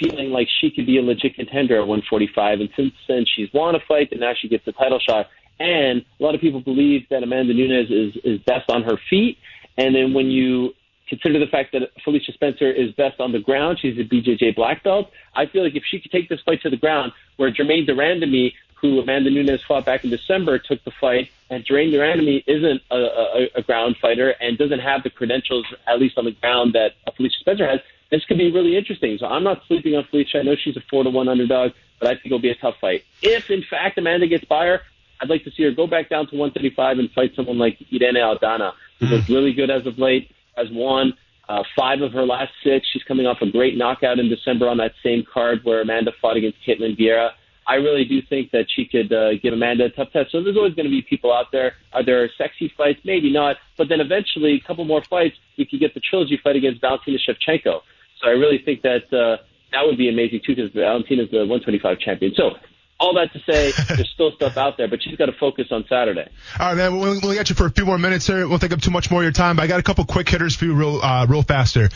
feeling 0.00 0.30
like 0.30 0.48
she 0.60 0.70
could 0.70 0.86
be 0.86 0.98
a 0.98 1.02
legit 1.02 1.34
contender 1.34 1.76
at 1.76 1.86
145. 1.86 2.60
And 2.60 2.68
since 2.76 2.92
then, 3.08 3.24
she's 3.34 3.48
won 3.52 3.74
a 3.74 3.80
fight, 3.88 4.08
and 4.12 4.20
now 4.20 4.32
she 4.38 4.48
gets 4.48 4.64
the 4.64 4.72
title 4.72 4.98
shot. 4.98 5.26
And 5.58 6.04
a 6.20 6.22
lot 6.22 6.34
of 6.34 6.40
people 6.40 6.60
believe 6.60 7.08
that 7.10 7.22
Amanda 7.22 7.54
Nunes 7.54 7.90
is, 7.90 8.20
is 8.24 8.40
best 8.46 8.68
on 8.68 8.82
her 8.82 8.98
feet. 9.08 9.38
And 9.78 9.94
then 9.94 10.12
when 10.12 10.26
you 10.26 10.74
consider 11.08 11.38
the 11.38 11.46
fact 11.46 11.72
that 11.72 11.90
Felicia 12.04 12.32
Spencer 12.32 12.70
is 12.70 12.92
best 12.92 13.20
on 13.20 13.32
the 13.32 13.38
ground. 13.38 13.78
She's 13.80 13.98
a 13.98 14.04
BJJ 14.04 14.56
black 14.56 14.82
belt. 14.82 15.10
I 15.34 15.46
feel 15.46 15.62
like 15.62 15.76
if 15.76 15.84
she 15.88 16.00
could 16.00 16.10
take 16.10 16.28
this 16.28 16.40
fight 16.44 16.62
to 16.62 16.70
the 16.70 16.76
ground, 16.76 17.12
where 17.36 17.50
Germaine 17.50 17.86
de 17.86 17.94
Randamie, 17.94 18.52
who 18.74 19.00
Amanda 19.00 19.30
Nunes 19.30 19.62
fought 19.66 19.84
back 19.84 20.04
in 20.04 20.10
December, 20.10 20.58
took 20.58 20.82
the 20.84 20.90
fight, 20.90 21.30
and 21.48 21.64
Germaine 21.64 21.90
de 21.90 21.98
Randamie 21.98 22.44
isn't 22.46 22.82
a, 22.90 22.96
a, 22.96 23.48
a 23.56 23.62
ground 23.62 23.96
fighter 24.00 24.34
and 24.40 24.58
doesn't 24.58 24.80
have 24.80 25.02
the 25.02 25.10
credentials, 25.10 25.66
at 25.86 26.00
least 26.00 26.18
on 26.18 26.24
the 26.24 26.32
ground, 26.32 26.74
that 26.74 26.92
Felicia 27.16 27.38
Spencer 27.40 27.66
has, 27.66 27.80
this 28.10 28.24
could 28.24 28.38
be 28.38 28.50
really 28.50 28.76
interesting. 28.76 29.16
So 29.18 29.26
I'm 29.26 29.44
not 29.44 29.62
sleeping 29.66 29.94
on 29.94 30.04
Felicia. 30.04 30.38
I 30.38 30.42
know 30.42 30.56
she's 30.56 30.76
a 30.76 30.82
four 30.90 31.04
to 31.04 31.10
one 31.10 31.28
underdog, 31.28 31.72
but 32.00 32.08
I 32.08 32.14
think 32.14 32.26
it'll 32.26 32.38
be 32.38 32.50
a 32.50 32.56
tough 32.56 32.76
fight. 32.80 33.04
If 33.22 33.50
in 33.50 33.64
fact 33.68 33.98
Amanda 33.98 34.26
gets 34.26 34.44
by 34.44 34.66
her, 34.66 34.80
I'd 35.20 35.30
like 35.30 35.44
to 35.44 35.50
see 35.50 35.62
her 35.62 35.70
go 35.70 35.86
back 35.86 36.10
down 36.10 36.26
to 36.28 36.36
135 36.36 36.98
and 36.98 37.10
fight 37.12 37.32
someone 37.34 37.58
like 37.58 37.78
Irene 37.92 38.16
Aldana, 38.16 38.72
who's 38.98 39.10
mm-hmm. 39.10 39.32
really 39.32 39.54
good 39.54 39.70
as 39.70 39.86
of 39.86 39.98
late 39.98 40.30
has 40.56 40.68
won 40.70 41.14
uh, 41.48 41.62
five 41.76 42.00
of 42.00 42.12
her 42.12 42.24
last 42.24 42.52
six. 42.64 42.86
She's 42.92 43.02
coming 43.04 43.26
off 43.26 43.38
a 43.40 43.50
great 43.50 43.76
knockout 43.76 44.18
in 44.18 44.28
December 44.28 44.68
on 44.68 44.78
that 44.78 44.92
same 45.02 45.24
card 45.32 45.60
where 45.64 45.80
Amanda 45.80 46.12
fought 46.20 46.36
against 46.36 46.58
Ketlen 46.66 46.98
Vieira. 46.98 47.30
I 47.68 47.74
really 47.74 48.04
do 48.04 48.22
think 48.22 48.52
that 48.52 48.66
she 48.74 48.84
could 48.84 49.12
uh, 49.12 49.34
give 49.42 49.52
Amanda 49.52 49.86
a 49.86 49.90
tough 49.90 50.12
test. 50.12 50.30
So 50.30 50.42
there's 50.42 50.56
always 50.56 50.74
going 50.74 50.86
to 50.86 50.90
be 50.90 51.02
people 51.02 51.32
out 51.32 51.46
there. 51.50 51.72
Are 51.92 52.04
there 52.04 52.30
sexy 52.38 52.72
fights? 52.76 53.00
Maybe 53.04 53.32
not. 53.32 53.56
But 53.76 53.88
then 53.88 54.00
eventually, 54.00 54.54
a 54.54 54.66
couple 54.66 54.84
more 54.84 55.02
fights, 55.02 55.36
you 55.56 55.66
could 55.66 55.80
get 55.80 55.92
the 55.92 56.00
trilogy 56.00 56.38
fight 56.42 56.54
against 56.54 56.80
Valentina 56.80 57.18
Shevchenko. 57.18 57.80
So 58.20 58.28
I 58.28 58.30
really 58.30 58.58
think 58.64 58.82
that 58.82 59.12
uh, 59.12 59.42
that 59.72 59.84
would 59.84 59.98
be 59.98 60.08
amazing 60.08 60.40
too, 60.46 60.54
because 60.54 60.70
Valentina's 60.70 61.30
the 61.30 61.38
125 61.38 61.98
champion. 61.98 62.32
So 62.36 62.52
all 62.98 63.14
that 63.14 63.32
to 63.32 63.40
say, 63.40 63.72
there's 63.94 64.10
still 64.10 64.32
stuff 64.32 64.56
out 64.56 64.76
there, 64.76 64.88
but 64.88 65.02
she's 65.02 65.16
got 65.16 65.26
to 65.26 65.32
focus 65.32 65.68
on 65.70 65.84
Saturday. 65.88 66.28
All 66.58 66.68
right, 66.68 66.76
man. 66.76 66.98
We'll, 66.98 67.20
we'll 67.20 67.34
get 67.34 67.48
you 67.48 67.54
for 67.54 67.66
a 67.66 67.70
few 67.70 67.84
more 67.84 67.98
minutes 67.98 68.26
here. 68.26 68.48
We'll 68.48 68.58
take 68.58 68.72
up 68.72 68.80
too 68.80 68.90
much 68.90 69.10
more 69.10 69.20
of 69.20 69.24
your 69.24 69.32
time, 69.32 69.56
but 69.56 69.62
I 69.62 69.66
got 69.66 69.80
a 69.80 69.82
couple 69.82 70.04
quick 70.04 70.28
hitters 70.28 70.56
for 70.56 70.64
you 70.64 70.74
real, 70.74 71.00
uh, 71.02 71.26
real 71.26 71.42
faster. 71.42 71.88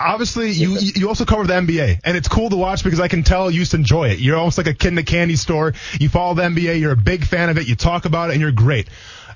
Obviously, 0.00 0.52
you 0.52 0.78
you 0.78 1.08
also 1.08 1.24
cover 1.24 1.44
the 1.44 1.54
NBA, 1.54 2.02
and 2.04 2.16
it's 2.16 2.28
cool 2.28 2.50
to 2.50 2.56
watch 2.56 2.84
because 2.84 3.00
I 3.00 3.08
can 3.08 3.24
tell 3.24 3.50
you 3.50 3.64
to 3.64 3.76
enjoy 3.76 4.10
it. 4.10 4.20
You're 4.20 4.36
almost 4.36 4.56
like 4.56 4.68
a 4.68 4.74
kid 4.74 4.92
in 4.92 4.98
a 4.98 5.02
candy 5.02 5.34
store. 5.34 5.74
You 5.98 6.08
follow 6.08 6.34
the 6.34 6.42
NBA, 6.42 6.78
you're 6.78 6.92
a 6.92 6.96
big 6.96 7.24
fan 7.24 7.48
of 7.48 7.58
it, 7.58 7.66
you 7.66 7.74
talk 7.74 8.04
about 8.04 8.30
it, 8.30 8.34
and 8.34 8.40
you're 8.40 8.52
great. 8.52 8.88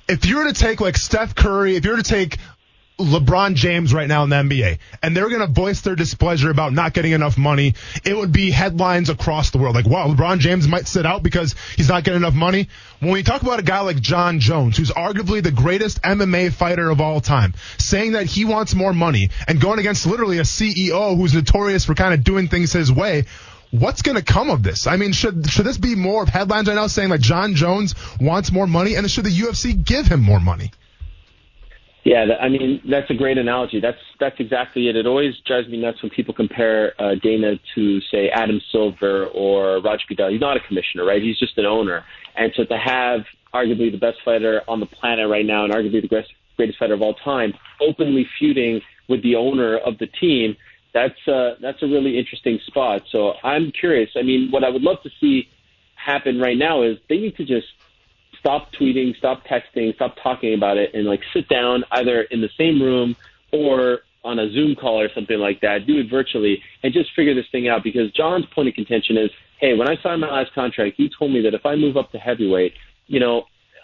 If 0.07 0.25
you 0.25 0.37
were 0.37 0.45
to 0.45 0.53
take 0.53 0.79
like 0.79 0.95
Steph 0.95 1.35
Curry, 1.35 1.75
if 1.75 1.83
you 1.83 1.91
were 1.91 1.97
to 1.97 2.03
take 2.03 2.37
LeBron 2.99 3.55
James 3.55 3.91
right 3.91 4.07
now 4.07 4.23
in 4.23 4.29
the 4.29 4.35
NBA, 4.35 4.77
and 5.01 5.17
they're 5.17 5.29
going 5.29 5.41
to 5.41 5.47
voice 5.47 5.81
their 5.81 5.95
displeasure 5.95 6.51
about 6.51 6.73
not 6.73 6.93
getting 6.93 7.11
enough 7.11 7.37
money, 7.37 7.73
it 8.05 8.15
would 8.15 8.31
be 8.31 8.51
headlines 8.51 9.09
across 9.09 9.49
the 9.49 9.57
world. 9.57 9.75
Like, 9.75 9.87
wow, 9.87 10.07
LeBron 10.07 10.39
James 10.39 10.67
might 10.67 10.87
sit 10.87 11.05
out 11.05 11.23
because 11.23 11.55
he's 11.75 11.89
not 11.89 12.03
getting 12.03 12.21
enough 12.21 12.35
money. 12.35 12.69
When 12.99 13.11
we 13.11 13.23
talk 13.23 13.41
about 13.41 13.59
a 13.59 13.63
guy 13.63 13.79
like 13.79 13.99
Jon 13.99 14.39
Jones, 14.39 14.77
who's 14.77 14.91
arguably 14.91 15.41
the 15.41 15.51
greatest 15.51 16.03
MMA 16.03 16.53
fighter 16.53 16.89
of 16.91 17.01
all 17.01 17.19
time, 17.19 17.55
saying 17.79 18.11
that 18.11 18.27
he 18.27 18.45
wants 18.45 18.75
more 18.75 18.93
money 18.93 19.29
and 19.47 19.59
going 19.59 19.79
against 19.79 20.05
literally 20.05 20.37
a 20.37 20.43
CEO 20.43 21.17
who's 21.17 21.33
notorious 21.33 21.85
for 21.85 21.95
kind 21.95 22.13
of 22.13 22.23
doing 22.23 22.47
things 22.47 22.71
his 22.71 22.91
way, 22.91 23.25
what's 23.71 24.03
going 24.03 24.17
to 24.17 24.23
come 24.23 24.51
of 24.51 24.61
this? 24.61 24.85
I 24.85 24.97
mean, 24.97 25.13
should 25.13 25.49
should 25.49 25.65
this 25.65 25.79
be 25.79 25.95
more 25.95 26.21
of 26.21 26.29
headlines 26.29 26.67
right 26.67 26.75
now 26.75 26.87
saying 26.87 27.09
like 27.09 27.21
Jon 27.21 27.55
Jones 27.55 27.95
wants 28.21 28.51
more 28.51 28.67
money, 28.67 28.93
and 28.93 29.09
should 29.09 29.25
the 29.25 29.31
UFC 29.31 29.83
give 29.83 30.05
him 30.05 30.21
more 30.21 30.39
money? 30.39 30.71
Yeah, 32.03 32.25
I 32.41 32.49
mean 32.49 32.81
that's 32.89 33.09
a 33.09 33.13
great 33.13 33.37
analogy. 33.37 33.79
That's 33.79 33.99
that's 34.19 34.35
exactly 34.39 34.89
it. 34.89 34.95
It 34.97 35.05
always 35.05 35.35
drives 35.45 35.69
me 35.69 35.77
nuts 35.77 36.01
when 36.01 36.09
people 36.09 36.33
compare 36.33 36.93
uh, 37.01 37.15
Dana 37.15 37.53
to 37.75 38.01
say 38.11 38.29
Adam 38.29 38.59
Silver 38.71 39.27
or 39.27 39.79
Roger 39.79 40.03
Goodell. 40.09 40.29
He's 40.29 40.41
not 40.41 40.57
a 40.57 40.59
commissioner, 40.59 41.05
right? 41.05 41.21
He's 41.21 41.39
just 41.39 41.57
an 41.57 41.65
owner. 41.65 42.03
And 42.35 42.51
so 42.57 42.65
to 42.65 42.77
have 42.77 43.21
arguably 43.53 43.89
the 43.89 43.97
best 43.97 44.17
fighter 44.25 44.61
on 44.67 44.81
the 44.81 44.85
planet 44.85 45.29
right 45.29 45.45
now 45.45 45.63
and 45.63 45.73
arguably 45.73 46.01
the 46.01 46.07
greatest, 46.09 46.33
greatest 46.57 46.79
fighter 46.79 46.93
of 46.93 47.01
all 47.01 47.13
time 47.13 47.53
openly 47.79 48.27
feuding 48.37 48.81
with 49.07 49.23
the 49.23 49.35
owner 49.35 49.77
of 49.77 49.97
the 49.97 50.07
team, 50.07 50.57
that's 50.93 51.27
uh, 51.27 51.55
that's 51.61 51.81
a 51.83 51.87
really 51.87 52.19
interesting 52.19 52.59
spot. 52.67 53.03
So 53.11 53.33
I'm 53.43 53.71
curious. 53.71 54.09
I 54.17 54.23
mean, 54.23 54.49
what 54.51 54.65
I 54.65 54.69
would 54.69 54.81
love 54.81 55.01
to 55.03 55.09
see 55.21 55.47
happen 55.95 56.39
right 56.39 56.57
now 56.57 56.83
is 56.83 56.97
they 57.07 57.17
need 57.17 57.37
to 57.37 57.45
just 57.45 57.67
stop 58.43 58.67
tweeting, 58.73 59.15
stop 59.15 59.41
texting, 59.45 59.95
stop 59.95 60.15
talking 60.21 60.53
about 60.53 60.75
it, 60.75 60.93
and 60.93 61.05
like 61.05 61.21
sit 61.33 61.47
down 61.47 61.85
either 61.91 62.23
in 62.23 62.41
the 62.41 62.49
same 62.57 62.81
room 62.81 63.15
or 63.53 63.99
on 64.25 64.37
a 64.39 64.51
Zoom 64.51 64.75
call 64.75 64.99
or 64.99 65.09
something 65.15 65.39
like 65.39 65.61
that. 65.61 65.87
Do 65.87 65.97
it 65.99 66.09
virtually 66.09 66.61
and 66.83 66.91
just 66.91 67.09
figure 67.15 67.33
this 67.33 67.45
thing 67.53 67.69
out. 67.69 67.83
Because 67.83 68.11
Jon's 68.11 68.45
point 68.53 68.67
of 68.67 68.73
contention 68.73 69.17
is, 69.17 69.29
hey, 69.61 69.77
when 69.77 69.89
I 69.89 69.95
signed 70.03 70.19
my 70.19 70.29
last 70.29 70.53
contract, 70.53 70.99
you 70.99 71.09
told 71.17 71.31
me 71.31 71.41
that 71.41 71.53
if 71.53 71.65
I 71.65 71.75
move 71.75 71.95
up 71.95 72.11
to 72.11 72.17
heavyweight, 72.17 72.73
you 73.07 73.21
know, 73.21 73.43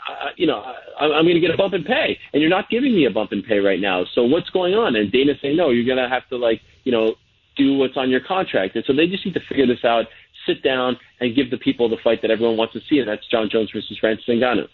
uh, 0.10 0.30
you 0.36 0.48
know, 0.48 0.60
I, 0.60 1.06
I'm 1.06 1.24
going 1.24 1.36
to 1.36 1.40
get 1.40 1.52
a 1.52 1.58
bump 1.58 1.74
in 1.74 1.86
pay, 1.86 2.18
and 2.34 2.42
you're 2.42 2.50
not 2.50 2.70
giving 2.70 2.94
me 2.94 3.06
a 3.06 3.12
bump 3.12 3.32
in 3.32 3.42
pay 3.44 3.60
right 3.60 3.80
now. 3.80 4.04
So 4.14 4.24
what's 4.24 4.50
going 4.50 4.74
on? 4.74 4.98
And 4.98 5.10
Dana 5.10 5.34
saying, 5.42 5.56
no, 5.56 5.70
you're 5.70 5.86
going 5.86 6.04
to 6.04 6.10
have 6.10 6.28
to 6.30 6.38
like, 6.38 6.62
you 6.84 6.92
know, 6.92 7.16
do 7.56 7.78
what's 7.78 7.96
on 7.96 8.10
your 8.10 8.22
contract. 8.22 8.76
And 8.76 8.84
so 8.86 8.94
they 8.94 9.08
just 9.08 9.26
need 9.26 9.36
to 9.36 9.42
figure 9.48 9.68
this 9.68 9.86
out 9.86 10.06
sit 10.50 10.64
down 10.64 10.98
and 11.20 11.36
give 11.36 11.52
the 11.52 11.58
people 11.58 11.90
the 11.90 11.98
fight 12.04 12.22
that 12.22 12.32
everyone 12.32 12.58
wants 12.58 12.74
to 12.74 12.82
see, 12.90 13.00
and 13.00 13.08
that's 13.08 13.26
Jon 13.28 13.50
Jones 13.52 13.70
versus 13.72 13.98
Francis 14.00 14.26
Ngannou. 14.28 14.68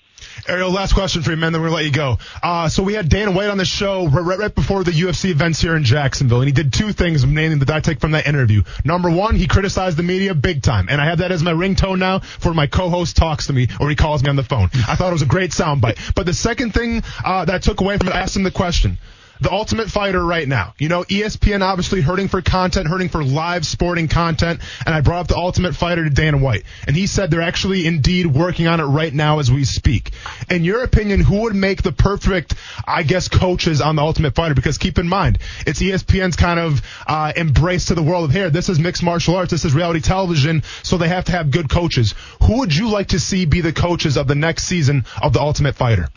Ariel, 0.47 0.71
last 0.71 0.93
question 0.93 1.21
for 1.21 1.31
you, 1.31 1.37
man. 1.37 1.51
Then 1.51 1.61
gonna 1.61 1.73
let 1.73 1.83
you 1.83 1.91
go. 1.91 2.17
Uh, 2.41 2.69
so 2.69 2.83
we 2.83 2.93
had 2.93 3.09
Dana 3.09 3.31
White 3.31 3.49
on 3.49 3.57
the 3.57 3.65
show 3.65 4.07
right, 4.07 4.37
right, 4.37 4.55
before 4.55 4.83
the 4.83 4.91
UFC 4.91 5.29
events 5.29 5.59
here 5.59 5.75
in 5.75 5.83
Jacksonville, 5.83 6.39
and 6.39 6.47
he 6.47 6.53
did 6.53 6.71
two 6.71 6.93
things, 6.93 7.25
naming 7.25 7.59
that 7.59 7.69
I 7.69 7.81
take 7.81 7.99
from 7.99 8.11
that 8.11 8.25
interview. 8.25 8.63
Number 8.85 9.09
one, 9.09 9.35
he 9.35 9.47
criticized 9.47 9.97
the 9.97 10.03
media 10.03 10.33
big 10.33 10.61
time, 10.61 10.87
and 10.89 11.01
I 11.01 11.05
have 11.05 11.17
that 11.17 11.31
as 11.31 11.43
my 11.43 11.51
ringtone 11.51 11.99
now 11.99 12.19
for 12.19 12.53
my 12.53 12.67
co-host 12.67 13.17
talks 13.17 13.47
to 13.47 13.53
me 13.53 13.67
or 13.79 13.89
he 13.89 13.95
calls 13.95 14.23
me 14.23 14.29
on 14.29 14.35
the 14.35 14.43
phone. 14.43 14.69
I 14.87 14.95
thought 14.95 15.09
it 15.09 15.13
was 15.13 15.21
a 15.21 15.27
great 15.27 15.51
soundbite. 15.51 16.15
But 16.15 16.25
the 16.25 16.33
second 16.33 16.73
thing 16.73 17.03
uh, 17.23 17.45
that 17.45 17.55
I 17.55 17.59
took 17.59 17.81
away 17.81 17.97
from 17.97 18.07
it, 18.07 18.15
I 18.15 18.21
asked 18.21 18.35
him 18.35 18.43
the 18.43 18.51
question 18.51 18.97
the 19.41 19.51
ultimate 19.51 19.89
fighter 19.89 20.23
right 20.23 20.47
now. 20.47 20.73
You 20.77 20.89
know, 20.89 21.03
ESPN 21.03 21.61
obviously 21.61 22.01
hurting 22.01 22.27
for 22.27 22.41
content, 22.41 22.87
hurting 22.87 23.09
for 23.09 23.23
live 23.23 23.65
sporting 23.65 24.07
content, 24.07 24.61
and 24.85 24.95
I 24.95 25.01
brought 25.01 25.21
up 25.21 25.27
the 25.27 25.37
ultimate 25.37 25.75
fighter 25.75 26.03
to 26.03 26.09
Dana 26.09 26.37
White, 26.37 26.63
and 26.87 26.95
he 26.95 27.07
said 27.07 27.31
they're 27.31 27.41
actually 27.41 27.85
indeed 27.85 28.25
working 28.25 28.67
on 28.67 28.79
it 28.79 28.85
right 28.85 29.13
now 29.13 29.39
as 29.39 29.51
we 29.51 29.65
speak. 29.65 30.11
In 30.49 30.63
your 30.63 30.83
opinion, 30.83 31.19
who 31.19 31.41
would 31.43 31.55
make 31.55 31.81
the 31.81 31.91
perfect, 31.91 32.55
I 32.87 33.03
guess, 33.03 33.27
coaches 33.27 33.81
on 33.81 33.95
the 33.95 34.01
ultimate 34.01 34.35
fighter? 34.35 34.55
Because 34.55 34.77
keep 34.77 34.97
in 34.97 35.07
mind, 35.07 35.39
it's 35.65 35.81
ESPN's 35.81 36.35
kind 36.35 36.59
of 36.59 36.81
uh, 37.07 37.33
embrace 37.35 37.85
to 37.85 37.95
the 37.95 38.03
world 38.03 38.25
of 38.25 38.31
here. 38.31 38.49
This 38.49 38.69
is 38.69 38.79
mixed 38.79 39.03
martial 39.03 39.35
arts, 39.35 39.51
this 39.51 39.65
is 39.65 39.73
reality 39.73 39.99
television, 39.99 40.63
so 40.83 40.97
they 40.97 41.09
have 41.09 41.25
to 41.25 41.31
have 41.31 41.51
good 41.51 41.69
coaches. 41.69 42.15
Who 42.43 42.59
would 42.59 42.75
you 42.75 42.89
like 42.89 43.07
to 43.09 43.19
see 43.19 43.45
be 43.45 43.61
the 43.61 43.73
coaches 43.73 44.17
of 44.17 44.27
the 44.27 44.35
next 44.35 44.63
season 44.63 45.05
of 45.21 45.33
the 45.33 45.41
ultimate 45.41 45.75
fighter? 45.75 46.09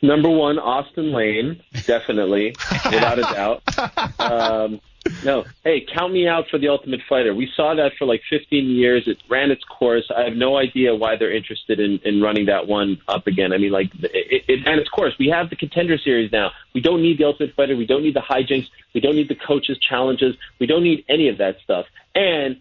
Number 0.00 0.30
one, 0.30 0.58
Austin 0.58 1.12
Lane, 1.12 1.60
definitely, 1.86 2.54
without 2.86 3.18
a 3.18 3.22
doubt. 3.22 4.20
Um, 4.20 4.80
no, 5.24 5.44
hey, 5.64 5.84
count 5.92 6.12
me 6.12 6.28
out 6.28 6.48
for 6.50 6.58
the 6.58 6.68
Ultimate 6.68 7.00
Fighter. 7.08 7.34
We 7.34 7.50
saw 7.56 7.74
that 7.74 7.92
for 7.98 8.04
like 8.04 8.22
15 8.28 8.68
years. 8.68 9.08
It 9.08 9.18
ran 9.28 9.50
its 9.50 9.64
course. 9.64 10.10
I 10.14 10.22
have 10.22 10.34
no 10.34 10.56
idea 10.56 10.94
why 10.94 11.16
they're 11.16 11.34
interested 11.34 11.80
in, 11.80 11.98
in 12.04 12.20
running 12.20 12.46
that 12.46 12.66
one 12.66 12.98
up 13.08 13.26
again. 13.26 13.52
I 13.52 13.58
mean, 13.58 13.72
like, 13.72 13.90
it, 14.02 14.44
it 14.46 14.66
ran 14.66 14.78
its 14.78 14.88
course. 14.88 15.14
We 15.18 15.28
have 15.28 15.50
the 15.50 15.56
Contender 15.56 15.98
Series 15.98 16.30
now. 16.30 16.52
We 16.74 16.80
don't 16.80 17.02
need 17.02 17.18
the 17.18 17.24
Ultimate 17.24 17.54
Fighter. 17.54 17.76
We 17.76 17.86
don't 17.86 18.02
need 18.02 18.14
the 18.14 18.20
hijinks. 18.20 18.68
We 18.94 19.00
don't 19.00 19.16
need 19.16 19.28
the 19.28 19.36
coaches' 19.36 19.78
challenges. 19.78 20.36
We 20.58 20.66
don't 20.66 20.82
need 20.82 21.04
any 21.08 21.28
of 21.28 21.38
that 21.38 21.56
stuff. 21.64 21.86
And 22.14 22.60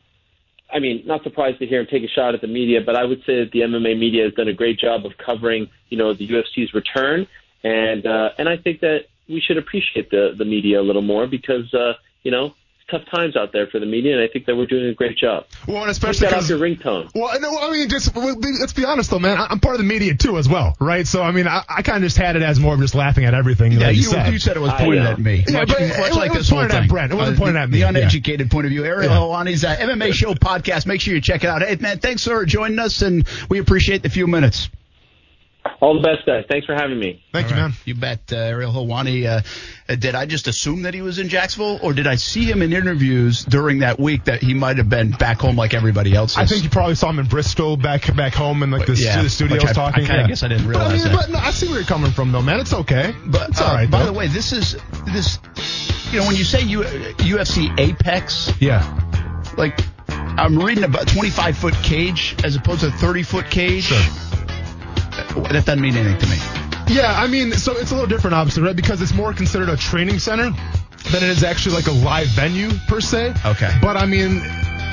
I 0.71 0.79
mean, 0.79 1.03
not 1.05 1.23
surprised 1.23 1.59
to 1.59 1.65
hear 1.65 1.79
him 1.81 1.87
take 1.89 2.03
a 2.03 2.07
shot 2.07 2.35
at 2.35 2.41
the 2.41 2.47
media, 2.47 2.81
but 2.85 2.95
I 2.95 3.05
would 3.05 3.19
say 3.25 3.39
that 3.39 3.51
the 3.51 3.61
MMA 3.61 3.97
media 3.97 4.25
has 4.25 4.33
done 4.33 4.49
a 4.49 4.53
great 4.53 4.79
job 4.79 5.05
of 5.05 5.13
covering, 5.17 5.69
you 5.89 5.97
know, 5.97 6.13
the 6.13 6.27
UFC's 6.27 6.73
return. 6.73 7.27
and 7.63 8.05
uh, 8.05 8.29
and 8.37 8.49
I 8.49 8.57
think 8.57 8.81
that 8.81 9.05
we 9.29 9.41
should 9.41 9.57
appreciate 9.57 10.09
the 10.09 10.33
the 10.37 10.45
media 10.45 10.79
a 10.81 10.85
little 10.89 11.01
more 11.01 11.27
because 11.27 11.73
uh, 11.73 11.93
you 12.23 12.31
know 12.31 12.53
tough 12.89 13.03
times 13.13 13.35
out 13.35 13.51
there 13.51 13.67
for 13.67 13.79
the 13.79 13.85
media, 13.85 14.13
and 14.13 14.23
I 14.23 14.27
think 14.31 14.45
that 14.45 14.55
we're 14.55 14.65
doing 14.65 14.85
a 14.87 14.93
great 14.93 15.17
job. 15.17 15.45
Well, 15.67 15.81
and 15.81 15.91
especially 15.91 16.27
Take 16.27 16.29
because 16.35 16.49
your 16.49 16.59
ringtone. 16.59 17.09
Well, 17.13 17.39
no, 17.39 17.57
I 17.59 17.71
mean, 17.71 17.89
just 17.89 18.15
let's 18.15 18.73
be 18.73 18.85
honest 18.85 19.09
though, 19.09 19.19
man. 19.19 19.37
I- 19.37 19.47
I'm 19.49 19.59
part 19.59 19.75
of 19.75 19.79
the 19.79 19.85
media 19.87 20.15
too, 20.15 20.37
as 20.37 20.47
well, 20.47 20.75
right? 20.79 21.05
So, 21.05 21.21
I 21.21 21.31
mean, 21.31 21.47
I, 21.47 21.63
I 21.67 21.81
kind 21.81 21.97
of 21.97 22.03
just 22.03 22.17
had 22.17 22.35
it 22.35 22.43
as 22.43 22.59
more 22.59 22.73
of 22.73 22.79
just 22.79 22.95
laughing 22.95 23.25
at 23.25 23.33
everything. 23.33 23.71
Yeah, 23.73 23.79
like 23.87 23.95
you, 23.95 24.03
you 24.03 24.07
said. 24.09 24.31
you 24.33 24.39
said 24.39 24.57
it 24.57 24.61
was 24.61 24.73
pointed 24.73 25.05
at 25.05 25.19
me. 25.19 25.43
Yeah, 25.47 25.59
much, 25.59 25.67
but 25.69 25.79
much 25.81 25.89
it- 26.11 26.15
like 26.15 26.31
it 26.31 26.37
was 26.37 26.47
this 26.47 26.49
pointed 26.49 26.71
at 26.75 26.87
Brent. 26.89 27.11
It 27.11 27.15
wasn't 27.15 27.37
Uh, 27.37 27.39
pointed 27.41 27.55
the, 27.55 27.59
at 27.61 27.69
me. 27.69 27.73
The 27.73 27.79
Yeah. 27.79 27.89
uneducated 27.89 28.49
point 28.51 28.65
of 28.65 28.71
view. 28.71 28.85
Ariel 28.85 29.09
Yeah. 29.11 29.17
Helwani's 29.17 29.63
uh, 29.65 29.75
MMA 29.75 30.13
Show 30.13 30.33
podcast. 30.33 30.85
Make 30.85 31.01
sure 31.01 31.13
you 31.13 31.21
check 31.21 31.43
it 31.43 31.47
out. 31.49 31.61
Hey, 31.61 31.75
man, 31.79 31.99
thanks 31.99 32.23
for 32.23 32.45
joining 32.45 32.79
us, 32.79 33.01
and 33.01 33.27
we 33.49 33.59
appreciate 33.59 34.03
the 34.03 34.09
few 34.09 34.27
minutes. 34.27 34.69
All 35.81 35.99
the 36.01 36.07
best, 36.07 36.25
guys. 36.25 36.45
Thanks 36.49 36.65
for 36.65 36.73
having 36.73 36.99
me. 36.99 37.23
Thank 37.33 37.49
you, 37.49 37.55
All 37.55 37.61
right. 37.61 37.67
man. 37.69 37.77
You 37.85 37.95
bet, 37.95 38.19
uh, 38.31 38.35
Ariel 38.37 38.71
Helwani. 38.71 39.25
Uh, 39.25 39.41
uh, 39.89 39.95
did 39.95 40.15
I 40.15 40.25
just 40.25 40.47
assume 40.47 40.83
that 40.83 40.93
he 40.93 41.01
was 41.01 41.19
in 41.19 41.29
Jacksonville, 41.29 41.79
or 41.81 41.93
did 41.93 42.07
I 42.07 42.15
see 42.15 42.43
him 42.43 42.61
in 42.61 42.73
interviews 42.73 43.43
during 43.45 43.79
that 43.79 43.99
week 43.99 44.25
that 44.25 44.41
he 44.41 44.53
might 44.53 44.77
have 44.77 44.89
been 44.89 45.11
back 45.11 45.39
home 45.39 45.55
like 45.55 45.73
everybody 45.73 46.13
else? 46.15 46.31
Is? 46.31 46.37
I 46.37 46.45
think 46.45 46.63
you 46.63 46.69
probably 46.69 46.95
saw 46.95 47.09
him 47.09 47.19
in 47.19 47.25
Bristol, 47.27 47.77
back 47.77 48.13
back 48.15 48.33
home 48.33 48.63
in 48.63 48.71
like 48.71 48.85
the, 48.87 48.95
Yeah, 48.95 49.21
the 49.21 49.29
studios 49.29 49.63
I- 49.65 49.73
talking. 49.73 50.03
I 50.03 50.07
kinda 50.07 50.21
yeah. 50.23 50.27
guess 50.27 50.43
I 50.43 50.47
didn't 50.49 50.63
But, 50.65 50.69
realize 50.69 51.03
mean, 51.03 51.13
that. 51.13 51.21
But 51.27 51.29
no, 51.31 51.39
I 51.39 51.51
see 51.51 51.67
where 51.67 51.77
you're 51.77 51.85
coming 51.85 52.11
from, 52.11 52.31
though, 52.31 52.41
man. 52.41 52.59
It's 52.59 52.73
okay. 52.73 53.13
But 53.25 53.49
it's 53.49 53.61
uh, 53.61 53.65
all 53.65 53.73
right. 53.73 53.89
by 53.89 53.99
though. 53.99 54.07
the 54.11 54.13
way, 54.13 54.27
this 54.27 54.51
is 54.51 54.75
this. 55.05 55.39
You 56.11 56.19
know, 56.19 56.27
when 56.27 56.35
you 56.35 56.43
say 56.45 56.61
U, 56.63 56.81
UFC 56.83 57.77
Apex, 57.79 58.51
yeah, 58.61 58.99
like 59.57 59.79
I'm 60.09 60.57
reading 60.57 60.83
about 60.83 61.07
25 61.07 61.57
foot 61.57 61.73
cage 61.83 62.35
as 62.43 62.55
opposed 62.55 62.81
to 62.81 62.91
30 62.91 63.23
foot 63.23 63.49
cage. 63.49 63.83
Sure. 63.85 63.97
That 65.17 65.65
doesn't 65.65 65.81
mean 65.81 65.95
anything 65.95 66.17
to 66.19 66.27
me. 66.27 66.37
yeah. 66.95 67.13
I 67.17 67.27
mean, 67.27 67.51
so 67.53 67.73
it's 67.73 67.91
a 67.91 67.93
little 67.95 68.07
different, 68.07 68.35
obviously, 68.35 68.63
right? 68.63 68.75
Because 68.75 69.01
it's 69.01 69.13
more 69.13 69.33
considered 69.33 69.69
a 69.69 69.77
training 69.77 70.19
center 70.19 70.51
than 71.11 71.23
it 71.23 71.29
is 71.29 71.43
actually 71.43 71.75
like 71.75 71.87
a 71.87 71.91
live 71.91 72.27
venue 72.27 72.69
per 72.87 72.99
se. 73.01 73.33
Okay. 73.45 73.75
But 73.81 73.97
I 73.97 74.05
mean, 74.05 74.41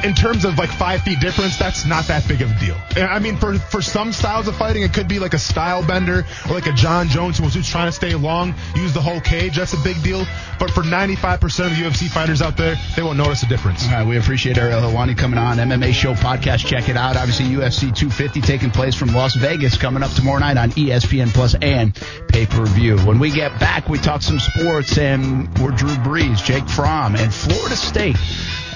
in 0.05 0.15
terms 0.15 0.45
of 0.45 0.59
like 0.59 0.69
five 0.71 1.01
feet 1.03 1.19
difference, 1.19 1.57
that's 1.57 1.87
not 1.87 2.07
that 2.07 2.29
big 2.29 2.43
of 2.43 2.51
a 2.51 2.61
deal. 2.61 2.77
I 2.97 3.19
mean, 3.19 3.37
for 3.37 3.59
for 3.59 3.81
some 3.81 4.13
styles 4.13 4.47
of 4.47 4.57
fighting, 4.57 4.83
it 4.83 4.93
could 4.93 5.09
be 5.09 5.19
like 5.19 5.33
a 5.33 5.39
Stylebender 5.39 6.25
or 6.49 6.55
like 6.55 6.67
a 6.67 6.73
Jon 6.73 7.09
Jones 7.09 7.39
who 7.39 7.45
was 7.45 7.55
just 7.55 7.71
trying 7.71 7.87
to 7.87 7.93
stay 7.93 8.15
long, 8.15 8.55
use 8.77 8.93
the 8.93 9.01
whole 9.01 9.21
cage. 9.21 9.57
That's 9.57 9.73
a 9.73 9.83
big 9.83 10.03
deal. 10.03 10.27
But 10.59 10.71
for 10.71 10.83
95% 10.83 11.45
of 11.67 11.77
the 11.77 11.83
UFC 11.83 12.09
fighters 12.09 12.43
out 12.43 12.57
there, 12.57 12.77
they 12.95 13.03
won't 13.03 13.19
notice 13.19 13.43
a 13.43 13.47
difference. 13.47 13.85
All 13.87 13.93
right, 13.93 14.07
we 14.07 14.19
appreciate 14.19 14.59
Ariel 14.59 14.81
Helwani 14.81 15.17
coming 15.17 15.39
on. 15.39 15.57
MMA 15.57 15.93
Show 15.93 16.15
podcast. 16.15 16.67
Check 16.67 16.89
it 16.89 16.97
out. 16.97 17.17
Obviously, 17.17 17.47
UFC 17.47 17.95
250 17.95 18.41
taking 18.43 18.71
place 18.71 18.95
from 18.95 19.09
Las 19.09 19.35
Vegas 19.35 19.77
coming 19.77 20.03
up 20.03 20.13
tomorrow 20.13 20.39
night 20.39 20.59
on 20.59 20.71
ESPN 20.73 21.33
Plus 21.33 21.55
and 21.55 21.95
pay 22.29 22.47
per 22.47 22.67
view. 22.67 22.99
When 22.99 23.19
we 23.19 23.31
get 23.31 23.59
back, 23.59 23.89
we 23.89 23.99
talk 23.99 24.23
some 24.23 24.39
sports 24.39 24.99
and 24.99 25.49
we're 25.59 25.71
Drew 25.71 25.95
Brees, 25.97 26.45
Jake 26.45 26.69
Fromm, 26.69 27.17
and 27.17 27.33
Florida 27.33 27.77
State. 27.77 28.17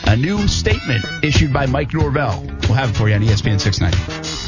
A 0.08 0.16
new 0.16 0.48
statement 0.48 1.04
issued 1.22 1.52
by 1.52 1.66
Mike 1.66 1.92
Norvell. 1.92 2.42
We'll 2.62 2.72
have 2.72 2.88
it 2.88 2.96
for 2.96 3.10
you 3.10 3.14
on 3.14 3.20
ESPN 3.20 3.60
690. 3.60 4.38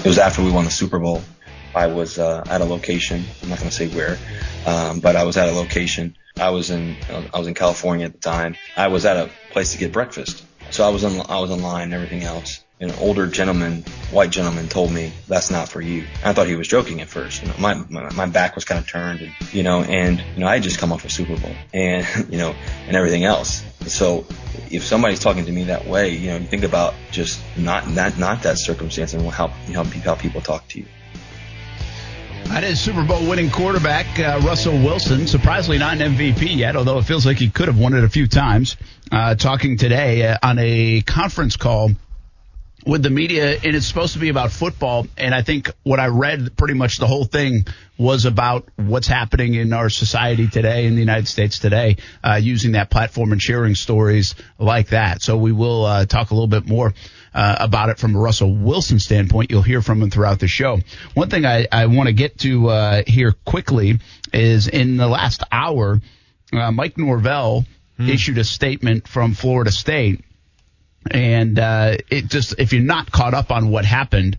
It 0.00 0.08
was 0.08 0.18
after 0.18 0.42
we 0.42 0.50
won 0.50 0.64
the 0.64 0.72
Super 0.72 0.98
Bowl. 0.98 1.22
I 1.72 1.86
was 1.86 2.18
uh, 2.18 2.42
at 2.50 2.62
a 2.62 2.64
location. 2.64 3.22
I'm 3.44 3.48
not 3.48 3.58
going 3.58 3.70
to 3.70 3.76
say 3.76 3.86
where, 3.86 4.18
um, 4.66 4.98
but 4.98 5.14
I 5.14 5.22
was 5.22 5.36
at 5.36 5.48
a 5.48 5.52
location. 5.52 6.16
I 6.36 6.50
was 6.50 6.70
in 6.70 6.96
I 7.32 7.38
was 7.38 7.46
in 7.46 7.54
California 7.54 8.06
at 8.06 8.12
the 8.12 8.18
time. 8.18 8.56
I 8.76 8.88
was 8.88 9.06
at 9.06 9.16
a 9.16 9.30
place 9.52 9.70
to 9.70 9.78
get 9.78 9.92
breakfast. 9.92 10.44
So 10.70 10.84
I 10.84 10.88
was 10.88 11.04
in 11.04 11.20
I 11.28 11.38
was 11.38 11.52
in 11.52 11.62
line 11.62 11.84
and 11.84 11.94
everything 11.94 12.24
else. 12.24 12.58
An 12.80 12.92
older 13.00 13.26
gentleman, 13.26 13.82
white 14.12 14.30
gentleman, 14.30 14.68
told 14.68 14.92
me 14.92 15.12
that's 15.26 15.50
not 15.50 15.68
for 15.68 15.80
you. 15.80 16.06
I 16.24 16.32
thought 16.32 16.46
he 16.46 16.54
was 16.54 16.68
joking 16.68 17.00
at 17.00 17.08
first. 17.08 17.42
You 17.42 17.48
know, 17.48 17.54
my, 17.58 17.74
my 17.74 18.12
my 18.12 18.26
back 18.26 18.54
was 18.54 18.64
kind 18.64 18.78
of 18.80 18.88
turned, 18.88 19.20
and 19.20 19.32
you 19.52 19.64
know, 19.64 19.82
and 19.82 20.22
you 20.34 20.40
know, 20.40 20.46
I 20.46 20.54
had 20.54 20.62
just 20.62 20.78
come 20.78 20.92
off 20.92 21.04
a 21.04 21.10
Super 21.10 21.36
Bowl, 21.36 21.54
and 21.74 22.06
you 22.30 22.38
know, 22.38 22.54
and 22.86 22.96
everything 22.96 23.24
else. 23.24 23.64
So 23.86 24.26
if 24.70 24.84
somebody's 24.84 25.18
talking 25.18 25.44
to 25.46 25.52
me 25.52 25.64
that 25.64 25.86
way, 25.86 26.10
you 26.10 26.28
know, 26.28 26.36
you 26.36 26.46
think 26.46 26.62
about 26.62 26.94
just 27.10 27.40
not 27.56 27.88
not 27.88 28.16
not 28.16 28.42
that 28.42 28.58
circumstance 28.58 29.12
and 29.12 29.28
how 29.28 29.48
how 29.48 29.82
how 29.82 30.14
people 30.14 30.40
talk 30.40 30.68
to 30.68 30.78
you. 30.78 30.86
That 32.48 32.64
is 32.64 32.80
Super 32.80 33.04
Bowl 33.04 33.28
winning 33.28 33.50
quarterback 33.50 34.18
uh, 34.18 34.40
Russell 34.42 34.72
Wilson. 34.72 35.26
Surprisingly, 35.26 35.78
not 35.78 36.00
an 36.00 36.14
MVP 36.14 36.56
yet, 36.56 36.76
although 36.76 36.98
it 36.98 37.02
feels 37.02 37.26
like 37.26 37.36
he 37.36 37.50
could 37.50 37.68
have 37.68 37.78
won 37.78 37.92
it 37.92 38.04
a 38.04 38.08
few 38.08 38.26
times. 38.26 38.76
Uh, 39.12 39.34
talking 39.34 39.76
today 39.76 40.26
uh, 40.26 40.38
on 40.42 40.58
a 40.58 41.02
conference 41.02 41.56
call 41.56 41.90
with 42.88 43.02
the 43.02 43.10
media, 43.10 43.52
and 43.52 43.76
it's 43.76 43.84
supposed 43.84 44.14
to 44.14 44.18
be 44.18 44.30
about 44.30 44.50
football. 44.50 45.06
And 45.18 45.34
I 45.34 45.42
think 45.42 45.70
what 45.82 46.00
I 46.00 46.06
read, 46.06 46.56
pretty 46.56 46.72
much 46.72 46.96
the 46.96 47.06
whole 47.06 47.26
thing 47.26 47.66
was 47.98 48.24
about 48.24 48.66
what's 48.76 49.06
happening 49.06 49.52
in 49.52 49.74
our 49.74 49.90
society 49.90 50.48
today, 50.48 50.86
in 50.86 50.94
the 50.94 51.00
United 51.00 51.28
States 51.28 51.58
today, 51.58 51.98
uh, 52.24 52.40
using 52.42 52.72
that 52.72 52.88
platform 52.88 53.32
and 53.32 53.42
sharing 53.42 53.74
stories 53.74 54.34
like 54.58 54.88
that. 54.88 55.20
So 55.20 55.36
we 55.36 55.52
will 55.52 55.84
uh, 55.84 56.06
talk 56.06 56.30
a 56.30 56.34
little 56.34 56.48
bit 56.48 56.66
more 56.66 56.94
uh, 57.34 57.56
about 57.60 57.90
it 57.90 57.98
from 57.98 58.16
a 58.16 58.18
Russell 58.18 58.56
Wilson 58.56 58.98
standpoint. 58.98 59.50
You'll 59.50 59.60
hear 59.60 59.82
from 59.82 60.00
him 60.00 60.08
throughout 60.08 60.38
the 60.38 60.48
show. 60.48 60.78
One 61.12 61.28
thing 61.28 61.44
I, 61.44 61.66
I 61.70 61.86
want 61.86 62.06
to 62.06 62.14
get 62.14 62.38
to 62.38 62.70
uh, 62.70 63.02
here 63.06 63.34
quickly 63.44 63.98
is 64.32 64.66
in 64.66 64.96
the 64.96 65.08
last 65.08 65.42
hour, 65.52 66.00
uh, 66.54 66.72
Mike 66.72 66.96
Norvell 66.96 67.66
issued 67.98 68.38
a 68.38 68.44
statement 68.44 69.08
from 69.08 69.34
Florida 69.34 69.72
State 69.72 70.24
and 71.10 71.58
uh, 71.58 71.96
it 72.10 72.26
just 72.26 72.54
if 72.58 72.72
you're 72.72 72.82
not 72.82 73.10
caught 73.10 73.34
up 73.34 73.50
on 73.50 73.70
what 73.70 73.84
happened, 73.84 74.38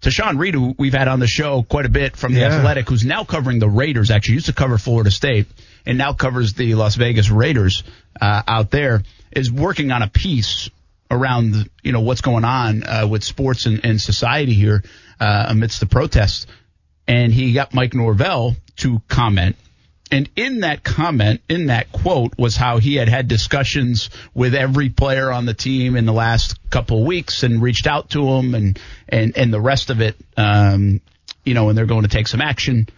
Tashan 0.00 0.38
Reed, 0.38 0.54
who 0.54 0.74
we've 0.78 0.92
had 0.94 1.08
on 1.08 1.20
the 1.20 1.26
show 1.26 1.62
quite 1.62 1.86
a 1.86 1.88
bit 1.90 2.16
from 2.16 2.34
the 2.34 2.40
Yeah. 2.40 2.56
Athletic, 2.58 2.88
who's 2.88 3.04
now 3.04 3.24
covering 3.24 3.58
the 3.60 3.68
Raiders, 3.68 4.10
actually 4.10 4.34
used 4.34 4.46
to 4.46 4.52
cover 4.52 4.76
Florida 4.78 5.10
State 5.10 5.46
and 5.86 5.96
now 5.98 6.12
covers 6.12 6.54
the 6.54 6.74
Las 6.74 6.96
Vegas 6.96 7.30
Raiders 7.30 7.84
uh, 8.20 8.42
out 8.46 8.70
there, 8.70 9.02
is 9.30 9.50
working 9.50 9.92
on 9.92 10.02
a 10.02 10.08
piece 10.08 10.68
around 11.10 11.68
you 11.82 11.92
know 11.92 12.00
what's 12.00 12.22
going 12.22 12.44
on 12.44 12.82
uh, 12.84 13.06
with 13.08 13.22
sports 13.22 13.66
and, 13.66 13.84
and 13.84 14.00
society 14.00 14.54
here 14.54 14.82
uh, 15.20 15.46
amidst 15.48 15.80
the 15.80 15.86
protests, 15.86 16.46
and 17.06 17.32
he 17.32 17.52
got 17.52 17.74
Mike 17.74 17.94
Norvell 17.94 18.56
to 18.78 19.00
comment. 19.08 19.56
And 20.12 20.28
in 20.36 20.60
that 20.60 20.84
comment, 20.84 21.40
in 21.48 21.66
that 21.66 21.90
quote, 21.90 22.34
was 22.36 22.54
how 22.54 22.76
he 22.76 22.96
had 22.96 23.08
had 23.08 23.28
discussions 23.28 24.10
with 24.34 24.54
every 24.54 24.90
player 24.90 25.32
on 25.32 25.46
the 25.46 25.54
team 25.54 25.96
in 25.96 26.04
the 26.04 26.12
last 26.12 26.58
couple 26.68 27.00
of 27.00 27.06
weeks 27.06 27.42
and 27.42 27.62
reached 27.62 27.86
out 27.86 28.10
to 28.10 28.26
them 28.26 28.54
and, 28.54 28.78
and, 29.08 29.36
and 29.38 29.52
the 29.52 29.60
rest 29.60 29.88
of 29.88 30.02
it, 30.02 30.16
um, 30.36 31.00
you 31.44 31.54
know, 31.54 31.70
and 31.70 31.78
they're 31.78 31.86
going 31.86 32.02
to 32.02 32.08
take 32.08 32.28
some 32.28 32.42
action. 32.42 32.88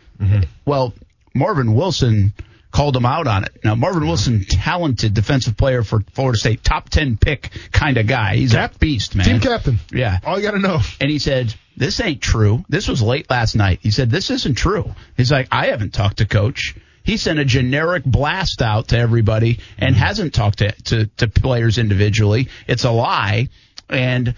Well, 0.64 0.92
Marvin 1.34 1.74
Wilson 1.74 2.32
called 2.74 2.96
him 2.96 3.06
out 3.06 3.28
on 3.28 3.44
it. 3.44 3.60
Now, 3.62 3.76
Marvin 3.76 4.06
Wilson, 4.06 4.44
talented 4.44 5.14
defensive 5.14 5.56
player 5.56 5.84
for 5.84 6.00
Florida 6.14 6.36
State, 6.36 6.64
top 6.64 6.88
10 6.88 7.16
pick 7.16 7.50
kind 7.70 7.96
of 7.96 8.08
guy. 8.08 8.34
He's 8.34 8.52
Cap- 8.52 8.74
a 8.74 8.78
beast, 8.78 9.14
man. 9.14 9.24
Team 9.24 9.40
captain. 9.40 9.78
Yeah. 9.92 10.18
All 10.24 10.36
you 10.36 10.42
got 10.42 10.52
to 10.52 10.58
know. 10.58 10.80
And 11.00 11.08
he 11.08 11.20
said, 11.20 11.54
This 11.76 12.00
ain't 12.00 12.20
true. 12.20 12.64
This 12.68 12.88
was 12.88 13.00
late 13.00 13.30
last 13.30 13.54
night. 13.54 13.78
He 13.82 13.92
said, 13.92 14.10
This 14.10 14.30
isn't 14.30 14.56
true. 14.56 14.92
He's 15.16 15.30
like, 15.30 15.46
I 15.52 15.66
haven't 15.66 15.94
talked 15.94 16.18
to 16.18 16.26
coach. 16.26 16.74
He 17.04 17.18
sent 17.18 17.38
a 17.38 17.44
generic 17.44 18.04
blast 18.04 18.62
out 18.62 18.88
to 18.88 18.98
everybody 18.98 19.60
and 19.78 19.94
hasn't 19.94 20.34
talked 20.34 20.58
to, 20.58 20.72
to, 20.72 21.06
to 21.18 21.28
players 21.28 21.78
individually. 21.78 22.48
It's 22.66 22.84
a 22.84 22.90
lie. 22.90 23.48
And 23.88 24.34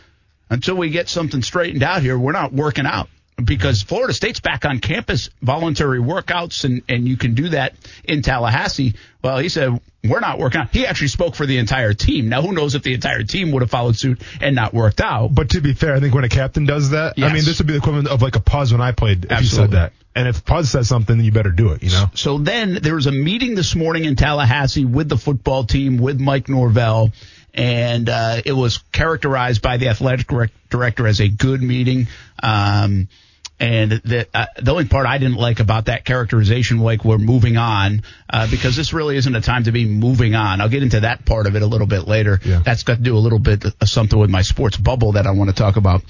until 0.50 0.74
we 0.74 0.90
get 0.90 1.08
something 1.08 1.42
straightened 1.42 1.84
out 1.84 2.02
here, 2.02 2.18
we're 2.18 2.32
not 2.32 2.52
working 2.52 2.84
out 2.84 3.08
because 3.42 3.82
Florida 3.82 4.14
State's 4.14 4.40
back 4.40 4.64
on 4.64 4.78
campus, 4.78 5.28
voluntary 5.42 6.00
workouts, 6.00 6.64
and, 6.64 6.82
and 6.88 7.06
you 7.06 7.16
can 7.16 7.34
do 7.34 7.50
that 7.50 7.74
in 8.04 8.22
Tallahassee. 8.22 8.94
Well, 9.22 9.38
he 9.38 9.48
said, 9.48 9.78
we're 10.04 10.20
not 10.20 10.38
working 10.38 10.62
out. 10.62 10.68
He 10.72 10.86
actually 10.86 11.08
spoke 11.08 11.34
for 11.34 11.44
the 11.44 11.58
entire 11.58 11.92
team. 11.92 12.28
Now, 12.28 12.40
who 12.40 12.52
knows 12.52 12.74
if 12.74 12.82
the 12.82 12.94
entire 12.94 13.24
team 13.24 13.52
would 13.52 13.62
have 13.62 13.70
followed 13.70 13.96
suit 13.96 14.22
and 14.40 14.54
not 14.54 14.72
worked 14.72 15.00
out. 15.00 15.34
But 15.34 15.50
to 15.50 15.60
be 15.60 15.74
fair, 15.74 15.94
I 15.94 16.00
think 16.00 16.14
when 16.14 16.24
a 16.24 16.28
captain 16.28 16.64
does 16.64 16.90
that, 16.90 17.14
I 17.18 17.32
mean, 17.32 17.44
this 17.44 17.58
would 17.58 17.66
be 17.66 17.74
the 17.74 17.78
equivalent 17.78 18.08
of 18.08 18.22
like 18.22 18.36
a 18.36 18.40
pause 18.40 18.72
when 18.72 18.80
I 18.80 18.92
played. 18.92 19.24
If 19.24 19.30
you 19.30 19.36
Absolutely. 19.36 19.72
said 19.72 19.82
that, 19.82 19.92
and 20.14 20.28
if 20.28 20.44
pause 20.46 20.70
says 20.70 20.88
something, 20.88 21.16
then 21.16 21.26
you 21.26 21.32
better 21.32 21.50
do 21.50 21.72
it. 21.72 21.82
You 21.82 21.90
know. 21.90 22.06
So 22.14 22.38
then 22.38 22.78
there 22.80 22.94
was 22.94 23.06
a 23.06 23.12
meeting 23.12 23.54
this 23.54 23.74
morning 23.74 24.06
in 24.06 24.16
Tallahassee 24.16 24.86
with 24.86 25.10
the 25.10 25.18
football 25.18 25.64
team, 25.64 25.98
with 25.98 26.18
Mike 26.18 26.48
Norvell, 26.48 27.12
and 27.52 28.08
uh, 28.08 28.40
it 28.44 28.52
was 28.52 28.78
characterized 28.92 29.60
by 29.60 29.76
the 29.76 29.88
athletic 29.88 30.26
director 30.70 31.06
as 31.06 31.20
a 31.20 31.28
good 31.28 31.62
meeting. 31.62 32.06
Um, 32.42 33.08
and 33.58 33.90
the 33.90 34.26
uh, 34.34 34.46
the 34.60 34.70
only 34.70 34.84
part 34.84 35.06
I 35.06 35.18
didn't 35.18 35.36
like 35.36 35.60
about 35.60 35.86
that 35.86 36.04
characterization, 36.04 36.78
like 36.78 37.04
we're 37.04 37.18
moving 37.18 37.56
on, 37.56 38.02
uh, 38.28 38.50
because 38.50 38.76
this 38.76 38.92
really 38.92 39.16
isn't 39.16 39.34
a 39.34 39.40
time 39.40 39.64
to 39.64 39.72
be 39.72 39.86
moving 39.86 40.34
on. 40.34 40.60
I'll 40.60 40.68
get 40.68 40.82
into 40.82 41.00
that 41.00 41.24
part 41.24 41.46
of 41.46 41.56
it 41.56 41.62
a 41.62 41.66
little 41.66 41.86
bit 41.86 42.06
later. 42.06 42.38
Yeah. 42.44 42.60
That's 42.64 42.82
got 42.82 42.96
to 42.96 43.02
do 43.02 43.16
a 43.16 43.18
little 43.18 43.38
bit 43.38 43.64
of 43.64 43.88
something 43.88 44.18
with 44.18 44.30
my 44.30 44.42
sports 44.42 44.76
bubble 44.76 45.12
that 45.12 45.26
I 45.26 45.30
want 45.30 45.48
to 45.48 45.56
talk 45.56 45.76
about. 45.76 46.02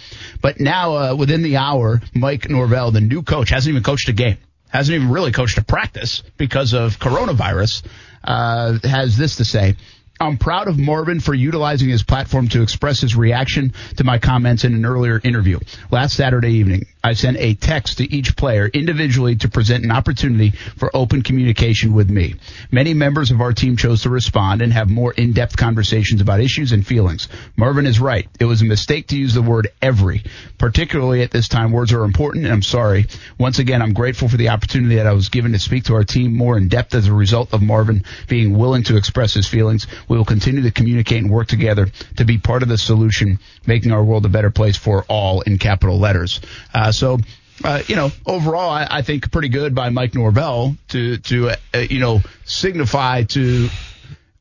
But 0.42 0.58
now, 0.58 0.96
uh, 0.96 1.14
within 1.14 1.42
the 1.42 1.58
hour, 1.58 2.00
Mike 2.14 2.50
Norvell, 2.50 2.90
the 2.90 3.00
new 3.00 3.22
coach, 3.22 3.50
hasn't 3.50 3.70
even 3.70 3.84
coached 3.84 4.08
a 4.08 4.12
game, 4.12 4.38
hasn't 4.68 4.96
even 4.96 5.10
really 5.10 5.32
coached 5.32 5.58
a 5.58 5.64
practice 5.64 6.24
because 6.36 6.74
of 6.74 6.98
coronavirus, 6.98 7.86
uh, 8.24 8.78
has 8.82 9.16
this 9.16 9.36
to 9.36 9.44
say. 9.44 9.76
I'm 10.18 10.38
proud 10.38 10.68
of 10.68 10.78
Marvin 10.78 11.20
for 11.20 11.34
utilizing 11.34 11.88
his 11.90 12.02
platform 12.02 12.48
to 12.48 12.62
express 12.62 13.00
his 13.00 13.14
reaction 13.14 13.74
to 13.98 14.04
my 14.04 14.18
comments 14.18 14.64
in 14.64 14.74
an 14.74 14.86
earlier 14.86 15.20
interview. 15.22 15.58
Last 15.90 16.16
Saturday 16.16 16.54
evening, 16.54 16.86
I 17.06 17.12
sent 17.12 17.36
a 17.36 17.54
text 17.54 17.98
to 17.98 18.12
each 18.12 18.34
player 18.34 18.66
individually 18.66 19.36
to 19.36 19.48
present 19.48 19.84
an 19.84 19.92
opportunity 19.92 20.50
for 20.50 20.90
open 20.92 21.22
communication 21.22 21.94
with 21.94 22.10
me. 22.10 22.34
Many 22.72 22.94
members 22.94 23.30
of 23.30 23.40
our 23.40 23.52
team 23.52 23.76
chose 23.76 24.02
to 24.02 24.10
respond 24.10 24.60
and 24.60 24.72
have 24.72 24.90
more 24.90 25.12
in-depth 25.12 25.56
conversations 25.56 26.20
about 26.20 26.40
issues 26.40 26.72
and 26.72 26.84
feelings. 26.84 27.28
Marvin 27.56 27.86
is 27.86 28.00
right. 28.00 28.26
It 28.40 28.46
was 28.46 28.60
a 28.60 28.64
mistake 28.64 29.06
to 29.08 29.16
use 29.16 29.34
the 29.34 29.42
word 29.42 29.68
every. 29.80 30.24
Particularly 30.58 31.22
at 31.22 31.30
this 31.30 31.46
time, 31.46 31.70
words 31.70 31.92
are 31.92 32.02
important 32.02 32.44
and 32.44 32.52
I'm 32.52 32.62
sorry. 32.62 33.06
Once 33.38 33.60
again, 33.60 33.82
I'm 33.82 33.92
grateful 33.92 34.28
for 34.28 34.36
the 34.36 34.48
opportunity 34.48 34.96
that 34.96 35.06
I 35.06 35.12
was 35.12 35.28
given 35.28 35.52
to 35.52 35.60
speak 35.60 35.84
to 35.84 35.94
our 35.94 36.02
team 36.02 36.36
more 36.36 36.58
in 36.58 36.66
depth 36.66 36.92
as 36.96 37.06
a 37.06 37.14
result 37.14 37.54
of 37.54 37.62
Marvin 37.62 38.02
being 38.26 38.58
willing 38.58 38.82
to 38.82 38.96
express 38.96 39.32
his 39.32 39.46
feelings. 39.46 39.86
We 40.08 40.16
will 40.16 40.24
continue 40.24 40.62
to 40.62 40.72
communicate 40.72 41.22
and 41.22 41.30
work 41.30 41.46
together 41.46 41.86
to 42.16 42.24
be 42.24 42.38
part 42.38 42.64
of 42.64 42.68
the 42.68 42.78
solution, 42.78 43.38
making 43.64 43.92
our 43.92 44.02
world 44.02 44.26
a 44.26 44.28
better 44.28 44.50
place 44.50 44.76
for 44.76 45.04
all 45.04 45.42
in 45.42 45.58
capital 45.58 46.00
letters. 46.00 46.40
Uh, 46.74 46.90
so, 46.96 47.18
uh, 47.64 47.82
you 47.86 47.96
know, 47.96 48.10
overall, 48.26 48.70
I, 48.70 48.86
I, 48.90 49.02
think 49.02 49.30
pretty 49.30 49.48
good 49.48 49.74
by 49.74 49.90
Mike 49.90 50.14
Norvell 50.14 50.76
to 50.88 51.18
to 51.18 51.50
uh, 51.50 51.78
you 51.78 52.00
know 52.00 52.20
signify 52.44 53.24
to, 53.24 53.68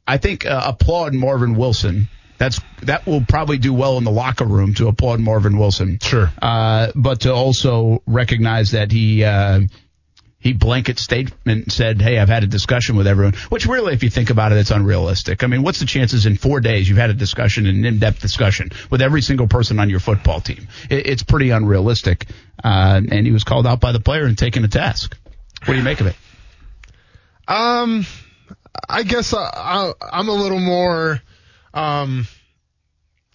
I 0.07 0.17
think 0.17 0.45
uh, 0.45 0.61
applaud 0.65 1.13
Marvin 1.13 1.55
Wilson. 1.55 2.09
That's 2.37 2.59
that 2.81 3.05
will 3.05 3.23
probably 3.25 3.57
do 3.57 3.73
well 3.73 3.97
in 3.97 4.03
the 4.03 4.11
locker 4.11 4.45
room 4.45 4.73
to 4.75 4.87
applaud 4.89 5.21
Marvin 5.21 5.57
Wilson. 5.57 5.99
Sure, 6.01 6.29
uh, 6.41 6.91
but 6.93 7.21
to 7.21 7.33
also 7.33 8.01
recognize 8.05 8.71
that 8.71 8.91
he 8.91 9.23
uh, 9.23 9.61
he 10.45 10.53
blanket 10.53 10.99
statement 10.99 11.71
said, 11.71 11.99
"Hey, 11.99 12.19
I've 12.19 12.29
had 12.29 12.43
a 12.43 12.47
discussion 12.47 12.95
with 12.95 13.07
everyone." 13.07 13.33
Which 13.49 13.65
really, 13.65 13.93
if 13.93 14.03
you 14.03 14.11
think 14.11 14.29
about 14.29 14.51
it, 14.51 14.59
it's 14.59 14.69
unrealistic. 14.69 15.43
I 15.43 15.47
mean, 15.47 15.63
what's 15.63 15.79
the 15.79 15.87
chances 15.87 16.27
in 16.27 16.37
four 16.37 16.59
days 16.59 16.87
you've 16.87 16.99
had 16.99 17.09
a 17.09 17.15
discussion, 17.15 17.65
an 17.65 17.83
in-depth 17.83 18.21
discussion 18.21 18.69
with 18.91 19.01
every 19.01 19.23
single 19.23 19.47
person 19.47 19.79
on 19.79 19.89
your 19.89 19.99
football 19.99 20.41
team? 20.41 20.67
It, 20.87 21.07
it's 21.07 21.23
pretty 21.23 21.49
unrealistic. 21.49 22.27
Uh, 22.63 23.01
and 23.09 23.25
he 23.25 23.31
was 23.31 23.43
called 23.43 23.65
out 23.65 23.79
by 23.79 23.91
the 23.91 23.99
player 23.99 24.25
and 24.25 24.37
taken 24.37 24.61
to 24.61 24.67
task. 24.67 25.17
What 25.65 25.73
do 25.73 25.79
you 25.79 25.83
make 25.83 25.99
of 25.99 26.05
it? 26.05 26.15
Um, 27.47 28.05
I 28.87 29.01
guess 29.01 29.33
I, 29.33 29.93
I'm 29.99 30.29
a 30.29 30.33
little 30.33 30.59
more. 30.59 31.23
Um, 31.73 32.27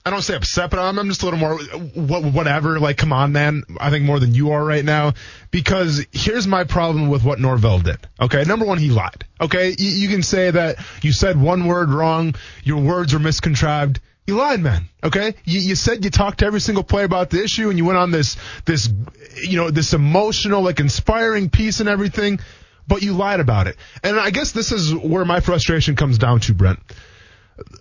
I 0.05 0.11
don't 0.11 0.22
say 0.22 0.34
upset, 0.34 0.70
but 0.70 0.78
I'm, 0.78 0.98
I'm 0.98 1.09
just 1.09 1.22
a 1.22 1.26
little 1.26 1.38
more 1.38 1.59
whatever. 1.59 2.80
Like, 2.80 2.96
come 2.96 3.12
on, 3.12 3.32
man. 3.32 3.64
I 3.78 3.90
think 3.90 4.05
more 4.05 4.18
than 4.18 4.34
you 4.34 4.53
are 4.53 4.64
right 4.64 4.84
now. 4.84 5.12
Because 5.51 6.07
here's 6.12 6.46
my 6.46 6.64
problem 6.64 7.09
with 7.09 7.22
what 7.22 7.38
Norvell 7.38 7.80
did. 7.80 7.98
Okay, 8.20 8.44
number 8.44 8.64
one, 8.64 8.78
he 8.78 8.90
lied. 8.90 9.24
Okay, 9.40 9.74
you, 9.76 9.90
you 9.90 10.09
can 10.09 10.22
say 10.22 10.51
that 10.51 10.76
you 11.03 11.12
said 11.12 11.40
one 11.40 11.66
word 11.66 11.90
wrong, 11.90 12.34
your 12.64 12.82
words 12.82 13.12
were 13.12 13.20
miscontrived. 13.20 14.01
You 14.26 14.36
lied, 14.36 14.61
man. 14.61 14.88
Okay, 15.03 15.34
you, 15.44 15.61
you 15.61 15.74
said 15.74 16.05
you 16.05 16.11
talked 16.11 16.38
to 16.38 16.46
every 16.46 16.61
single 16.61 16.84
player 16.84 17.05
about 17.05 17.30
the 17.30 17.42
issue, 17.42 17.68
and 17.68 17.76
you 17.76 17.84
went 17.84 17.98
on 17.98 18.11
this 18.11 18.36
this 18.64 18.88
you 19.36 19.57
know 19.57 19.70
this 19.70 19.92
emotional, 19.92 20.62
like 20.62 20.80
inspiring 20.80 21.51
piece 21.51 21.80
and 21.80 21.88
everything, 21.88 22.40
but 22.86 23.03
you 23.03 23.12
lied 23.12 23.40
about 23.40 23.66
it. 23.66 23.76
And 24.03 24.18
I 24.18 24.30
guess 24.30 24.53
this 24.53 24.72
is 24.72 24.94
where 24.94 25.24
my 25.24 25.40
frustration 25.40 25.96
comes 25.96 26.16
down 26.16 26.40
to, 26.40 26.55
Brent 26.55 26.78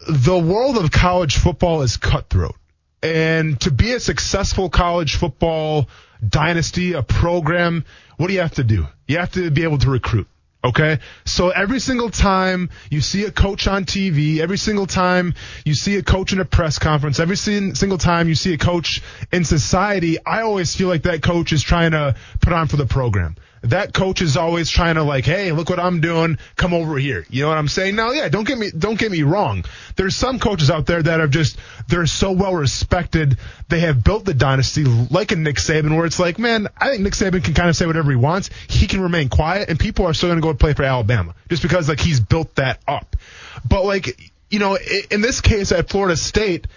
the 0.08 0.38
world 0.38 0.78
of 0.78 0.92
college 0.92 1.38
football 1.38 1.82
is 1.82 1.98
cutthroat. 1.98 2.56
And 3.02 3.60
to 3.62 3.72
be 3.72 3.94
a 3.94 4.00
successful 4.00 4.70
college 4.70 5.16
football 5.16 5.88
dynasty, 6.28 6.94
a 6.94 7.04
program, 7.04 7.86
what 8.18 8.28
do 8.28 8.34
you 8.34 8.42
have 8.42 8.56
to 8.56 8.64
do? 8.64 8.88
You 9.08 9.20
have 9.20 9.32
to 9.34 9.50
be 9.52 9.64
able 9.64 9.78
to 9.80 9.90
recruit. 9.90 10.28
Okay. 10.62 11.00
So 11.24 11.50
every 11.50 11.80
single 11.80 12.10
time 12.10 12.70
you 12.90 13.00
see 13.00 13.24
a 13.24 13.32
coach 13.32 13.66
on 13.68 13.86
TV, 13.86 14.40
every 14.40 14.58
single 14.58 14.88
time 14.88 15.36
you 15.64 15.74
see 15.74 15.96
a 15.96 16.04
coach 16.04 16.34
in 16.34 16.42
a 16.42 16.46
press 16.46 16.80
conference, 16.80 17.20
every 17.22 17.38
single 17.38 17.98
time 17.98 18.28
you 18.28 18.36
see 18.36 18.54
a 18.54 18.58
coach 18.58 19.02
in 19.32 19.46
society, 19.46 20.18
I 20.26 20.42
always 20.42 20.76
feel 20.76 20.90
like 20.90 21.04
that 21.04 21.24
coach 21.24 21.54
is 21.54 21.64
trying 21.64 21.92
to 21.92 22.16
put 22.42 22.52
on 22.52 22.68
for 22.68 22.76
the 22.76 22.86
program 22.86 23.38
that 23.62 23.94
coach 23.94 24.22
is 24.22 24.38
always 24.38 24.70
trying 24.70 24.96
to 24.96 25.04
like, 25.04 25.26
hey, 25.26 25.52
look 25.52 25.70
what 25.70 25.80
I'm 25.80 26.02
doing. 26.02 26.38
Come 26.56 26.74
over 26.74 26.98
here. 26.98 27.26
You 27.30 27.44
know 27.44 27.50
what 27.50 27.58
I'm 27.58 27.68
saying? 27.68 27.96
Now, 27.96 28.12
yeah, 28.12 28.30
don't 28.30 28.48
get 28.48 28.58
me 28.58 28.72
don't 28.78 28.98
get 28.98 29.12
me 29.12 29.24
wrong. 29.24 29.66
There's 29.96 30.16
some 30.16 30.40
coaches 30.40 30.70
out 30.70 30.86
there 30.86 31.02
that 31.02 31.20
are 31.20 31.28
just 31.28 31.58
they're 31.88 32.06
so 32.06 32.32
well 32.32 32.56
respected. 32.56 33.38
They 33.68 33.82
have 33.82 34.04
built 34.04 34.26
the 34.26 34.34
dynasty 34.34 34.84
like 34.84 35.32
a 35.32 35.36
Nick 35.36 35.58
Saban, 35.58 35.96
where 35.96 36.06
it's 36.06 36.20
like, 36.20 36.40
man, 36.40 36.68
I 36.78 36.90
think 36.90 37.02
Nick 37.02 37.14
Saban 37.14 37.44
can 37.44 37.54
kind 37.54 37.70
of 37.70 37.76
say 37.76 37.86
whatever 37.86 38.10
he 38.12 38.18
wants. 38.18 38.50
He 38.68 38.88
can 38.88 39.02
remain 39.02 39.30
quiet, 39.30 39.70
and 39.70 39.80
people 39.80 40.06
are 40.06 40.14
still 40.14 40.30
going 40.30 40.42
to 40.42 40.46
go 40.46 40.54
play 40.54 40.74
for 40.74 40.84
Alabama 40.84 41.36
just 41.50 41.62
because 41.62 41.90
like 41.90 42.00
he's 42.00 42.20
built 42.20 42.56
that 42.56 42.80
up. 42.88 43.16
But 43.68 43.86
like, 43.86 44.32
you 44.50 44.60
know, 44.60 44.78
in 45.12 45.22
this 45.22 45.42
case 45.42 45.72
at 45.72 45.90
Florida 45.90 46.16
State 46.16 46.68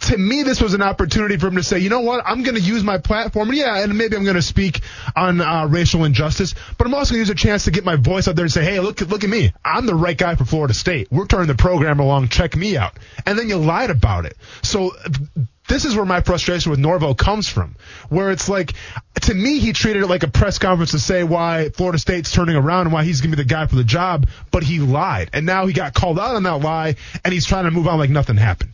to 0.00 0.16
me, 0.16 0.42
this 0.42 0.60
was 0.60 0.74
an 0.74 0.82
opportunity 0.82 1.36
for 1.36 1.48
him 1.48 1.56
to 1.56 1.62
say, 1.62 1.78
you 1.78 1.90
know 1.90 2.00
what, 2.00 2.22
I'm 2.26 2.42
going 2.42 2.54
to 2.56 2.60
use 2.60 2.82
my 2.82 2.98
platform. 2.98 3.52
Yeah, 3.52 3.82
and 3.82 3.96
maybe 3.96 4.16
I'm 4.16 4.24
going 4.24 4.36
to 4.36 4.42
speak 4.42 4.80
on 5.14 5.40
uh, 5.40 5.66
racial 5.66 6.04
injustice, 6.04 6.54
but 6.78 6.86
I'm 6.86 6.94
also 6.94 7.12
going 7.14 7.24
to 7.24 7.30
use 7.30 7.30
a 7.30 7.34
chance 7.34 7.64
to 7.64 7.70
get 7.70 7.84
my 7.84 7.96
voice 7.96 8.26
out 8.26 8.36
there 8.36 8.44
and 8.44 8.52
say, 8.52 8.64
hey, 8.64 8.80
look, 8.80 9.00
look 9.02 9.24
at 9.24 9.30
me. 9.30 9.52
I'm 9.64 9.86
the 9.86 9.94
right 9.94 10.16
guy 10.16 10.34
for 10.34 10.44
Florida 10.44 10.74
State. 10.74 11.08
We're 11.10 11.26
turning 11.26 11.48
the 11.48 11.54
program 11.54 12.00
along. 12.00 12.28
Check 12.28 12.56
me 12.56 12.76
out. 12.76 12.94
And 13.26 13.38
then 13.38 13.48
you 13.48 13.56
lied 13.56 13.90
about 13.90 14.24
it. 14.24 14.36
So 14.62 14.92
this 15.68 15.84
is 15.84 15.94
where 15.94 16.04
my 16.04 16.20
frustration 16.20 16.70
with 16.70 16.80
Norvell 16.80 17.14
comes 17.14 17.48
from, 17.48 17.76
where 18.08 18.30
it's 18.30 18.48
like, 18.48 18.72
to 19.22 19.34
me, 19.34 19.60
he 19.60 19.72
treated 19.72 20.02
it 20.02 20.08
like 20.08 20.24
a 20.24 20.28
press 20.28 20.58
conference 20.58 20.90
to 20.90 20.98
say 20.98 21.22
why 21.22 21.68
Florida 21.68 21.98
State's 21.98 22.32
turning 22.32 22.56
around 22.56 22.86
and 22.86 22.92
why 22.92 23.04
he's 23.04 23.20
going 23.20 23.30
to 23.30 23.36
be 23.36 23.42
the 23.42 23.48
guy 23.48 23.66
for 23.66 23.76
the 23.76 23.84
job, 23.84 24.28
but 24.50 24.64
he 24.64 24.80
lied. 24.80 25.30
And 25.32 25.46
now 25.46 25.66
he 25.66 25.72
got 25.72 25.94
called 25.94 26.18
out 26.18 26.34
on 26.34 26.42
that 26.42 26.56
lie, 26.56 26.96
and 27.24 27.32
he's 27.32 27.46
trying 27.46 27.64
to 27.64 27.70
move 27.70 27.86
on 27.86 27.98
like 27.98 28.10
nothing 28.10 28.36
happened. 28.36 28.72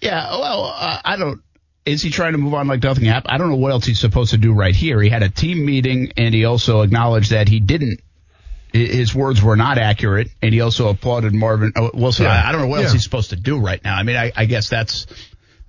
Yeah, 0.00 0.30
well, 0.38 0.74
uh, 0.74 1.00
I 1.04 1.16
don't. 1.16 1.42
Is 1.86 2.02
he 2.02 2.10
trying 2.10 2.32
to 2.32 2.38
move 2.38 2.54
on 2.54 2.66
like 2.68 2.82
nothing 2.82 3.04
happened? 3.04 3.32
I 3.32 3.38
don't 3.38 3.50
know 3.50 3.56
what 3.56 3.72
else 3.72 3.84
he's 3.84 3.98
supposed 3.98 4.30
to 4.30 4.38
do 4.38 4.52
right 4.52 4.74
here. 4.74 5.00
He 5.00 5.08
had 5.08 5.22
a 5.22 5.30
team 5.30 5.64
meeting, 5.64 6.12
and 6.16 6.34
he 6.34 6.44
also 6.44 6.82
acknowledged 6.82 7.30
that 7.30 7.48
he 7.48 7.60
didn't. 7.60 8.00
His 8.72 9.14
words 9.14 9.42
were 9.42 9.56
not 9.56 9.78
accurate, 9.78 10.28
and 10.40 10.54
he 10.54 10.60
also 10.60 10.88
applauded 10.88 11.34
Marvin 11.34 11.72
uh, 11.74 11.90
Wilson. 11.92 12.26
Yeah. 12.26 12.32
I, 12.32 12.48
I, 12.48 12.52
don't 12.52 12.60
know 12.60 12.66
what 12.68 12.78
yeah. 12.78 12.84
else 12.84 12.92
he's 12.92 13.02
supposed 13.02 13.30
to 13.30 13.36
do 13.36 13.58
right 13.58 13.82
now. 13.82 13.96
I 13.96 14.04
mean, 14.04 14.16
I, 14.16 14.30
I 14.36 14.44
guess 14.44 14.68
that's 14.68 15.06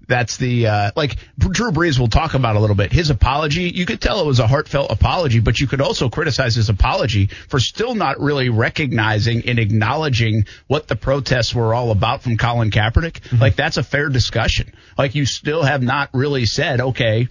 that's 0.07 0.37
the 0.37 0.67
uh, 0.67 0.91
like 0.95 1.15
Drew 1.37 1.71
Brees 1.71 1.99
will 1.99 2.07
talk 2.07 2.33
about 2.33 2.55
a 2.55 2.59
little 2.59 2.75
bit. 2.75 2.91
His 2.91 3.09
apology, 3.09 3.69
you 3.69 3.85
could 3.85 4.01
tell 4.01 4.19
it 4.21 4.25
was 4.25 4.39
a 4.39 4.47
heartfelt 4.47 4.91
apology, 4.91 5.39
but 5.39 5.59
you 5.59 5.67
could 5.67 5.81
also 5.81 6.09
criticize 6.09 6.55
his 6.55 6.69
apology 6.69 7.27
for 7.27 7.59
still 7.59 7.95
not 7.95 8.19
really 8.19 8.49
recognizing 8.49 9.47
and 9.47 9.59
acknowledging 9.59 10.45
what 10.67 10.87
the 10.87 10.95
protests 10.95 11.53
were 11.53 11.73
all 11.73 11.91
about 11.91 12.23
from 12.23 12.37
Colin 12.37 12.71
Kaepernick. 12.71 13.21
Mm-hmm. 13.21 13.41
Like 13.41 13.55
that's 13.55 13.77
a 13.77 13.83
fair 13.83 14.09
discussion. 14.09 14.73
Like 14.97 15.15
you 15.15 15.25
still 15.25 15.63
have 15.63 15.81
not 15.81 16.09
really 16.13 16.45
said, 16.45 16.81
okay, 16.81 17.27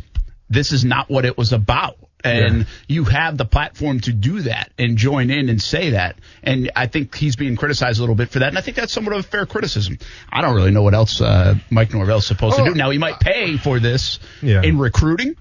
this 0.48 0.72
is 0.72 0.84
not 0.84 1.08
what 1.10 1.24
it 1.24 1.36
was 1.38 1.52
about 1.52 1.96
and 2.24 2.58
yeah. 2.58 2.64
you 2.88 3.04
have 3.04 3.36
the 3.36 3.44
platform 3.44 4.00
to 4.00 4.12
do 4.12 4.42
that 4.42 4.72
and 4.78 4.96
join 4.96 5.30
in 5.30 5.48
and 5.48 5.60
say 5.60 5.90
that. 5.90 6.16
And 6.42 6.70
I 6.76 6.86
think 6.86 7.14
he's 7.14 7.36
being 7.36 7.56
criticized 7.56 7.98
a 7.98 8.02
little 8.02 8.14
bit 8.14 8.30
for 8.30 8.40
that, 8.40 8.48
and 8.48 8.58
I 8.58 8.60
think 8.60 8.76
that's 8.76 8.92
somewhat 8.92 9.14
of 9.14 9.20
a 9.20 9.22
fair 9.28 9.46
criticism. 9.46 9.98
I 10.30 10.40
don't 10.40 10.54
really 10.54 10.70
know 10.70 10.82
what 10.82 10.94
else 10.94 11.20
uh, 11.20 11.54
Mike 11.70 11.92
Norvell's 11.92 12.26
supposed 12.26 12.58
oh, 12.58 12.64
to 12.64 12.70
do. 12.70 12.76
Now 12.76 12.90
he 12.90 12.98
might 12.98 13.20
pay 13.20 13.56
for 13.56 13.80
this 13.80 14.18
yeah. 14.42 14.62
in 14.62 14.78
recruiting. 14.78 15.36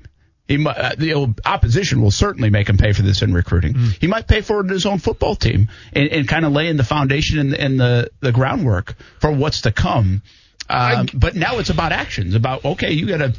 He 0.48 0.58
might, 0.58 0.78
uh, 0.78 0.96
the 0.98 1.36
opposition 1.46 2.02
will 2.02 2.10
certainly 2.10 2.50
make 2.50 2.68
him 2.68 2.78
pay 2.78 2.92
for 2.94 3.04
this 3.04 3.22
in 3.22 3.36
recruiting. 3.36 3.76
Mm. 3.76 4.02
He 4.02 4.08
might 4.08 4.28
pay 4.28 4.42
for 4.42 4.62
it 4.62 4.64
in 4.64 4.70
his 4.70 4.88
own 4.88 4.98
football 4.98 5.36
team 5.36 5.70
and, 5.94 6.10
and 6.10 6.28
kind 6.28 6.44
of 6.44 6.54
laying 6.54 6.76
the 6.76 6.84
foundation 6.84 7.38
and, 7.38 7.54
and 7.54 7.80
the, 7.80 8.10
the 8.20 8.32
groundwork 8.32 8.96
for 9.22 9.32
what's 9.32 9.62
to 9.62 9.72
come. 9.72 10.24
Um, 10.68 11.08
but 11.14 11.36
now 11.36 11.60
it's 11.60 11.70
about 11.70 11.92
actions. 11.92 12.34
About 12.34 12.66
okay, 12.66 12.92
you 12.92 13.08
got 13.08 13.18
to 13.18 13.34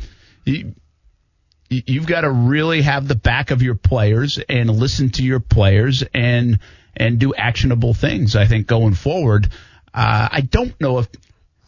you've 1.71 2.07
got 2.07 2.23
to 2.23 2.31
really 2.31 2.83
have 2.83 3.07
the 3.07 3.15
back 3.15 3.51
of 3.51 3.63
your 3.63 3.77
players 3.77 4.39
and 4.49 4.69
listen 4.69 5.11
to 5.11 5.23
your 5.23 5.41
players 5.41 6.03
and 6.13 6.59
and 6.97 7.19
do 7.19 7.33
actionable 7.33 7.95
things. 7.95 8.37
I 8.37 8.47
think 8.47 8.67
going 8.67 8.95
forward, 8.95 9.49
uh, 9.95 10.29
I 10.31 10.41
don't 10.41 10.79
know 10.81 10.99
if 10.99 11.09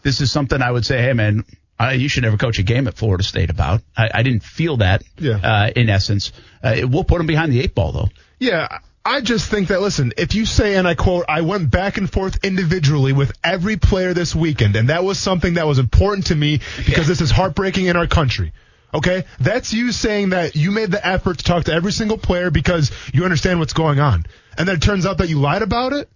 this 0.03 0.20
is 0.20 0.32
something 0.32 0.61
I 0.61 0.70
would 0.70 0.84
say, 0.84 1.00
hey 1.00 1.12
man, 1.12 1.44
uh, 1.80 1.90
you 1.90 2.09
should 2.09 2.24
never 2.24 2.36
coach 2.36 2.59
a 2.59 2.62
game 2.62 2.88
at 2.88 2.94
Florida 2.94 3.22
State 3.22 3.48
about. 3.48 3.80
I, 3.96 4.11
I 4.12 4.22
didn't 4.22 4.42
feel 4.42 4.78
that. 4.78 5.03
Yeah. 5.18 5.36
Uh, 5.36 5.70
in 5.74 5.88
essence, 5.88 6.32
uh, 6.62 6.74
it 6.76 6.90
will 6.90 7.05
put 7.05 7.18
them 7.18 7.26
behind 7.26 7.53
the 7.53 7.61
eight 7.61 7.74
ball 7.74 7.92
though. 7.92 8.09
Yeah. 8.38 8.78
I 9.05 9.20
just 9.20 9.50
think 9.50 9.68
that 9.68 9.80
listen, 9.80 10.12
if 10.16 10.34
you 10.36 10.46
say 10.46 10.76
and 10.76 10.86
I 10.86 10.94
quote, 10.94 11.24
I 11.28 11.40
went 11.40 11.70
back 11.72 11.96
and 11.96 12.11
forth 12.11 12.44
individually 12.44 13.12
with 13.12 13.32
every 13.42 13.76
player 13.76 14.14
this 14.14 14.32
weekend, 14.32 14.76
and 14.76 14.90
that 14.90 15.03
was 15.03 15.18
something 15.18 15.55
that 15.55 15.66
was 15.66 15.80
important 15.80 16.26
to 16.26 16.36
me 16.36 16.61
because 16.76 16.98
yeah. 16.98 17.05
this 17.05 17.20
is 17.20 17.32
heartbreaking 17.32 17.86
in 17.86 17.96
our 17.96 18.07
country. 18.07 18.53
Okay? 18.95 19.24
That's 19.40 19.72
you 19.72 19.93
saying 19.93 20.30
that 20.30 20.57
you 20.57 20.70
made 20.70 20.90
the 20.90 21.05
effort 21.05 21.38
to 21.38 21.45
talk 21.45 21.64
to 21.64 21.72
every 21.72 21.93
single 21.93 22.18
player 22.18 22.51
because 22.51 22.90
you 23.12 23.24
understand 23.24 23.59
what's 23.59 23.72
going 23.72 24.01
on. 24.01 24.26
And 24.57 24.68
then 24.68 24.76
it 24.76 24.82
turns 24.82 25.07
out 25.07 25.18
that 25.18 25.28
you 25.28 25.38
lied 25.40 25.62
about 25.62 25.93
it. 25.93 26.09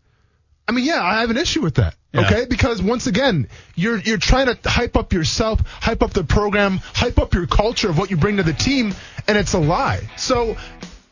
I 0.69 0.73
mean, 0.73 0.85
yeah, 0.85 1.03
I 1.03 1.21
have 1.21 1.31
an 1.31 1.37
issue 1.37 1.63
with 1.63 1.77
that. 1.77 1.95
Yeah. 2.13 2.23
Okay? 2.23 2.47
Because 2.47 2.83
once 2.83 3.07
again, 3.07 3.49
you're 3.77 3.99
you're 3.99 4.19
trying 4.19 4.47
to 4.47 4.69
hype 4.69 4.97
up 4.97 5.13
yourself, 5.13 5.61
hype 5.67 6.03
up 6.03 6.13
the 6.13 6.25
program, 6.25 6.79
hype 6.79 7.19
up 7.19 7.35
your 7.35 7.47
culture 7.47 7.89
of 7.89 7.99
what 7.99 8.11
you 8.11 8.17
bring 8.17 8.39
to 8.39 8.43
the 8.43 8.53
team, 8.53 8.95
and 9.29 9.39
it's 9.39 9.53
a 9.53 9.59
lie. 9.59 10.11
So 10.17 10.57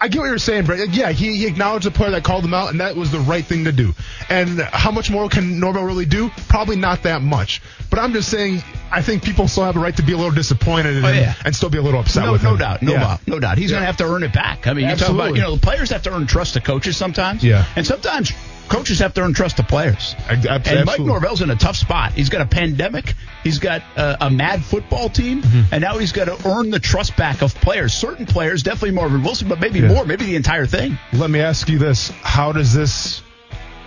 I 0.00 0.08
get 0.08 0.18
what 0.18 0.26
you're 0.26 0.38
saying, 0.38 0.66
Brent. 0.66 0.90
Yeah, 0.92 1.12
he, 1.12 1.36
he 1.36 1.46
acknowledged 1.46 1.86
the 1.86 1.90
player 1.90 2.10
that 2.10 2.24
called 2.24 2.44
him 2.44 2.52
out, 2.52 2.70
and 2.70 2.80
that 2.80 2.94
was 2.96 3.10
the 3.10 3.20
right 3.20 3.44
thing 3.44 3.64
to 3.64 3.72
do. 3.72 3.94
And 4.28 4.60
how 4.60 4.90
much 4.90 5.10
more 5.10 5.28
can 5.28 5.60
Norvell 5.60 5.84
really 5.84 6.04
do? 6.04 6.30
Probably 6.48 6.76
not 6.76 7.04
that 7.04 7.22
much. 7.22 7.62
But 7.90 8.00
I'm 8.00 8.12
just 8.12 8.28
saying, 8.28 8.62
I 8.90 9.00
think 9.02 9.22
people 9.22 9.48
still 9.48 9.64
have 9.64 9.76
a 9.76 9.80
right 9.80 9.96
to 9.96 10.02
be 10.02 10.12
a 10.12 10.16
little 10.16 10.32
disappointed 10.32 10.94
oh, 10.96 10.98
and, 10.98 11.06
Oh, 11.06 11.10
yeah. 11.12 11.34
and 11.44 11.54
still 11.56 11.70
be 11.70 11.78
a 11.78 11.82
little 11.82 12.00
upset 12.00 12.24
No, 12.24 12.32
with 12.32 12.42
no 12.42 12.50
him. 12.52 12.58
doubt, 12.58 12.82
no 12.82 12.92
Yeah. 12.92 13.00
doubt, 13.00 13.20
no 13.28 13.38
doubt. 13.40 13.56
He's 13.56 13.70
going 13.70 13.82
to 13.82 13.86
have 13.86 13.96
to 13.98 14.04
earn 14.04 14.24
it 14.24 14.32
back. 14.32 14.66
I 14.66 14.74
mean, 14.74 14.88
you 14.88 14.96
talk 14.96 15.08
about 15.10 15.28
Absolutely. 15.28 15.38
you 15.38 15.44
know 15.46 15.54
the 15.54 15.60
players 15.60 15.90
have 15.90 16.02
to 16.02 16.12
earn 16.14 16.26
trust 16.26 16.56
of 16.56 16.64
coaches 16.64 16.96
sometimes. 16.96 17.42
Yeah. 17.42 17.64
and 17.76 17.86
sometimes 17.86 18.32
coaches 18.68 18.98
have 19.00 19.14
to 19.14 19.20
earn 19.22 19.34
trust 19.34 19.58
of 19.58 19.68
players. 19.68 20.14
And 20.28 20.84
Mike. 20.86 21.00
Norvell's 21.00 21.42
in 21.42 21.50
a 21.50 21.56
tough 21.56 21.76
spot. 21.76 22.12
He's 22.12 22.28
got 22.28 22.40
a 22.40 22.46
pandemic. 22.46 23.14
He's 23.42 23.58
got 23.58 23.82
uh, 23.96 24.16
a 24.20 24.30
mad 24.30 24.64
football 24.64 25.08
team, 25.08 25.42
Mm-hmm. 25.42 25.74
and 25.74 25.82
now 25.82 25.98
he's 25.98 26.12
got 26.12 26.24
to 26.26 26.48
earn 26.48 26.70
the 26.70 26.78
trust 26.80 27.16
back 27.16 27.42
of 27.42 27.54
players. 27.54 27.92
Certain 27.92 28.26
players, 28.26 28.62
definitely 28.62 28.92
Marvin 28.92 29.22
Wilson, 29.22 29.48
but 29.48 29.60
maybe 29.60 29.80
Yeah. 29.80 29.88
more, 29.88 30.04
maybe 30.04 30.24
the 30.26 30.36
entire 30.36 30.66
thing. 30.66 30.98
Let 31.12 31.30
me 31.30 31.40
ask 31.40 31.68
you 31.68 31.78
this: 31.78 32.08
How 32.22 32.52
does 32.52 32.72
this 32.72 33.22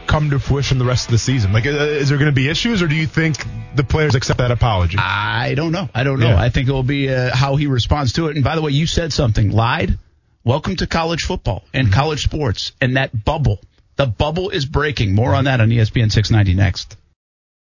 come 0.06 0.30
to 0.30 0.40
fruition 0.40 0.78
the 0.78 0.86
rest 0.86 1.06
of 1.08 1.12
the 1.12 1.18
season? 1.18 1.52
Like, 1.54 1.66
uh, 1.66 1.70
is 1.70 2.10
there 2.10 2.18
going 2.18 2.30
to 2.32 2.36
be 2.36 2.48
issues, 2.48 2.82
or 2.82 2.88
do 2.88 2.96
you 2.96 3.08
think 3.08 3.38
the 3.76 3.84
players 3.84 4.16
accept 4.16 4.40
that 4.40 4.52
apology? 4.52 4.98
I 5.00 5.54
don't 5.56 5.72
know. 5.72 5.90
I 5.94 6.04
don't 6.04 6.20
know. 6.20 6.30
Yeah. 6.30 6.42
I 6.42 6.50
think 6.50 6.70
it 6.70 6.72
will 6.72 6.84
be 6.84 7.14
uh, 7.14 7.36
how 7.36 7.56
he 7.56 7.68
responds 7.68 8.14
to 8.14 8.28
it. 8.28 8.36
And 8.36 8.44
by 8.44 8.56
the 8.56 8.62
way, 8.62 8.72
you 8.72 8.86
said 8.88 9.12
something. 9.12 9.52
Lied. 9.52 9.98
Welcome 10.44 10.78
to 10.78 10.88
college 10.88 11.24
football 11.26 11.66
and 11.74 11.92
college 11.92 12.24
sports 12.24 12.72
and 12.80 12.96
that 12.96 13.26
bubble. 13.26 13.60
The 13.98 14.06
bubble 14.06 14.50
is 14.52 14.66
breaking. 14.66 15.14
More 15.14 15.34
on 15.34 15.46
that 15.46 15.60
on 15.60 15.70
ESPN 15.70 16.12
690 16.12 16.54
next. 16.54 16.96